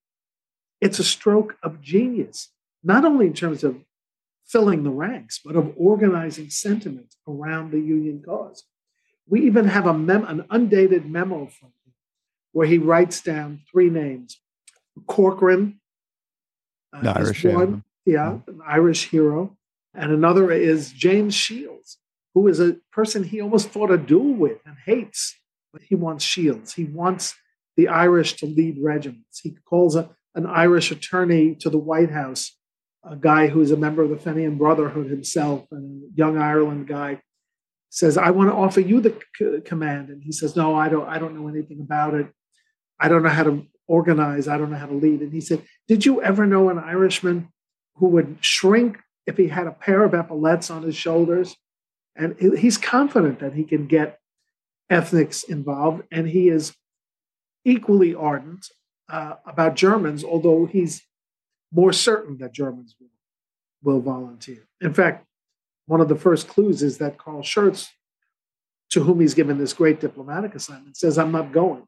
It's 0.81 0.99
a 0.99 1.05
stroke 1.05 1.57
of 1.63 1.81
genius, 1.81 2.49
not 2.83 3.05
only 3.05 3.29
in 3.29 3.35
terms 3.35 3.65
of 3.65 3.77
filling 4.53 4.85
the 4.85 4.91
ranks, 4.91 5.41
but 5.43 5.57
of 5.57 5.73
organizing 5.77 6.51
sentiment 6.51 7.15
around 7.27 7.73
the 7.73 7.81
Union 7.81 8.23
cause. 8.25 8.65
We 9.27 9.41
even 9.47 9.67
have 9.67 9.87
a 9.87 9.95
mem- 9.95 10.27
an 10.27 10.45
undated 10.51 11.09
memo 11.11 11.47
from 11.47 11.69
him 11.69 11.95
where 12.53 12.67
he 12.67 12.77
writes 12.77 13.23
down 13.23 13.63
three 13.71 13.89
names 13.89 14.39
Corcoran, 15.07 15.81
uh, 16.95 17.15
Irish 17.17 17.45
one, 17.45 17.83
yeah, 18.05 18.33
mm-hmm. 18.33 18.51
an 18.51 18.61
Irish 18.67 19.09
hero, 19.09 19.57
and 19.95 20.13
another 20.13 20.53
is 20.53 20.93
James 20.93 21.35
Shields, 21.35 21.97
who 22.35 22.47
is 22.47 22.61
a 22.61 22.77
person 22.93 23.25
he 23.25 23.41
almost 23.41 23.71
fought 23.71 23.91
a 23.91 23.97
duel 23.97 24.35
with 24.35 24.59
and 24.67 24.77
hates. 24.85 25.39
But 25.73 25.81
he 25.83 25.95
wants 25.95 26.23
Shields. 26.23 26.75
He 26.75 26.85
wants 26.85 27.35
the 27.79 27.89
Irish 27.89 28.35
to 28.35 28.47
lead 28.47 28.77
regiments. 28.83 29.41
He 29.41 29.57
calls 29.65 29.97
a, 29.97 30.11
an 30.35 30.45
Irish 30.45 30.91
attorney 30.91 31.55
to 31.61 31.71
the 31.71 31.79
White 31.79 32.11
House, 32.11 32.55
a 33.05 33.17
guy 33.17 33.49
who 33.49 33.61
is 33.61 33.71
a 33.71 33.77
member 33.77 34.03
of 34.03 34.11
the 34.11 34.17
Fenian 34.17 34.57
Brotherhood 34.57 35.09
himself, 35.11 35.67
a 35.73 35.81
young 36.15 36.39
Ireland 36.39 36.87
guy 36.87 37.21
says, 37.91 38.17
"I 38.17 38.31
want 38.31 38.51
to 38.51 38.55
offer 38.55 38.81
you 38.81 39.01
the 39.01 39.15
c- 39.37 39.61
command," 39.65 40.09
and 40.09 40.23
he 40.23 40.33
says, 40.33 40.57
"No, 40.57 40.75
I 40.75 40.89
don't. 40.89 41.09
I 41.09 41.19
don't 41.19 41.35
know 41.35 41.49
anything 41.49 41.81
about 41.81 42.15
it. 42.15 42.29
I 42.99 43.09
don't 43.09 43.23
know 43.23 43.29
how 43.29 43.45
to 43.45 43.67
organize. 43.87 44.49
I 44.49 44.57
don't 44.57 44.71
know 44.71 44.77
how 44.77 44.87
to 44.87 44.95
lead." 44.95 45.21
And 45.21 45.33
he 45.33 45.41
said, 45.41 45.63
"Did 45.89 46.07
you 46.07 46.23
ever 46.23 46.47
know 46.47 46.69
an 46.69 46.79
Irishman 46.79 47.49
who 47.97 48.09
would 48.09 48.39
shrink 48.41 48.99
if 49.27 49.37
he 49.37 49.49
had 49.49 49.67
a 49.67 49.73
pair 49.73 50.05
of 50.05 50.15
epaulets 50.15 50.71
on 50.71 50.83
his 50.83 50.97
shoulders?" 50.97 51.57
And 52.15 52.39
he's 52.39 52.79
confident 52.79 53.41
that 53.41 53.55
he 53.55 53.65
can 53.65 53.87
get 53.87 54.19
ethnics 54.91 55.43
involved, 55.43 56.03
and 56.11 56.29
he 56.29 56.49
is 56.49 56.77
equally 57.65 58.15
ardent 58.15 58.69
uh, 59.09 59.35
about 59.45 59.77
Germans, 59.77 60.23
although 60.23 60.67
he's 60.67 61.03
more 61.73 61.93
certain 61.93 62.39
that 62.39 62.53
Germans 62.53 62.95
will, 63.01 63.09
will 63.83 64.01
volunteer. 64.01 64.67
In 64.81 64.95
fact, 64.95 65.27
one 65.87 66.01
of 66.01 66.09
the 66.09 66.17
first 66.17 66.49
clues 66.49 66.83
is 66.83 66.99
that 66.99 67.19
Carl 67.19 67.43
Schurz, 67.43 67.89
to 68.91 69.03
whom 69.03 69.21
he's 69.21 69.35
given 69.35 69.59
this 69.59 69.73
great 69.73 70.01
diplomatic 70.01 70.55
assignment, 70.55 70.97
says, 70.97 71.19
I'm 71.19 71.33
not 71.33 71.53
going. 71.53 71.85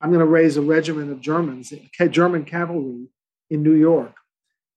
I'm 0.00 0.10
going 0.10 0.20
to 0.20 0.26
raise 0.26 0.56
a 0.56 0.62
regiment 0.62 1.10
of 1.10 1.20
Germans, 1.20 1.72
German 2.10 2.44
cavalry 2.44 3.08
in 3.50 3.62
New 3.62 3.74
York. 3.74 4.14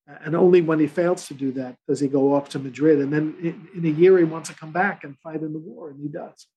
And 0.08 0.36
only 0.36 0.62
when 0.62 0.80
he 0.80 0.88
fails 0.88 1.28
to 1.28 1.36
do 1.36 1.52
that 1.52 1.76
does 1.88 2.00
he 2.00 2.08
go 2.08 2.34
off 2.34 2.50
to 2.50 2.60
Madrid. 2.60 3.00
And 3.00 3.14
then 3.14 3.36
in, 3.42 3.68
in 3.76 3.86
a 3.86 3.96
year, 3.96 4.18
he 4.18 4.24
wants 4.24 4.50
to 4.50 4.56
come 4.56 4.72
back 4.72 5.04
and 5.04 5.18
fight 5.20 5.42
in 5.42 5.54
the 5.54 5.60
war, 5.60 5.92
and 5.92 6.00
he 6.00 6.08
does. 6.08 6.48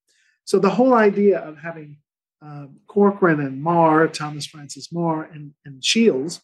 So 0.44 0.58
the 0.58 0.70
whole 0.70 0.94
idea 0.94 1.38
of 1.38 1.58
having 1.58 1.98
um, 2.40 2.80
Corcoran 2.86 3.40
and 3.40 3.62
Meagher, 3.62 4.10
Thomas 4.12 4.46
Francis 4.46 4.88
Meagher, 4.88 5.30
and, 5.34 5.52
and 5.66 5.84
Shields, 5.84 6.40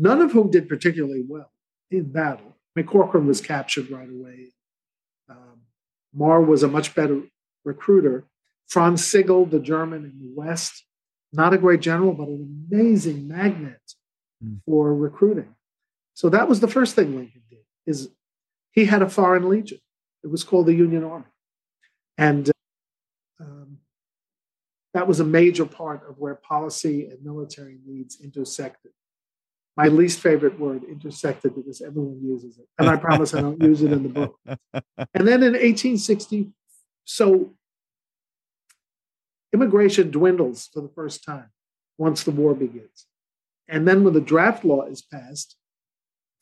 none 0.00 0.22
of 0.22 0.32
whom 0.32 0.50
did 0.50 0.68
particularly 0.68 1.22
well 1.26 1.52
in 1.90 2.10
battle. 2.10 2.46
I 2.48 2.80
mean, 2.80 2.86
Corcoran 2.86 3.26
was 3.26 3.40
captured 3.40 3.90
right 3.90 4.08
away. 4.08 4.52
Um, 5.28 5.60
Meagher 6.16 6.46
was 6.46 6.62
a 6.62 6.68
much 6.68 6.94
better 6.94 7.22
recruiter. 7.64 8.24
Franz 8.66 9.04
Sigel, 9.04 9.44
the 9.44 9.58
German 9.58 10.04
in 10.04 10.18
the 10.18 10.32
West, 10.34 10.84
not 11.32 11.52
a 11.52 11.58
great 11.58 11.80
general, 11.80 12.12
but 12.14 12.28
an 12.28 12.64
amazing 12.70 13.28
magnet 13.28 13.80
mm. 14.42 14.60
for 14.64 14.94
recruiting. 14.94 15.54
So 16.14 16.28
that 16.30 16.48
was 16.48 16.60
the 16.60 16.68
first 16.68 16.94
thing 16.94 17.16
Lincoln 17.16 17.42
did. 17.50 17.58
Is 17.86 18.08
he 18.72 18.86
had 18.86 19.02
a 19.02 19.08
foreign 19.08 19.48
legion. 19.48 19.80
It 20.22 20.30
was 20.30 20.44
called 20.44 20.66
the 20.66 20.74
Union 20.74 21.04
Army, 21.04 21.24
and 22.18 22.50
um, 23.40 23.78
that 24.94 25.08
was 25.08 25.18
a 25.18 25.24
major 25.24 25.64
part 25.64 26.08
of 26.08 26.18
where 26.18 26.34
policy 26.34 27.06
and 27.06 27.24
military 27.24 27.78
needs 27.86 28.20
intersected. 28.22 28.92
My 29.80 29.88
least 29.88 30.20
favorite 30.20 30.60
word, 30.60 30.84
intersected, 30.84 31.54
because 31.54 31.80
everyone 31.80 32.20
uses 32.22 32.58
it. 32.58 32.66
And 32.78 32.86
I 32.86 32.96
promise 32.96 33.32
I 33.32 33.40
don't 33.40 33.62
use 33.62 33.80
it 33.80 33.92
in 33.92 34.02
the 34.02 34.10
book. 34.10 34.36
And 35.14 35.26
then 35.26 35.42
in 35.42 35.54
1860, 35.54 36.52
so 37.06 37.54
immigration 39.54 40.10
dwindles 40.10 40.68
for 40.70 40.82
the 40.82 40.90
first 40.94 41.24
time 41.24 41.50
once 41.96 42.24
the 42.24 42.30
war 42.30 42.52
begins. 42.54 43.06
And 43.68 43.88
then 43.88 44.04
when 44.04 44.12
the 44.12 44.20
draft 44.20 44.66
law 44.66 44.84
is 44.84 45.00
passed, 45.00 45.56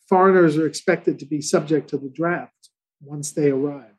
foreigners 0.08 0.56
are 0.56 0.66
expected 0.66 1.20
to 1.20 1.24
be 1.24 1.40
subject 1.40 1.88
to 1.90 1.96
the 1.96 2.08
draft 2.08 2.70
once 3.00 3.30
they 3.30 3.50
arrive. 3.50 3.94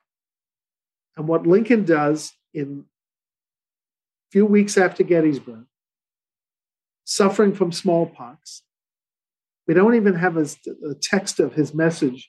And 1.16 1.30
what 1.30 1.48
Lincoln 1.48 1.86
does 1.86 2.34
in 2.54 2.84
a 4.28 4.30
few 4.34 4.46
weeks 4.46 4.78
after 4.78 5.04
Gettysburg, 5.04 5.66
suffering 7.06 7.56
from 7.56 7.72
smallpox. 7.72 8.64
We 9.70 9.76
don't 9.76 9.94
even 9.94 10.16
have 10.16 10.36
a, 10.36 10.48
a 10.90 10.96
text 11.00 11.40
of 11.40 11.54
his 11.54 11.76
message 11.76 12.28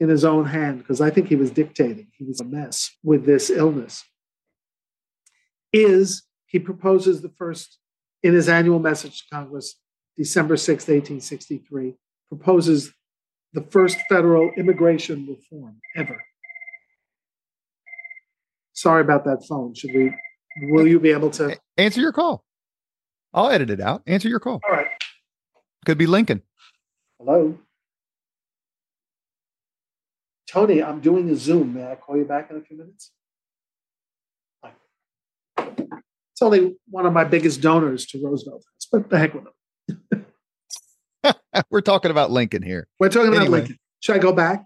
in 0.00 0.08
his 0.08 0.24
own 0.24 0.46
hand 0.46 0.78
because 0.78 1.00
I 1.00 1.08
think 1.08 1.28
he 1.28 1.36
was 1.36 1.52
dictating. 1.52 2.08
He 2.18 2.24
was 2.24 2.40
a 2.40 2.44
mess 2.44 2.90
with 3.04 3.26
this 3.26 3.48
illness. 3.48 4.02
Is 5.72 6.24
he 6.46 6.58
proposes 6.58 7.22
the 7.22 7.28
first, 7.28 7.78
in 8.24 8.34
his 8.34 8.48
annual 8.48 8.80
message 8.80 9.20
to 9.20 9.24
Congress, 9.32 9.76
December 10.16 10.56
6, 10.56 10.82
1863, 10.82 11.94
proposes 12.26 12.92
the 13.52 13.62
first 13.62 13.96
federal 14.08 14.50
immigration 14.56 15.28
reform 15.28 15.76
ever. 15.94 16.20
Sorry 18.72 19.02
about 19.02 19.24
that 19.26 19.46
phone. 19.48 19.74
Should 19.74 19.92
we 19.94 20.12
Will 20.62 20.88
you 20.88 20.98
be 20.98 21.12
able 21.12 21.30
to 21.30 21.56
answer 21.76 22.00
your 22.00 22.10
call? 22.10 22.44
I'll 23.32 23.50
edit 23.50 23.70
it 23.70 23.80
out. 23.80 24.02
Answer 24.08 24.28
your 24.28 24.40
call. 24.40 24.60
All 24.68 24.74
right. 24.74 24.88
Could 25.86 25.96
be 25.96 26.08
Lincoln. 26.08 26.42
Hello. 27.22 27.58
Tony, 30.48 30.82
I'm 30.82 31.00
doing 31.00 31.28
a 31.28 31.36
Zoom. 31.36 31.74
May 31.74 31.92
I 31.92 31.94
call 31.94 32.16
you 32.16 32.24
back 32.24 32.50
in 32.50 32.56
a 32.56 32.60
few 32.62 32.78
minutes? 32.78 33.12
It's 35.58 36.40
only 36.40 36.76
one 36.88 37.04
of 37.04 37.12
my 37.12 37.24
biggest 37.24 37.60
donors 37.60 38.06
to 38.06 38.24
Roosevelt 38.24 38.64
but 38.90 39.10
the 39.10 39.18
heck 39.18 39.34
with 39.34 39.44
him. 41.22 41.34
We're 41.70 41.82
talking 41.82 42.10
about 42.10 42.30
Lincoln 42.30 42.62
here. 42.62 42.88
We're 42.98 43.08
talking 43.08 43.28
anyway. 43.28 43.42
about 43.42 43.50
Lincoln. 43.50 43.78
Should 44.00 44.16
I 44.16 44.18
go 44.18 44.32
back? 44.32 44.64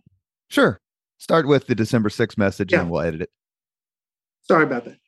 Sure. 0.48 0.80
Start 1.18 1.46
with 1.46 1.66
the 1.66 1.74
December 1.74 2.08
6th 2.08 2.38
message 2.38 2.72
yeah. 2.72 2.80
and 2.80 2.90
we'll 2.90 3.00
edit 3.00 3.22
it. 3.22 3.30
Sorry 4.42 4.64
about 4.64 4.84
that. 4.84 4.98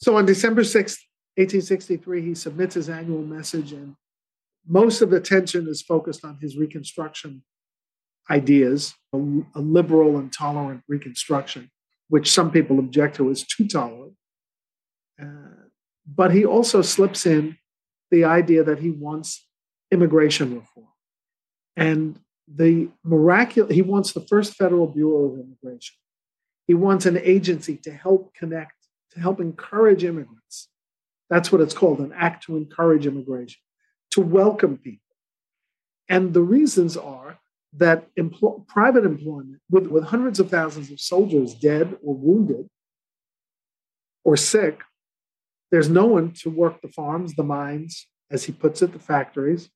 So 0.00 0.16
on 0.16 0.26
December 0.26 0.62
6th, 0.62 0.98
1863, 1.36 2.22
he 2.22 2.34
submits 2.34 2.74
his 2.74 2.88
annual 2.88 3.22
message, 3.22 3.72
and 3.72 3.94
most 4.68 5.00
of 5.00 5.10
the 5.10 5.16
attention 5.16 5.66
is 5.66 5.82
focused 5.82 6.24
on 6.24 6.38
his 6.40 6.56
Reconstruction 6.56 7.42
ideas, 8.30 8.94
a, 9.12 9.18
a 9.54 9.60
liberal 9.60 10.18
and 10.18 10.32
tolerant 10.32 10.82
Reconstruction, 10.86 11.70
which 12.08 12.30
some 12.30 12.50
people 12.50 12.78
object 12.78 13.16
to 13.16 13.30
as 13.30 13.44
too 13.44 13.66
tolerant. 13.66 14.14
Uh, 15.20 15.68
but 16.06 16.32
he 16.32 16.44
also 16.44 16.82
slips 16.82 17.26
in 17.26 17.56
the 18.10 18.24
idea 18.24 18.62
that 18.64 18.78
he 18.78 18.90
wants 18.90 19.46
immigration 19.90 20.54
reform. 20.54 20.86
And 21.76 22.18
the 22.46 22.88
miraculous, 23.04 23.74
he 23.74 23.82
wants 23.82 24.12
the 24.12 24.20
first 24.20 24.54
federal 24.54 24.86
bureau 24.86 25.26
of 25.26 25.40
immigration. 25.40 25.96
He 26.66 26.74
wants 26.74 27.06
an 27.06 27.18
agency 27.18 27.76
to 27.78 27.90
help 27.90 28.34
connect, 28.34 28.74
to 29.12 29.20
help 29.20 29.40
encourage 29.40 30.04
immigrants. 30.04 30.68
That's 31.30 31.52
what 31.52 31.60
it's 31.60 31.74
called 31.74 32.00
an 32.00 32.12
act 32.14 32.44
to 32.44 32.56
encourage 32.56 33.06
immigration, 33.06 33.60
to 34.12 34.20
welcome 34.20 34.78
people. 34.78 35.04
And 36.08 36.32
the 36.32 36.42
reasons 36.42 36.96
are 36.96 37.38
that 37.74 38.08
empl- 38.18 38.66
private 38.66 39.04
employment, 39.04 39.60
with, 39.70 39.86
with 39.86 40.04
hundreds 40.04 40.40
of 40.40 40.50
thousands 40.50 40.90
of 40.90 41.00
soldiers 41.00 41.54
dead 41.54 41.96
or 42.02 42.14
wounded 42.14 42.68
or 44.24 44.36
sick, 44.36 44.80
there's 45.70 45.88
no 45.88 46.06
one 46.06 46.32
to 46.32 46.50
work 46.50 46.80
the 46.80 46.88
farms, 46.88 47.34
the 47.34 47.42
mines, 47.42 48.06
as 48.30 48.44
he 48.44 48.52
puts 48.52 48.80
it, 48.80 48.92
the 48.92 48.98
factories. 48.98 49.68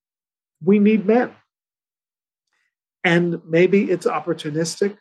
We 0.64 0.78
need 0.78 1.07
men. 1.07 1.33
And 3.05 3.43
maybe 3.47 3.91
it's 3.91 4.07
opportunistic, 4.07 4.97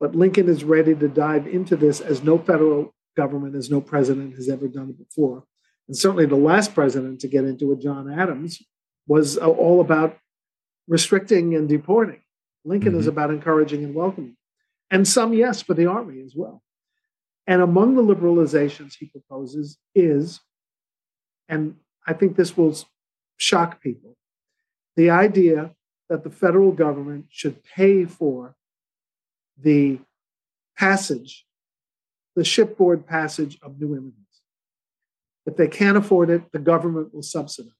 but 0.00 0.14
Lincoln 0.14 0.48
is 0.48 0.64
ready 0.64 0.94
to 0.94 1.08
dive 1.08 1.46
into 1.46 1.76
this 1.76 2.00
as 2.00 2.22
no 2.22 2.38
federal 2.38 2.94
government, 3.16 3.56
as 3.56 3.70
no 3.70 3.80
president 3.80 4.36
has 4.36 4.48
ever 4.48 4.68
done 4.68 4.90
it 4.90 4.98
before. 4.98 5.44
And 5.88 5.96
certainly 5.96 6.26
the 6.26 6.36
last 6.36 6.74
president 6.74 7.20
to 7.20 7.28
get 7.28 7.44
into 7.44 7.72
it, 7.72 7.80
John 7.80 8.10
Adams, 8.10 8.62
was 9.06 9.36
all 9.36 9.80
about 9.80 10.18
restricting 10.88 11.54
and 11.54 11.68
deporting. 11.68 12.20
Lincoln 12.64 12.92
mm-hmm. 12.92 13.00
is 13.00 13.06
about 13.06 13.30
encouraging 13.30 13.84
and 13.84 13.94
welcoming. 13.94 14.36
And 14.90 15.06
some, 15.06 15.32
yes, 15.32 15.62
for 15.62 15.74
the 15.74 15.86
Army 15.86 16.22
as 16.24 16.34
well. 16.36 16.62
And 17.46 17.60
among 17.60 17.96
the 17.96 18.02
liberalizations 18.02 18.94
he 18.98 19.06
proposes 19.06 19.78
is, 19.94 20.40
and 21.48 21.76
I 22.06 22.12
think 22.12 22.36
this 22.36 22.56
will 22.56 22.76
shock 23.36 23.80
people, 23.80 24.16
the 24.94 25.10
idea 25.10 25.74
that 26.08 26.22
the 26.24 26.30
federal 26.30 26.72
government 26.72 27.26
should 27.30 27.64
pay 27.64 28.04
for 28.04 28.54
the 29.58 29.98
passage, 30.76 31.46
the 32.36 32.44
shipboard 32.44 33.06
passage 33.06 33.58
of 33.62 33.80
new 33.80 33.92
immigrants. 33.92 34.31
If 35.46 35.56
they 35.56 35.68
can't 35.68 35.96
afford 35.96 36.30
it, 36.30 36.42
the 36.52 36.58
government 36.58 37.14
will 37.14 37.22
subsidize. 37.22 37.72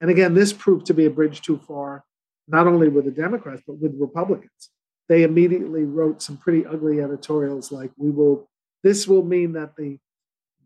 And 0.00 0.10
again, 0.10 0.34
this 0.34 0.52
proved 0.52 0.86
to 0.86 0.94
be 0.94 1.06
a 1.06 1.10
bridge 1.10 1.42
too 1.42 1.58
far, 1.58 2.04
not 2.48 2.66
only 2.66 2.88
with 2.88 3.04
the 3.04 3.10
Democrats, 3.10 3.62
but 3.66 3.78
with 3.78 3.94
Republicans. 3.98 4.70
They 5.08 5.24
immediately 5.24 5.84
wrote 5.84 6.22
some 6.22 6.36
pretty 6.36 6.64
ugly 6.64 7.00
editorials 7.00 7.72
like, 7.72 7.90
we 7.96 8.10
will, 8.10 8.48
this 8.82 9.08
will 9.08 9.24
mean 9.24 9.52
that 9.54 9.76
the 9.76 9.98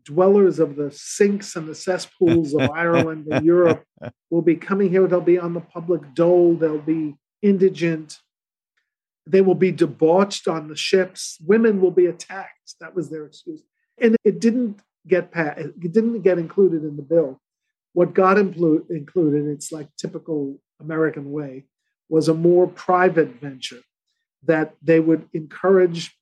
dwellers 0.05 0.59
of 0.59 0.75
the 0.75 0.91
sinks 0.91 1.55
and 1.55 1.67
the 1.67 1.75
cesspools 1.75 2.53
of 2.53 2.69
Ireland 2.75 3.27
and 3.29 3.45
Europe 3.45 3.83
will 4.29 4.43
be 4.43 4.55
coming 4.55 4.89
here. 4.89 5.07
They'll 5.07 5.19
be 5.19 5.39
on 5.39 5.53
the 5.53 5.61
public 5.61 6.13
dole. 6.13 6.55
They'll 6.55 6.77
be 6.79 7.15
indigent. 7.41 8.19
They 9.27 9.41
will 9.41 9.55
be 9.55 9.71
debauched 9.71 10.47
on 10.47 10.67
the 10.67 10.75
ships. 10.75 11.37
Women 11.45 11.81
will 11.81 11.91
be 11.91 12.05
attacked. 12.05 12.75
That 12.79 12.95
was 12.95 13.09
their 13.09 13.25
excuse. 13.25 13.63
And 13.97 14.15
it 14.23 14.39
didn't 14.39 14.79
get 15.07 15.31
passed, 15.31 15.59
it 15.59 15.91
didn't 15.91 16.21
get 16.21 16.37
included 16.37 16.83
in 16.83 16.95
the 16.97 17.03
bill. 17.03 17.39
What 17.93 18.13
got 18.13 18.37
include, 18.37 18.89
included, 18.89 19.47
it's 19.47 19.71
like 19.71 19.87
typical 19.97 20.59
American 20.79 21.31
way, 21.31 21.65
was 22.09 22.27
a 22.27 22.33
more 22.33 22.67
private 22.67 23.39
venture 23.39 23.81
that 24.43 24.75
they 24.81 24.99
would 24.99 25.27
encourage 25.33 26.15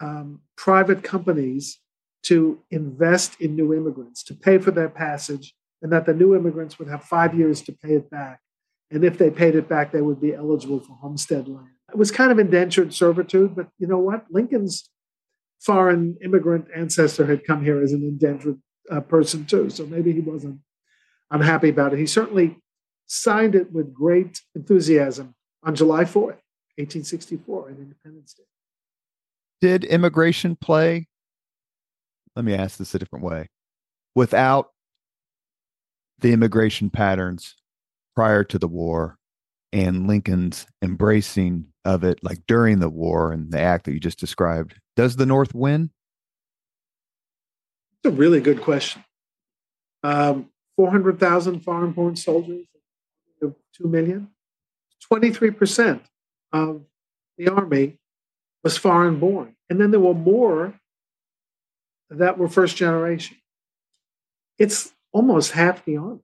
um, 0.00 0.40
private 0.56 1.02
companies 1.02 1.78
to 2.22 2.60
invest 2.70 3.40
in 3.40 3.56
new 3.56 3.72
immigrants, 3.72 4.22
to 4.24 4.34
pay 4.34 4.58
for 4.58 4.70
their 4.70 4.88
passage, 4.88 5.54
and 5.82 5.92
that 5.92 6.06
the 6.06 6.14
new 6.14 6.34
immigrants 6.34 6.78
would 6.78 6.88
have 6.88 7.02
five 7.04 7.34
years 7.34 7.62
to 7.62 7.72
pay 7.72 7.94
it 7.94 8.10
back. 8.10 8.40
And 8.90 9.04
if 9.04 9.16
they 9.16 9.30
paid 9.30 9.54
it 9.54 9.68
back, 9.68 9.92
they 9.92 10.02
would 10.02 10.20
be 10.20 10.34
eligible 10.34 10.80
for 10.80 10.94
homestead 10.94 11.48
land. 11.48 11.68
It 11.90 11.96
was 11.96 12.10
kind 12.10 12.30
of 12.30 12.38
indentured 12.38 12.92
servitude, 12.92 13.54
but 13.54 13.68
you 13.78 13.86
know 13.86 13.98
what? 13.98 14.26
Lincoln's 14.30 14.90
foreign 15.60 16.16
immigrant 16.22 16.66
ancestor 16.74 17.26
had 17.26 17.44
come 17.44 17.62
here 17.62 17.80
as 17.82 17.92
an 17.92 18.02
indentured 18.02 18.60
uh, 18.90 19.00
person 19.00 19.44
too, 19.44 19.70
so 19.70 19.86
maybe 19.86 20.12
he 20.12 20.20
wasn't 20.20 20.58
unhappy 21.30 21.68
about 21.68 21.92
it. 21.92 21.98
He 21.98 22.06
certainly 22.06 22.58
signed 23.06 23.54
it 23.54 23.72
with 23.72 23.92
great 23.94 24.40
enthusiasm 24.54 25.34
on 25.62 25.74
July 25.74 26.04
4th, 26.04 26.40
1864, 26.76 27.70
in 27.70 27.76
Independence 27.76 28.34
Day. 28.34 28.44
Did 29.60 29.84
immigration 29.84 30.56
play 30.56 31.06
let 32.36 32.44
me 32.44 32.54
ask 32.54 32.78
this 32.78 32.94
a 32.94 32.98
different 32.98 33.24
way. 33.24 33.48
Without 34.14 34.70
the 36.18 36.32
immigration 36.32 36.90
patterns 36.90 37.56
prior 38.14 38.44
to 38.44 38.58
the 38.58 38.68
war 38.68 39.18
and 39.72 40.06
Lincoln's 40.06 40.66
embracing 40.82 41.66
of 41.84 42.04
it, 42.04 42.18
like 42.22 42.40
during 42.46 42.80
the 42.80 42.88
war 42.88 43.32
and 43.32 43.52
the 43.52 43.60
act 43.60 43.84
that 43.84 43.92
you 43.92 44.00
just 44.00 44.18
described, 44.18 44.74
does 44.96 45.16
the 45.16 45.26
North 45.26 45.54
win? 45.54 45.90
It's 48.02 48.12
a 48.12 48.16
really 48.16 48.40
good 48.40 48.62
question. 48.62 49.04
Um, 50.02 50.50
400,000 50.76 51.60
foreign 51.60 51.92
born 51.92 52.16
soldiers, 52.16 52.66
2 53.40 53.54
million. 53.84 54.30
23% 55.12 56.00
of 56.52 56.82
the 57.38 57.48
army 57.48 57.98
was 58.62 58.76
foreign 58.76 59.18
born. 59.18 59.56
And 59.68 59.80
then 59.80 59.90
there 59.90 60.00
were 60.00 60.14
more 60.14 60.74
that 62.10 62.38
were 62.38 62.48
first 62.48 62.76
generation. 62.76 63.36
It's 64.58 64.92
almost 65.12 65.52
half 65.52 65.84
the 65.84 65.96
army. 65.96 66.20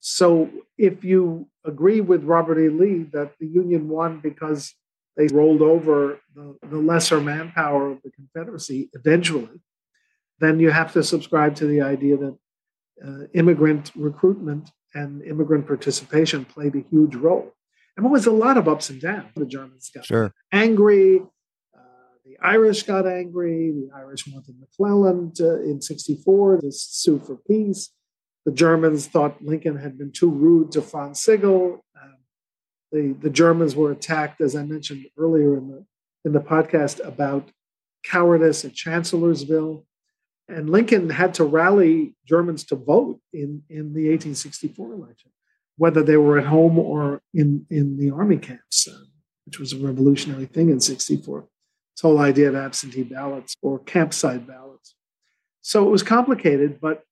So 0.00 0.50
if 0.76 1.04
you 1.04 1.48
agree 1.64 2.00
with 2.00 2.24
Robert 2.24 2.58
E. 2.58 2.68
Lee 2.68 3.04
that 3.12 3.32
the 3.38 3.46
Union 3.46 3.88
won 3.88 4.20
because 4.20 4.74
they 5.16 5.26
rolled 5.28 5.62
over 5.62 6.20
the, 6.34 6.56
the 6.70 6.78
lesser 6.78 7.20
manpower 7.20 7.90
of 7.90 8.02
the 8.02 8.10
Confederacy 8.10 8.90
eventually, 8.92 9.60
then 10.38 10.60
you 10.60 10.70
have 10.70 10.92
to 10.92 11.02
subscribe 11.02 11.56
to 11.56 11.66
the 11.66 11.80
idea 11.80 12.16
that 12.16 12.38
uh, 13.04 13.26
immigrant 13.34 13.90
recruitment 13.96 14.70
and 14.94 15.22
immigrant 15.22 15.66
participation 15.66 16.44
played 16.44 16.74
a 16.74 16.84
huge 16.90 17.14
role. 17.16 17.52
And 17.96 18.04
there 18.04 18.12
was 18.12 18.26
a 18.26 18.32
lot 18.32 18.56
of 18.56 18.68
ups 18.68 18.90
and 18.90 19.00
downs. 19.00 19.32
The 19.34 19.46
Germans 19.46 19.90
got 19.92 20.06
sure. 20.06 20.32
angry. 20.52 21.22
The 22.28 22.36
Irish 22.42 22.82
got 22.82 23.06
angry. 23.06 23.70
The 23.72 23.88
Irish 23.96 24.26
wanted 24.28 24.60
McClellan 24.60 25.32
to, 25.36 25.62
in 25.62 25.80
64 25.80 26.60
to 26.60 26.70
sue 26.70 27.18
for 27.18 27.36
peace. 27.36 27.90
The 28.48 28.54
Germans 28.54 29.06
thought 29.06 29.44
Lincoln 29.44 29.76
had 29.76 29.98
been 29.98 30.10
too 30.10 30.30
rude 30.30 30.72
to 30.72 30.80
Franz 30.80 31.20
Sigel. 31.20 31.84
Um, 32.02 32.16
the, 32.90 33.14
the 33.20 33.28
Germans 33.28 33.76
were 33.76 33.92
attacked, 33.92 34.40
as 34.40 34.56
I 34.56 34.62
mentioned 34.62 35.04
earlier 35.18 35.58
in 35.58 35.68
the, 35.68 35.84
in 36.24 36.32
the 36.32 36.40
podcast, 36.40 37.06
about 37.06 37.50
cowardice 38.02 38.64
at 38.64 38.72
Chancellorsville. 38.72 39.84
And 40.48 40.70
Lincoln 40.70 41.10
had 41.10 41.34
to 41.34 41.44
rally 41.44 42.14
Germans 42.26 42.64
to 42.64 42.76
vote 42.76 43.20
in, 43.34 43.64
in 43.68 43.92
the 43.92 44.08
1864 44.08 44.94
election, 44.94 45.30
whether 45.76 46.02
they 46.02 46.16
were 46.16 46.38
at 46.38 46.46
home 46.46 46.78
or 46.78 47.20
in, 47.34 47.66
in 47.68 47.98
the 47.98 48.10
army 48.12 48.38
camps, 48.38 48.88
uh, 48.88 49.04
which 49.44 49.58
was 49.58 49.74
a 49.74 49.78
revolutionary 49.78 50.46
thing 50.46 50.70
in 50.70 50.80
64 50.80 51.46
this 51.94 52.00
whole 52.00 52.18
idea 52.18 52.48
of 52.48 52.54
absentee 52.54 53.02
ballots 53.02 53.56
or 53.60 53.78
campsite 53.80 54.46
ballots. 54.46 54.94
So 55.60 55.86
it 55.86 55.90
was 55.90 56.02
complicated, 56.02 56.80
but 56.80 57.02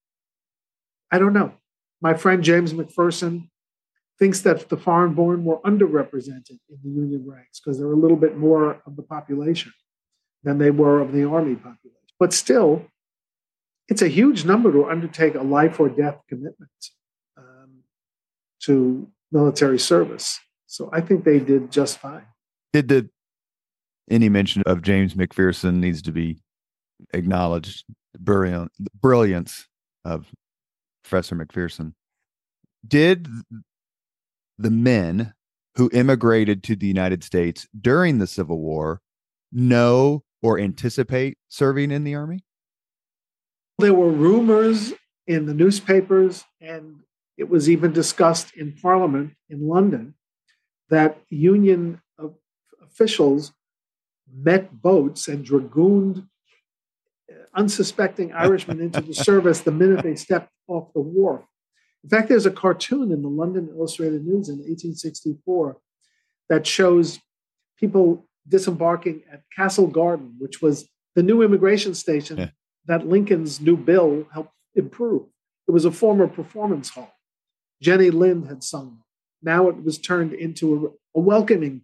I 1.10 1.18
don't 1.18 1.32
know. 1.32 1.52
My 2.00 2.14
friend 2.14 2.42
James 2.42 2.72
McPherson 2.72 3.48
thinks 4.18 4.40
that 4.42 4.68
the 4.68 4.76
foreign 4.76 5.14
born 5.14 5.44
were 5.44 5.60
underrepresented 5.60 6.58
in 6.68 6.78
the 6.82 6.90
Union 6.90 7.24
ranks 7.26 7.60
because 7.60 7.78
they're 7.78 7.92
a 7.92 7.96
little 7.96 8.16
bit 8.16 8.36
more 8.36 8.80
of 8.86 8.96
the 8.96 9.02
population 9.02 9.72
than 10.42 10.58
they 10.58 10.70
were 10.70 11.00
of 11.00 11.12
the 11.12 11.24
Army 11.24 11.54
population. 11.54 11.92
But 12.18 12.32
still, 12.32 12.86
it's 13.88 14.02
a 14.02 14.08
huge 14.08 14.44
number 14.44 14.72
to 14.72 14.86
undertake 14.86 15.34
a 15.34 15.42
life 15.42 15.78
or 15.78 15.88
death 15.88 16.20
commitment 16.28 16.70
um, 17.36 17.82
to 18.62 19.08
military 19.30 19.78
service. 19.78 20.38
So 20.66 20.90
I 20.92 21.00
think 21.00 21.24
they 21.24 21.38
did 21.38 21.70
just 21.70 21.98
fine. 21.98 22.26
Did 22.72 22.88
the 22.88 23.08
any 24.10 24.28
mention 24.28 24.62
of 24.66 24.82
James 24.82 25.14
McPherson 25.14 25.76
needs 25.76 26.02
to 26.02 26.12
be 26.12 26.38
acknowledged. 27.12 27.84
Brilliant, 28.18 28.72
brilliance 29.00 29.66
of 30.04 30.26
Professor 31.06 31.36
McPherson. 31.36 31.92
Did 32.86 33.28
the 34.58 34.70
men 34.70 35.34
who 35.76 35.88
immigrated 35.92 36.64
to 36.64 36.74
the 36.74 36.88
United 36.88 37.22
States 37.22 37.68
during 37.80 38.18
the 38.18 38.26
Civil 38.26 38.58
War 38.58 39.00
know 39.52 40.24
or 40.42 40.58
anticipate 40.58 41.38
serving 41.48 41.92
in 41.92 42.02
the 42.02 42.16
Army? 42.16 42.40
There 43.78 43.94
were 43.94 44.10
rumors 44.10 44.94
in 45.28 45.46
the 45.46 45.54
newspapers, 45.54 46.44
and 46.60 47.00
it 47.36 47.48
was 47.48 47.70
even 47.70 47.92
discussed 47.92 48.56
in 48.56 48.72
Parliament 48.72 49.34
in 49.48 49.68
London 49.68 50.14
that 50.88 51.20
Union 51.28 52.00
officials 52.82 53.52
met 54.32 54.82
boats 54.82 55.28
and 55.28 55.44
dragooned 55.44 56.26
unsuspecting 57.56 58.32
Irishmen 58.32 58.80
into 58.80 59.00
the 59.00 59.14
service 59.14 59.60
the 59.60 59.72
minute 59.72 60.02
they 60.02 60.14
stepped 60.14 60.50
off 60.68 60.92
the 60.92 61.00
wharf. 61.00 61.44
In 62.04 62.10
fact, 62.10 62.28
there's 62.28 62.46
a 62.46 62.50
cartoon 62.50 63.10
in 63.10 63.22
the 63.22 63.28
London 63.28 63.68
Illustrated 63.68 64.24
News 64.24 64.48
in 64.48 64.58
1864 64.58 65.78
that 66.48 66.66
shows 66.66 67.18
people 67.78 68.28
disembarking 68.48 69.22
at 69.32 69.42
Castle 69.54 69.88
Garden, 69.88 70.36
which 70.38 70.62
was 70.62 70.88
the 71.14 71.22
new 71.22 71.42
immigration 71.42 71.94
station 71.94 72.36
yeah. 72.36 72.50
that 72.86 73.08
Lincoln's 73.08 73.60
new 73.60 73.76
bill 73.76 74.26
helped 74.32 74.52
improve. 74.74 75.22
It 75.66 75.72
was 75.72 75.84
a 75.84 75.90
former 75.90 76.28
performance 76.28 76.90
hall. 76.90 77.12
Jenny 77.82 78.10
Lind 78.10 78.46
had 78.46 78.62
sung. 78.62 79.00
Now 79.42 79.68
it 79.68 79.82
was 79.82 79.98
turned 79.98 80.32
into 80.32 80.94
a, 81.14 81.18
a 81.18 81.20
welcoming 81.20 81.82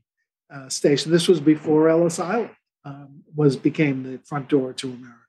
uh, 0.53 0.68
station. 0.68 1.11
This 1.11 1.29
was 1.29 1.41
before 1.41 1.89
Ellis 1.89 2.18
Island 2.18 2.51
um, 2.85 3.23
was 3.35 3.57
became 3.57 4.03
the 4.03 4.18
front 4.18 4.49
door 4.49 4.73
to 4.75 4.89
America. 4.89 5.22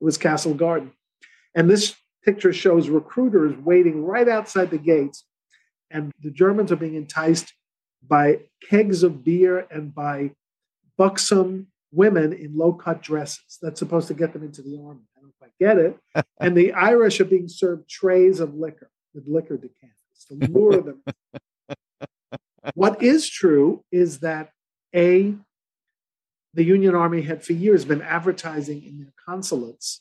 It 0.00 0.04
was 0.04 0.18
Castle 0.18 0.54
Garden, 0.54 0.92
and 1.54 1.68
this 1.70 1.94
picture 2.24 2.52
shows 2.52 2.88
recruiters 2.88 3.56
waiting 3.56 4.04
right 4.04 4.28
outside 4.28 4.70
the 4.70 4.78
gates, 4.78 5.24
and 5.90 6.12
the 6.22 6.30
Germans 6.30 6.72
are 6.72 6.76
being 6.76 6.94
enticed 6.94 7.52
by 8.06 8.40
kegs 8.68 9.02
of 9.02 9.24
beer 9.24 9.66
and 9.70 9.94
by 9.94 10.32
buxom 10.96 11.68
women 11.92 12.32
in 12.32 12.56
low 12.56 12.72
cut 12.72 13.02
dresses. 13.02 13.58
That's 13.62 13.78
supposed 13.78 14.08
to 14.08 14.14
get 14.14 14.32
them 14.32 14.42
into 14.42 14.62
the 14.62 14.80
army. 14.84 15.02
I 15.16 15.20
don't 15.20 15.34
quite 15.38 15.52
get 15.60 15.78
it. 15.78 15.96
and 16.40 16.56
the 16.56 16.72
Irish 16.72 17.20
are 17.20 17.24
being 17.24 17.48
served 17.48 17.88
trays 17.88 18.40
of 18.40 18.54
liquor 18.54 18.90
with 19.14 19.26
liquor 19.26 19.56
decanters 19.56 19.94
to 20.28 20.34
lure 20.52 20.80
them. 20.80 21.02
what 22.74 23.02
is 23.02 23.28
true 23.28 23.84
is 23.92 24.20
that 24.20 24.50
A, 24.94 25.34
the 26.54 26.64
Union 26.64 26.94
Army 26.94 27.22
had 27.22 27.42
for 27.42 27.52
years 27.52 27.84
been 27.84 28.02
advertising 28.02 28.84
in 28.84 28.98
their 28.98 29.12
consulates 29.26 30.00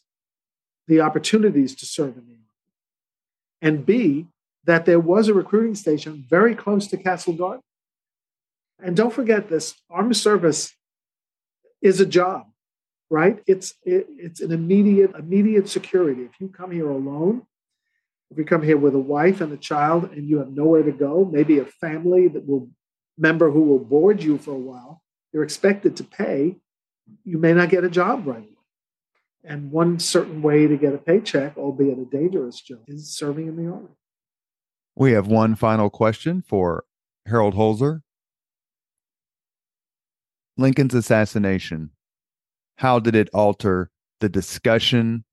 the 0.87 1.01
opportunities 1.01 1.75
to 1.75 1.85
serve 1.85 2.17
in 2.17 2.25
the 2.25 2.33
army. 2.33 2.39
And 3.61 3.85
B, 3.85 4.27
that 4.65 4.85
there 4.85 4.99
was 4.99 5.27
a 5.27 5.33
recruiting 5.33 5.75
station 5.75 6.25
very 6.29 6.55
close 6.55 6.87
to 6.87 6.97
Castle 6.97 7.33
Garden. 7.33 7.63
And 8.81 8.95
don't 8.95 9.13
forget 9.13 9.49
this 9.49 9.75
armed 9.89 10.15
service 10.15 10.73
is 11.81 11.99
a 11.99 12.05
job, 12.05 12.47
right? 13.09 13.41
It's 13.47 13.75
it, 13.83 14.07
it's 14.09 14.41
an 14.41 14.51
immediate 14.51 15.15
immediate 15.15 15.69
security. 15.69 16.23
If 16.23 16.39
you 16.39 16.49
come 16.49 16.71
here 16.71 16.89
alone, 16.89 17.43
if 18.31 18.37
you 18.37 18.45
come 18.45 18.63
here 18.63 18.77
with 18.77 18.95
a 18.95 18.99
wife 18.99 19.41
and 19.41 19.53
a 19.53 19.57
child 19.57 20.11
and 20.11 20.27
you 20.27 20.39
have 20.39 20.49
nowhere 20.49 20.83
to 20.83 20.91
go, 20.91 21.25
maybe 21.25 21.59
a 21.59 21.65
family 21.65 22.27
that 22.29 22.47
will 22.47 22.69
member 23.17 23.51
who 23.51 23.61
will 23.61 23.79
board 23.79 24.23
you 24.23 24.37
for 24.37 24.51
a 24.51 24.57
while, 24.57 25.02
you're 25.33 25.43
expected 25.43 25.97
to 25.97 26.03
pay. 26.03 26.57
You 27.25 27.37
may 27.37 27.53
not 27.53 27.69
get 27.69 27.83
a 27.83 27.89
job 27.89 28.25
right 28.27 28.37
away. 28.37 28.47
And 29.43 29.71
one 29.71 29.99
certain 29.99 30.41
way 30.41 30.67
to 30.67 30.77
get 30.77 30.93
a 30.93 30.97
paycheck, 30.97 31.57
albeit 31.57 31.97
a 31.97 32.05
dangerous 32.05 32.61
job, 32.61 32.79
is 32.87 33.13
serving 33.13 33.47
in 33.47 33.57
the 33.57 33.69
army. 33.69 33.89
We 34.95 35.11
have 35.13 35.27
one 35.27 35.55
final 35.55 35.89
question 35.89 36.43
for 36.47 36.85
Harold 37.25 37.55
Holzer. 37.55 38.01
Lincoln's 40.55 40.93
assassination, 40.93 41.89
how 42.77 42.99
did 42.99 43.15
it 43.15 43.29
alter 43.33 43.89
the 44.19 44.29
discussion 44.29 45.25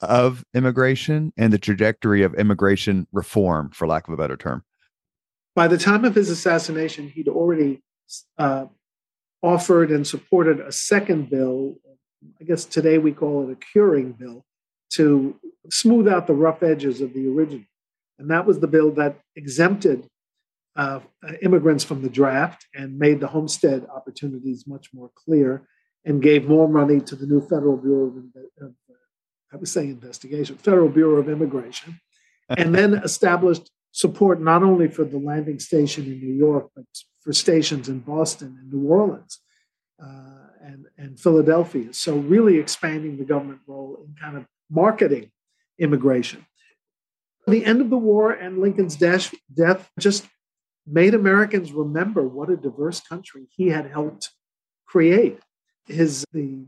of 0.00 0.44
immigration 0.54 1.32
and 1.36 1.52
the 1.52 1.58
trajectory 1.58 2.22
of 2.22 2.34
immigration 2.34 3.06
reform, 3.12 3.70
for 3.70 3.86
lack 3.86 4.06
of 4.06 4.14
a 4.14 4.16
better 4.16 4.36
term? 4.36 4.62
By 5.56 5.66
the 5.66 5.76
time 5.76 6.04
of 6.04 6.14
his 6.14 6.30
assassination, 6.30 7.08
he'd 7.08 7.28
already 7.28 7.82
uh, 8.38 8.66
offered 9.42 9.90
and 9.90 10.06
supported 10.06 10.60
a 10.60 10.72
second 10.72 11.30
bill. 11.30 11.76
I 12.40 12.44
guess 12.44 12.64
today 12.64 12.98
we 12.98 13.12
call 13.12 13.48
it 13.48 13.52
a 13.52 13.56
curing 13.56 14.12
bill 14.12 14.44
to 14.94 15.36
smooth 15.70 16.08
out 16.08 16.26
the 16.26 16.34
rough 16.34 16.62
edges 16.62 17.00
of 17.00 17.14
the 17.14 17.28
original. 17.28 17.64
And 18.18 18.30
that 18.30 18.46
was 18.46 18.60
the 18.60 18.66
bill 18.66 18.90
that 18.92 19.18
exempted 19.36 20.06
uh, 20.76 21.00
immigrants 21.42 21.84
from 21.84 22.02
the 22.02 22.08
draft 22.08 22.66
and 22.74 22.98
made 22.98 23.20
the 23.20 23.28
homestead 23.28 23.86
opportunities 23.94 24.66
much 24.66 24.88
more 24.92 25.10
clear 25.14 25.66
and 26.04 26.22
gave 26.22 26.48
more 26.48 26.68
money 26.68 27.00
to 27.00 27.16
the 27.16 27.26
new 27.26 27.40
Federal 27.40 27.76
Bureau 27.76 28.06
of, 28.06 28.66
of 28.66 28.74
I 29.52 29.56
was 29.56 29.72
saying 29.72 29.90
investigation, 29.90 30.56
Federal 30.56 30.88
Bureau 30.88 31.16
of 31.16 31.28
Immigration, 31.28 32.00
and 32.48 32.74
then 32.74 32.94
established 33.04 33.70
support 33.92 34.40
not 34.40 34.62
only 34.62 34.88
for 34.88 35.04
the 35.04 35.18
landing 35.18 35.58
station 35.58 36.04
in 36.04 36.20
New 36.20 36.34
York, 36.34 36.68
but 36.74 36.84
for 37.20 37.32
stations 37.32 37.88
in 37.88 38.00
Boston 38.00 38.56
and 38.60 38.72
New 38.72 38.88
Orleans 38.88 39.40
uh, 40.02 40.46
and, 40.62 40.86
and 40.96 41.18
Philadelphia. 41.18 41.92
So, 41.92 42.16
really 42.16 42.58
expanding 42.58 43.18
the 43.18 43.24
government 43.24 43.60
role 43.66 44.04
in 44.06 44.14
kind 44.20 44.36
of 44.36 44.46
marketing 44.70 45.30
immigration. 45.78 46.46
The 47.46 47.64
end 47.64 47.80
of 47.80 47.90
the 47.90 47.98
war 47.98 48.32
and 48.32 48.58
Lincoln's 48.58 48.96
death 48.96 49.90
just 49.98 50.26
made 50.86 51.14
Americans 51.14 51.72
remember 51.72 52.26
what 52.26 52.50
a 52.50 52.56
diverse 52.56 53.00
country 53.00 53.48
he 53.50 53.68
had 53.68 53.90
helped 53.90 54.30
create. 54.86 55.38
His 55.86 56.24
the 56.32 56.66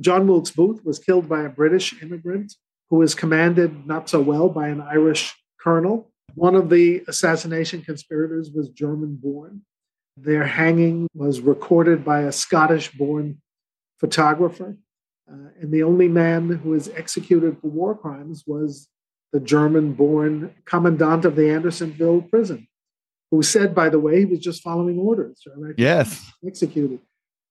John 0.00 0.26
Wilkes 0.26 0.50
Booth 0.50 0.84
was 0.84 0.98
killed 0.98 1.28
by 1.28 1.42
a 1.42 1.48
British 1.48 2.02
immigrant 2.02 2.54
who 2.90 2.96
was 2.96 3.14
commanded 3.14 3.86
not 3.86 4.08
so 4.08 4.20
well 4.20 4.48
by 4.48 4.68
an 4.68 4.80
Irish 4.80 5.34
colonel. 5.60 6.10
One 6.34 6.54
of 6.54 6.68
the 6.68 7.02
assassination 7.06 7.82
conspirators 7.82 8.50
was 8.50 8.68
German 8.70 9.16
born. 9.16 9.62
Their 10.16 10.44
hanging 10.44 11.08
was 11.14 11.40
recorded 11.40 12.04
by 12.04 12.22
a 12.22 12.32
Scottish 12.32 12.92
born 12.92 13.40
photographer. 13.98 14.76
Uh, 15.30 15.48
and 15.60 15.72
the 15.72 15.82
only 15.82 16.08
man 16.08 16.48
who 16.48 16.70
was 16.70 16.88
executed 16.90 17.58
for 17.60 17.68
war 17.68 17.96
crimes 17.96 18.44
was 18.46 18.88
the 19.32 19.40
German 19.40 19.94
born 19.94 20.54
commandant 20.64 21.24
of 21.24 21.34
the 21.34 21.50
Andersonville 21.50 22.22
prison 22.22 22.68
who 23.30 23.42
said, 23.42 23.74
by 23.74 23.88
the 23.88 23.98
way, 23.98 24.20
he 24.20 24.24
was 24.24 24.38
just 24.38 24.62
following 24.62 24.98
orders. 24.98 25.42
Right? 25.56 25.74
Yes. 25.76 26.30
Executed. 26.46 27.00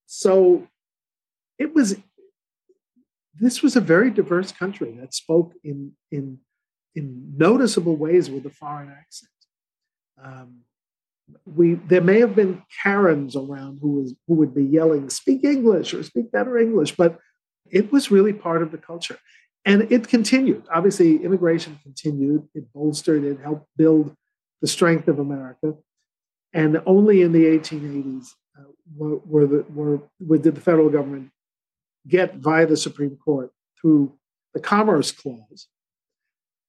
So 0.05 0.67
it 1.59 1.73
was, 1.73 1.97
this 3.35 3.61
was 3.61 3.75
a 3.75 3.81
very 3.81 4.09
diverse 4.09 4.53
country 4.53 4.95
that 5.01 5.13
spoke 5.13 5.53
in, 5.63 5.91
in, 6.09 6.39
in 6.95 7.33
noticeable 7.35 7.97
ways 7.97 8.29
with 8.29 8.45
a 8.45 8.49
foreign 8.49 8.91
accent. 8.91 9.31
Um, 10.23 10.61
we 11.45 11.75
there 11.75 12.01
may 12.01 12.19
have 12.19 12.35
been 12.35 12.63
Karens 12.83 13.35
around 13.35 13.79
who 13.81 14.01
was 14.01 14.13
who 14.27 14.35
would 14.35 14.53
be 14.53 14.63
yelling, 14.63 15.09
"Speak 15.09 15.43
English" 15.43 15.93
or 15.93 16.03
"Speak 16.03 16.31
better 16.31 16.57
English," 16.57 16.95
but 16.95 17.19
it 17.69 17.91
was 17.91 18.11
really 18.11 18.33
part 18.33 18.61
of 18.61 18.71
the 18.71 18.77
culture, 18.77 19.17
and 19.65 19.91
it 19.91 20.07
continued. 20.07 20.63
Obviously, 20.71 21.23
immigration 21.23 21.79
continued. 21.81 22.47
It 22.53 22.71
bolstered. 22.73 23.23
It 23.23 23.39
helped 23.39 23.67
build 23.77 24.15
the 24.63 24.67
strength 24.67 25.09
of 25.09 25.19
America. 25.19 25.75
And 26.53 26.81
only 26.85 27.21
in 27.21 27.33
the 27.33 27.45
1880s 27.45 28.29
uh, 28.57 28.63
were, 28.95 29.17
were, 29.25 29.45
the, 29.47 29.65
were, 29.73 29.99
were, 30.19 30.37
did 30.37 30.55
the 30.55 30.61
federal 30.61 30.89
government 30.89 31.31
get 32.07 32.35
via 32.35 32.65
the 32.65 32.77
Supreme 32.77 33.17
Court 33.17 33.51
through 33.79 34.13
the 34.53 34.61
Commerce 34.61 35.11
Clause, 35.11 35.67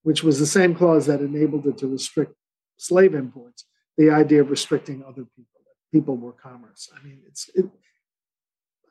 which 0.03 0.23
was 0.23 0.39
the 0.39 0.45
same 0.45 0.75
clause 0.75 1.05
that 1.05 1.21
enabled 1.21 1.67
it 1.67 1.77
to 1.77 1.87
restrict 1.87 2.33
slave 2.77 3.13
imports, 3.13 3.65
the 3.97 4.09
idea 4.09 4.41
of 4.41 4.49
restricting 4.49 5.03
other 5.03 5.25
people. 5.35 5.61
People 5.91 6.17
were 6.17 6.33
commerce. 6.33 6.89
I 6.93 7.05
mean, 7.05 7.21
it's. 7.27 7.49
It, 7.55 7.65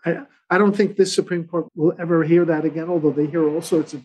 I, 0.07 0.26
I 0.50 0.59
don't 0.59 0.76
think 0.76 0.96
this 0.96 1.14
Supreme 1.14 1.44
Court 1.44 1.66
will 1.74 1.94
ever 1.98 2.22
hear 2.22 2.44
that 2.44 2.64
again, 2.64 2.88
although 2.88 3.11
they 3.11 3.26
hear 3.26 3.48
all 3.48 3.62
sorts 3.62 3.94
of 3.94 4.02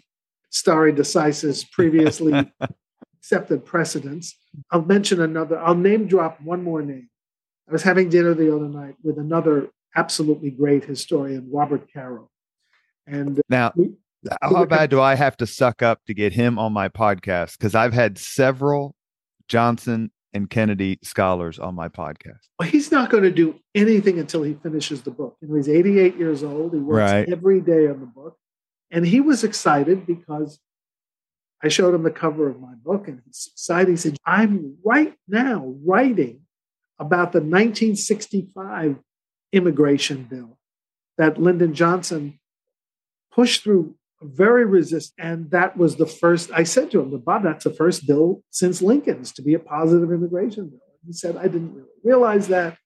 stare 0.49 0.91
decisis 0.91 1.69
previously 1.69 2.51
accepted 3.19 3.65
precedents. 3.65 4.35
I'll 4.71 4.81
mention 4.81 5.21
another, 5.21 5.59
I'll 5.59 5.75
name 5.75 6.07
drop 6.07 6.41
one 6.41 6.63
more 6.63 6.81
name. 6.81 7.09
I 7.67 7.71
was 7.71 7.83
having 7.83 8.09
dinner 8.09 8.33
the 8.33 8.55
other 8.55 8.67
night 8.67 8.95
with 9.03 9.19
another 9.19 9.69
absolutely 9.95 10.49
great 10.49 10.85
historian, 10.85 11.49
Robert 11.51 11.87
Caro. 11.93 12.29
And 13.05 13.39
uh, 13.39 13.41
now, 13.49 13.71
we, 13.75 13.91
how 14.41 14.65
bad 14.65 14.89
do 14.89 15.01
I 15.01 15.15
have 15.15 15.37
to 15.37 15.47
suck 15.47 15.81
up 15.81 15.99
to 16.07 16.13
get 16.13 16.33
him 16.33 16.57
on 16.57 16.73
my 16.73 16.89
podcast? 16.89 17.57
Because 17.57 17.75
I've 17.75 17.93
had 17.93 18.17
several 18.17 18.95
Johnson 19.47 20.11
and 20.33 20.49
Kennedy 20.49 20.99
scholars 21.03 21.59
on 21.59 21.75
my 21.75 21.89
podcast. 21.89 22.47
Well, 22.59 22.69
he's 22.69 22.91
not 22.91 23.09
going 23.09 23.23
to 23.23 23.31
do 23.31 23.59
anything 23.73 24.19
until 24.19 24.43
he 24.43 24.53
finishes 24.53 25.01
the 25.01 25.11
book. 25.11 25.37
You 25.41 25.47
know, 25.47 25.55
he's 25.55 25.69
88 25.69 26.17
years 26.17 26.43
old. 26.43 26.73
He 26.73 26.79
works 26.79 27.11
right. 27.11 27.29
every 27.29 27.61
day 27.61 27.87
on 27.87 27.99
the 27.99 28.05
book. 28.05 28.37
And 28.91 29.05
he 29.05 29.21
was 29.21 29.43
excited 29.43 30.05
because 30.05 30.59
I 31.63 31.67
showed 31.67 31.93
him 31.93 32.03
the 32.03 32.11
cover 32.11 32.49
of 32.49 32.59
my 32.59 32.73
book 32.83 33.07
and 33.07 33.21
he's 33.25 33.49
excited. 33.51 33.89
He 33.89 33.97
said, 33.97 34.17
I'm 34.25 34.77
right 34.83 35.13
now 35.27 35.75
writing 35.85 36.41
about 36.99 37.31
the 37.31 37.39
1965 37.39 38.97
immigration 39.51 40.23
bill 40.23 40.57
that 41.17 41.39
Lyndon 41.39 41.73
Johnson 41.73 42.39
pushed 43.31 43.63
through 43.63 43.95
very 44.21 44.65
resistant. 44.65 45.13
And 45.17 45.51
that 45.51 45.77
was 45.77 45.95
the 45.95 46.05
first, 46.05 46.51
I 46.53 46.63
said 46.63 46.91
to 46.91 47.01
him, 47.01 47.17
Bob, 47.19 47.43
that's 47.43 47.63
the 47.63 47.73
first 47.73 48.07
bill 48.07 48.43
since 48.49 48.81
Lincoln's 48.81 49.31
to 49.33 49.41
be 49.41 49.53
a 49.53 49.59
positive 49.59 50.11
immigration 50.11 50.69
bill. 50.69 50.79
He 51.05 51.13
said, 51.13 51.37
I 51.37 51.43
didn't 51.43 51.73
really 51.73 51.87
realize 52.03 52.47
that. 52.49 52.77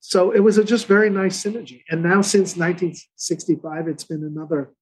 So 0.00 0.30
it 0.32 0.40
was 0.40 0.58
a 0.58 0.64
just 0.64 0.86
very 0.86 1.08
nice 1.08 1.42
synergy. 1.42 1.82
And 1.88 2.02
now, 2.02 2.20
since 2.20 2.56
1965, 2.56 3.88
it's 3.88 4.04
been 4.04 4.22
another 4.22 4.74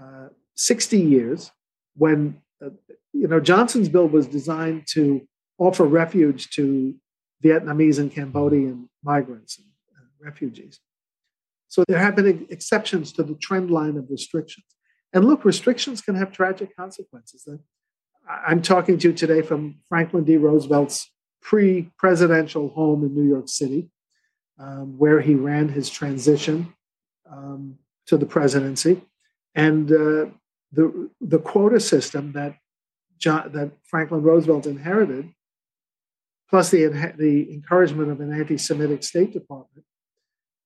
uh, 0.00 0.28
60 0.54 1.00
years 1.00 1.50
when 1.96 2.40
you 3.12 3.28
know, 3.28 3.40
Johnson's 3.40 3.88
bill 3.88 4.08
was 4.08 4.26
designed 4.26 4.86
to 4.92 5.26
offer 5.58 5.84
refuge 5.84 6.50
to 6.50 6.94
Vietnamese 7.44 7.98
and 7.98 8.10
Cambodian 8.10 8.88
migrants 9.02 9.58
and 9.58 9.66
refugees. 10.20 10.80
So 11.68 11.84
there 11.88 11.98
have 11.98 12.16
been 12.16 12.46
exceptions 12.50 13.12
to 13.12 13.22
the 13.22 13.34
trend 13.34 13.70
line 13.70 13.96
of 13.96 14.10
restrictions. 14.10 14.66
And 15.12 15.24
look, 15.24 15.44
restrictions 15.44 16.00
can 16.00 16.14
have 16.14 16.32
tragic 16.32 16.74
consequences. 16.76 17.46
I'm 18.28 18.62
talking 18.62 18.98
to 18.98 19.08
you 19.08 19.14
today 19.14 19.42
from 19.42 19.80
Franklin 19.88 20.24
D. 20.24 20.36
Roosevelt's 20.36 21.10
pre 21.40 21.90
presidential 21.98 22.70
home 22.70 23.04
in 23.04 23.14
New 23.14 23.28
York 23.28 23.48
City, 23.48 23.90
um, 24.58 24.98
where 24.98 25.20
he 25.20 25.34
ran 25.34 25.68
his 25.68 25.90
transition 25.90 26.72
um, 27.30 27.78
to 28.06 28.16
the 28.16 28.26
presidency. 28.26 29.02
And 29.54 29.90
uh, 29.90 30.26
the, 30.72 31.10
the 31.20 31.38
quota 31.38 31.80
system 31.80 32.32
that, 32.32 32.56
John, 33.18 33.52
that 33.52 33.72
Franklin 33.84 34.22
Roosevelt 34.22 34.66
inherited, 34.66 35.30
plus 36.48 36.70
the, 36.70 36.86
the 37.18 37.52
encouragement 37.52 38.10
of 38.10 38.20
an 38.20 38.32
anti 38.32 38.56
Semitic 38.56 39.02
State 39.02 39.32
Department, 39.32 39.84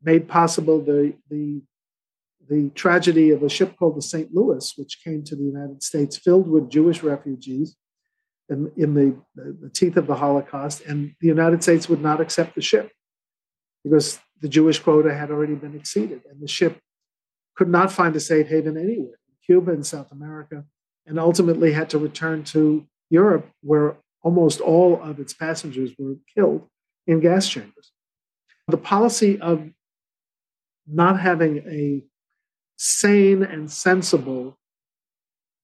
made 0.03 0.29
possible 0.29 0.81
the, 0.81 1.15
the 1.31 1.63
the 2.49 2.71
tragedy 2.75 3.31
of 3.31 3.43
a 3.43 3.49
ship 3.49 3.77
called 3.77 3.97
the 3.97 4.03
St. 4.03 4.33
Louis, 4.35 4.73
which 4.77 5.01
came 5.03 5.25
to 5.25 5.37
the 5.37 5.45
United 5.45 5.83
States 5.83 6.17
filled 6.17 6.49
with 6.49 6.71
Jewish 6.71 7.03
refugees 7.03 7.77
in, 8.49 8.71
in 8.77 8.95
the, 8.95 9.17
the, 9.35 9.71
teeth 9.71 9.97
of 9.97 10.07
the 10.07 10.15
Holocaust, 10.15 10.83
and 10.83 11.15
the 11.21 11.27
United 11.27 11.63
States 11.63 11.89
would 11.89 12.01
not 12.01 12.21
accept 12.21 12.55
the 12.55 12.61
ship 12.61 12.93
because 13.83 14.21
the 14.41 14.49
Jewish 14.49 14.79
quota 14.79 15.15
had 15.15 15.31
already 15.31 15.55
been 15.55 15.75
exceeded, 15.75 16.23
and 16.31 16.41
the 16.41 16.49
ship 16.49 16.79
could 17.57 17.69
not 17.69 17.91
find 17.91 18.15
a 18.15 18.21
safe 18.21 18.49
haven 18.49 18.77
anywhere 18.77 19.19
in 19.29 19.35
Cuba 19.45 19.73
and 19.73 19.87
South 19.87 20.13
America, 20.13 20.65
and 21.07 21.19
ultimately 21.19 21.73
had 21.73 21.91
to 21.91 21.99
return 21.99 22.45
to 22.45 22.87
Europe, 23.11 23.49
where 23.63 23.97
almost 24.23 24.61
all 24.61 25.01
of 25.03 25.19
its 25.19 25.33
passengers 25.33 25.93
were 25.99 26.17
killed 26.35 26.69
in 27.07 27.21
gas 27.21 27.49
chambers. 27.49 27.93
The 28.69 28.77
policy 28.77 29.41
of 29.41 29.71
not 30.87 31.21
having 31.21 31.59
a 31.59 32.03
sane 32.77 33.43
and 33.43 33.71
sensible 33.71 34.59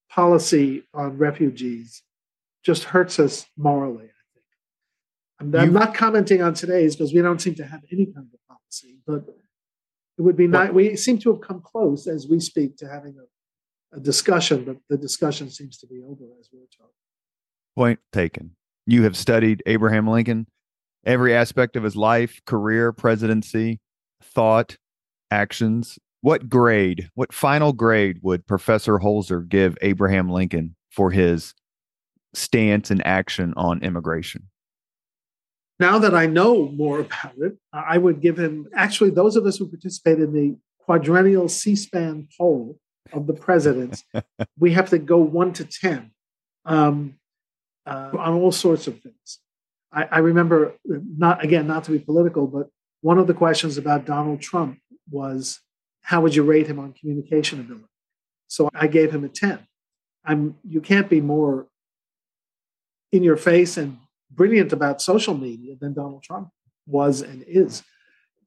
policy 0.09 0.83
on 0.93 1.17
refugees 1.17 2.03
just 2.63 2.85
hurts 2.85 3.19
us 3.19 3.45
morally, 3.57 4.05
I 4.05 4.23
think. 4.33 4.45
I'm, 5.39 5.55
I'm 5.55 5.73
not 5.73 5.93
commenting 5.93 6.41
on 6.41 6.53
today's 6.53 6.95
because 6.95 7.13
we 7.13 7.21
don't 7.21 7.41
seem 7.41 7.55
to 7.55 7.65
have 7.65 7.81
any 7.91 8.05
kind 8.05 8.27
of 8.33 8.39
policy, 8.47 8.99
but 9.05 9.25
it 10.17 10.21
would 10.21 10.37
be 10.37 10.47
nice. 10.47 10.71
We 10.71 10.95
seem 10.95 11.17
to 11.19 11.33
have 11.33 11.41
come 11.41 11.61
close 11.61 12.07
as 12.07 12.27
we 12.27 12.39
speak 12.39 12.77
to 12.77 12.87
having 12.87 13.15
a, 13.17 13.97
a 13.97 13.99
discussion, 13.99 14.63
but 14.63 14.77
the 14.89 14.97
discussion 14.97 15.49
seems 15.49 15.77
to 15.79 15.87
be 15.87 16.01
over 16.03 16.23
as 16.39 16.49
we're 16.51 16.65
talking. 16.77 16.93
Point 17.75 17.99
taken. 18.11 18.55
You 18.85 19.03
have 19.03 19.17
studied 19.17 19.63
Abraham 19.65 20.07
Lincoln, 20.07 20.47
every 21.05 21.35
aspect 21.35 21.75
of 21.75 21.83
his 21.83 21.95
life, 21.95 22.41
career, 22.45 22.91
presidency, 22.91 23.79
thought, 24.21 24.77
actions, 25.31 25.97
what 26.23 26.47
grade, 26.47 27.09
what 27.15 27.33
final 27.33 27.73
grade 27.73 28.19
would 28.21 28.47
Professor 28.47 28.97
Holzer 28.97 29.45
give 29.45 29.77
Abraham 29.81 30.29
Lincoln 30.29 30.73
for 30.89 31.11
his 31.11 31.53
stance 32.33 32.89
and 32.89 33.05
action 33.05 33.53
on 33.57 33.83
immigration? 33.83 34.47
Now 35.81 35.99
that 35.99 36.15
I 36.15 36.27
know 36.27 36.69
more 36.69 37.01
about 37.01 37.33
it, 37.39 37.57
I 37.73 37.97
would 37.97 38.21
give 38.21 38.39
him 38.39 38.69
actually 38.73 39.09
those 39.09 39.35
of 39.35 39.45
us 39.45 39.57
who 39.57 39.67
participated 39.67 40.29
in 40.29 40.33
the 40.33 40.57
quadrennial 40.79 41.49
C 41.49 41.75
SPAN 41.75 42.29
poll 42.37 42.79
of 43.11 43.27
the 43.27 43.33
presidents, 43.33 44.05
we 44.57 44.71
have 44.71 44.89
to 44.91 44.99
go 44.99 45.17
one 45.17 45.51
to 45.51 45.65
10 45.65 46.09
um, 46.63 47.15
uh, 47.85 48.11
on 48.17 48.33
all 48.35 48.53
sorts 48.53 48.87
of 48.87 48.97
things. 49.01 49.39
I, 49.91 50.03
I 50.09 50.19
remember, 50.19 50.75
not 50.85 51.43
again, 51.43 51.67
not 51.67 51.83
to 51.83 51.91
be 51.91 51.99
political, 51.99 52.47
but 52.47 52.69
one 53.01 53.17
of 53.17 53.27
the 53.27 53.33
questions 53.33 53.77
about 53.77 54.05
Donald 54.05 54.39
Trump 54.39 54.79
was 55.11 55.59
how 56.03 56.21
would 56.21 56.35
you 56.35 56.43
rate 56.43 56.67
him 56.67 56.79
on 56.79 56.93
communication 56.93 57.59
ability? 57.59 57.85
So 58.47 58.69
I 58.73 58.87
gave 58.87 59.11
him 59.11 59.23
a 59.23 59.29
10. 59.29 59.59
I'm 60.25 60.55
you 60.63 60.79
can't 60.79 61.09
be 61.09 61.21
more 61.21 61.67
in 63.11 63.23
your 63.23 63.37
face 63.37 63.77
and 63.77 63.97
brilliant 64.31 64.73
about 64.73 65.01
social 65.01 65.33
media 65.33 65.75
than 65.79 65.93
Donald 65.93 66.23
Trump 66.23 66.49
was 66.85 67.21
and 67.21 67.43
is, 67.43 67.83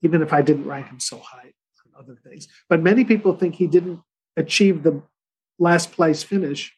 even 0.02 0.22
if 0.22 0.32
I 0.32 0.42
didn't 0.42 0.66
rank 0.66 0.88
him 0.88 1.00
so 1.00 1.18
high 1.18 1.52
on 1.84 2.04
other 2.04 2.16
things. 2.16 2.48
But 2.68 2.82
many 2.82 3.04
people 3.04 3.34
think 3.34 3.54
he 3.54 3.66
didn't 3.66 4.00
achieve 4.36 4.82
the 4.82 5.02
last 5.58 5.92
place 5.92 6.22
finish 6.22 6.74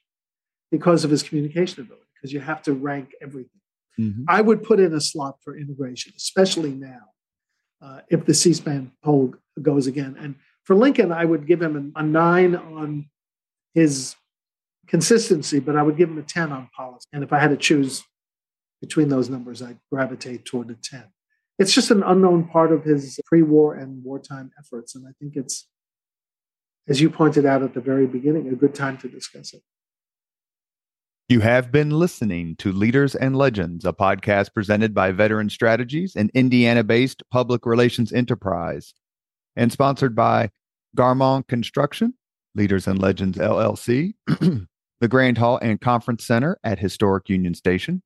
because 0.70 1.04
of 1.04 1.10
his 1.10 1.22
communication 1.22 1.82
ability, 1.82 2.06
because 2.14 2.32
you 2.32 2.40
have 2.40 2.62
to 2.62 2.72
rank 2.72 3.12
everything. 3.20 3.60
Mm-hmm. 3.98 4.24
I 4.28 4.40
would 4.40 4.62
put 4.62 4.78
in 4.78 4.94
a 4.94 5.00
slot 5.00 5.38
for 5.42 5.56
immigration, 5.56 6.12
especially 6.16 6.70
now, 6.70 7.00
uh, 7.82 8.00
if 8.08 8.24
the 8.26 8.34
C 8.34 8.52
SPAN 8.52 8.92
poll 9.02 9.34
goes 9.60 9.86
again. 9.86 10.16
And 10.20 10.36
for 10.68 10.74
Lincoln, 10.74 11.12
I 11.12 11.24
would 11.24 11.46
give 11.46 11.62
him 11.62 11.94
a 11.96 12.02
nine 12.02 12.54
on 12.54 13.08
his 13.72 14.14
consistency, 14.86 15.60
but 15.60 15.76
I 15.76 15.82
would 15.82 15.96
give 15.96 16.10
him 16.10 16.18
a 16.18 16.22
10 16.22 16.52
on 16.52 16.68
policy. 16.76 17.06
And 17.10 17.24
if 17.24 17.32
I 17.32 17.38
had 17.38 17.48
to 17.48 17.56
choose 17.56 18.04
between 18.82 19.08
those 19.08 19.30
numbers, 19.30 19.62
I'd 19.62 19.78
gravitate 19.90 20.44
toward 20.44 20.68
a 20.68 20.74
10. 20.74 21.04
It's 21.58 21.72
just 21.72 21.90
an 21.90 22.02
unknown 22.02 22.48
part 22.48 22.70
of 22.70 22.84
his 22.84 23.18
pre 23.24 23.40
war 23.40 23.76
and 23.76 24.04
wartime 24.04 24.50
efforts. 24.58 24.94
And 24.94 25.06
I 25.08 25.12
think 25.18 25.36
it's, 25.36 25.66
as 26.86 27.00
you 27.00 27.08
pointed 27.08 27.46
out 27.46 27.62
at 27.62 27.72
the 27.72 27.80
very 27.80 28.06
beginning, 28.06 28.48
a 28.48 28.54
good 28.54 28.74
time 28.74 28.98
to 28.98 29.08
discuss 29.08 29.54
it. 29.54 29.62
You 31.30 31.40
have 31.40 31.72
been 31.72 31.88
listening 31.88 32.56
to 32.56 32.72
Leaders 32.72 33.14
and 33.14 33.34
Legends, 33.34 33.86
a 33.86 33.94
podcast 33.94 34.52
presented 34.52 34.92
by 34.92 35.12
Veteran 35.12 35.48
Strategies, 35.48 36.14
an 36.14 36.28
Indiana 36.34 36.84
based 36.84 37.22
public 37.30 37.64
relations 37.64 38.12
enterprise, 38.12 38.92
and 39.56 39.72
sponsored 39.72 40.14
by 40.14 40.50
Garmong 40.96 41.46
Construction, 41.46 42.14
Leaders 42.54 42.86
and 42.86 43.00
Legends 43.00 43.38
LLC, 43.38 44.14
the 45.00 45.08
Grand 45.08 45.38
Hall 45.38 45.58
and 45.62 45.80
Conference 45.80 46.26
Center 46.26 46.58
at 46.64 46.78
Historic 46.78 47.28
Union 47.28 47.54
Station, 47.54 48.02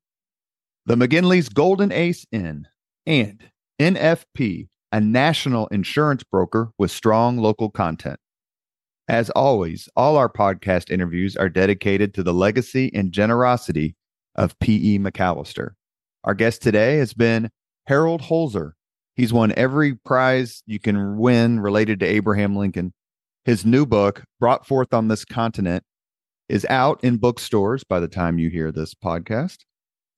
the 0.85 0.95
McGinley's 0.95 1.49
Golden 1.49 1.91
Ace 1.91 2.25
Inn, 2.31 2.67
and 3.05 3.43
NFP, 3.79 4.67
a 4.91 5.01
national 5.01 5.67
insurance 5.67 6.23
broker 6.23 6.71
with 6.77 6.91
strong 6.91 7.37
local 7.37 7.69
content. 7.69 8.19
As 9.07 9.29
always, 9.31 9.89
all 9.95 10.15
our 10.15 10.29
podcast 10.29 10.89
interviews 10.89 11.35
are 11.35 11.49
dedicated 11.49 12.13
to 12.13 12.23
the 12.23 12.33
legacy 12.33 12.91
and 12.93 13.11
generosity 13.11 13.95
of 14.35 14.57
P.E. 14.59 14.99
MacAllister. 14.99 15.71
Our 16.23 16.33
guest 16.33 16.61
today 16.61 16.97
has 16.97 17.13
been 17.13 17.49
Harold 17.87 18.21
Holzer, 18.21 18.73
He's 19.15 19.33
won 19.33 19.53
every 19.55 19.95
prize 19.95 20.63
you 20.65 20.79
can 20.79 21.17
win 21.17 21.59
related 21.59 21.99
to 21.99 22.05
Abraham 22.05 22.55
Lincoln. 22.55 22.93
His 23.45 23.65
new 23.65 23.85
book, 23.85 24.23
Brought 24.39 24.65
Forth 24.65 24.93
on 24.93 25.07
This 25.07 25.25
Continent, 25.25 25.83
is 26.49 26.65
out 26.69 27.03
in 27.03 27.17
bookstores 27.17 27.83
by 27.83 27.99
the 27.99 28.07
time 28.07 28.39
you 28.39 28.49
hear 28.49 28.71
this 28.71 28.93
podcast. 28.93 29.59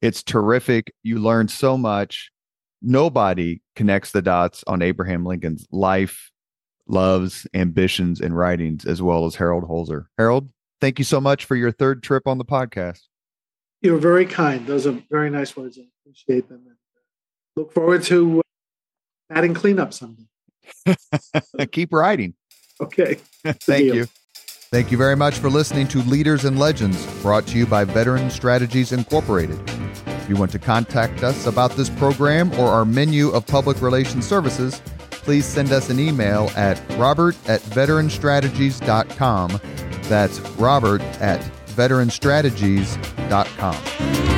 It's 0.01 0.23
terrific. 0.23 0.93
You 1.03 1.19
learn 1.19 1.47
so 1.47 1.77
much. 1.77 2.31
Nobody 2.81 3.61
connects 3.75 4.11
the 4.11 4.21
dots 4.21 4.63
on 4.67 4.81
Abraham 4.81 5.25
Lincoln's 5.25 5.65
life, 5.71 6.31
loves, 6.87 7.47
ambitions, 7.53 8.21
and 8.21 8.37
writings 8.37 8.85
as 8.85 9.01
well 9.01 9.25
as 9.25 9.35
Harold 9.35 9.63
Holzer. 9.63 10.05
Harold, 10.17 10.49
thank 10.81 10.99
you 10.99 11.05
so 11.05 11.19
much 11.19 11.45
for 11.45 11.55
your 11.55 11.71
third 11.71 12.03
trip 12.03 12.27
on 12.27 12.37
the 12.37 12.45
podcast. 12.45 13.01
You're 13.81 13.97
very 13.97 14.25
kind. 14.25 14.65
Those 14.67 14.87
are 14.87 15.01
very 15.09 15.29
nice 15.29 15.55
words. 15.55 15.77
I 15.77 15.85
appreciate 16.01 16.47
them. 16.47 16.63
Uh, 16.69 16.73
look 17.55 17.73
forward 17.73 18.03
to 18.03 18.39
uh, 18.39 18.44
adding 19.29 19.53
cleanup 19.53 19.93
someday. 19.93 20.23
Keep 21.71 21.93
writing. 21.93 22.33
Okay. 22.81 23.15
Thank 23.45 23.93
you. 23.93 24.07
Thank 24.71 24.91
you 24.91 24.97
very 24.97 25.15
much 25.15 25.37
for 25.37 25.49
listening 25.49 25.87
to 25.89 25.99
Leaders 25.99 26.43
and 26.43 26.57
Legends, 26.59 27.05
brought 27.21 27.45
to 27.47 27.57
you 27.57 27.65
by 27.65 27.85
Veteran 27.85 28.29
Strategies 28.29 28.91
Incorporated. 28.91 29.57
If 30.07 30.27
you 30.27 30.35
want 30.35 30.51
to 30.51 30.59
contact 30.59 31.23
us 31.23 31.45
about 31.45 31.71
this 31.71 31.89
program 31.89 32.51
or 32.53 32.69
our 32.69 32.83
menu 32.83 33.29
of 33.29 33.45
public 33.45 33.81
relations 33.81 34.27
services, 34.27 34.81
please 35.11 35.45
send 35.45 35.71
us 35.71 35.89
an 35.89 35.97
email 35.99 36.49
at 36.55 36.81
robert 36.97 37.37
at 37.47 37.61
veteranstrategies.com. 37.61 39.61
That's 40.03 40.39
robert 40.39 41.01
at 41.21 41.41
veteranstrategies.com. 41.67 44.34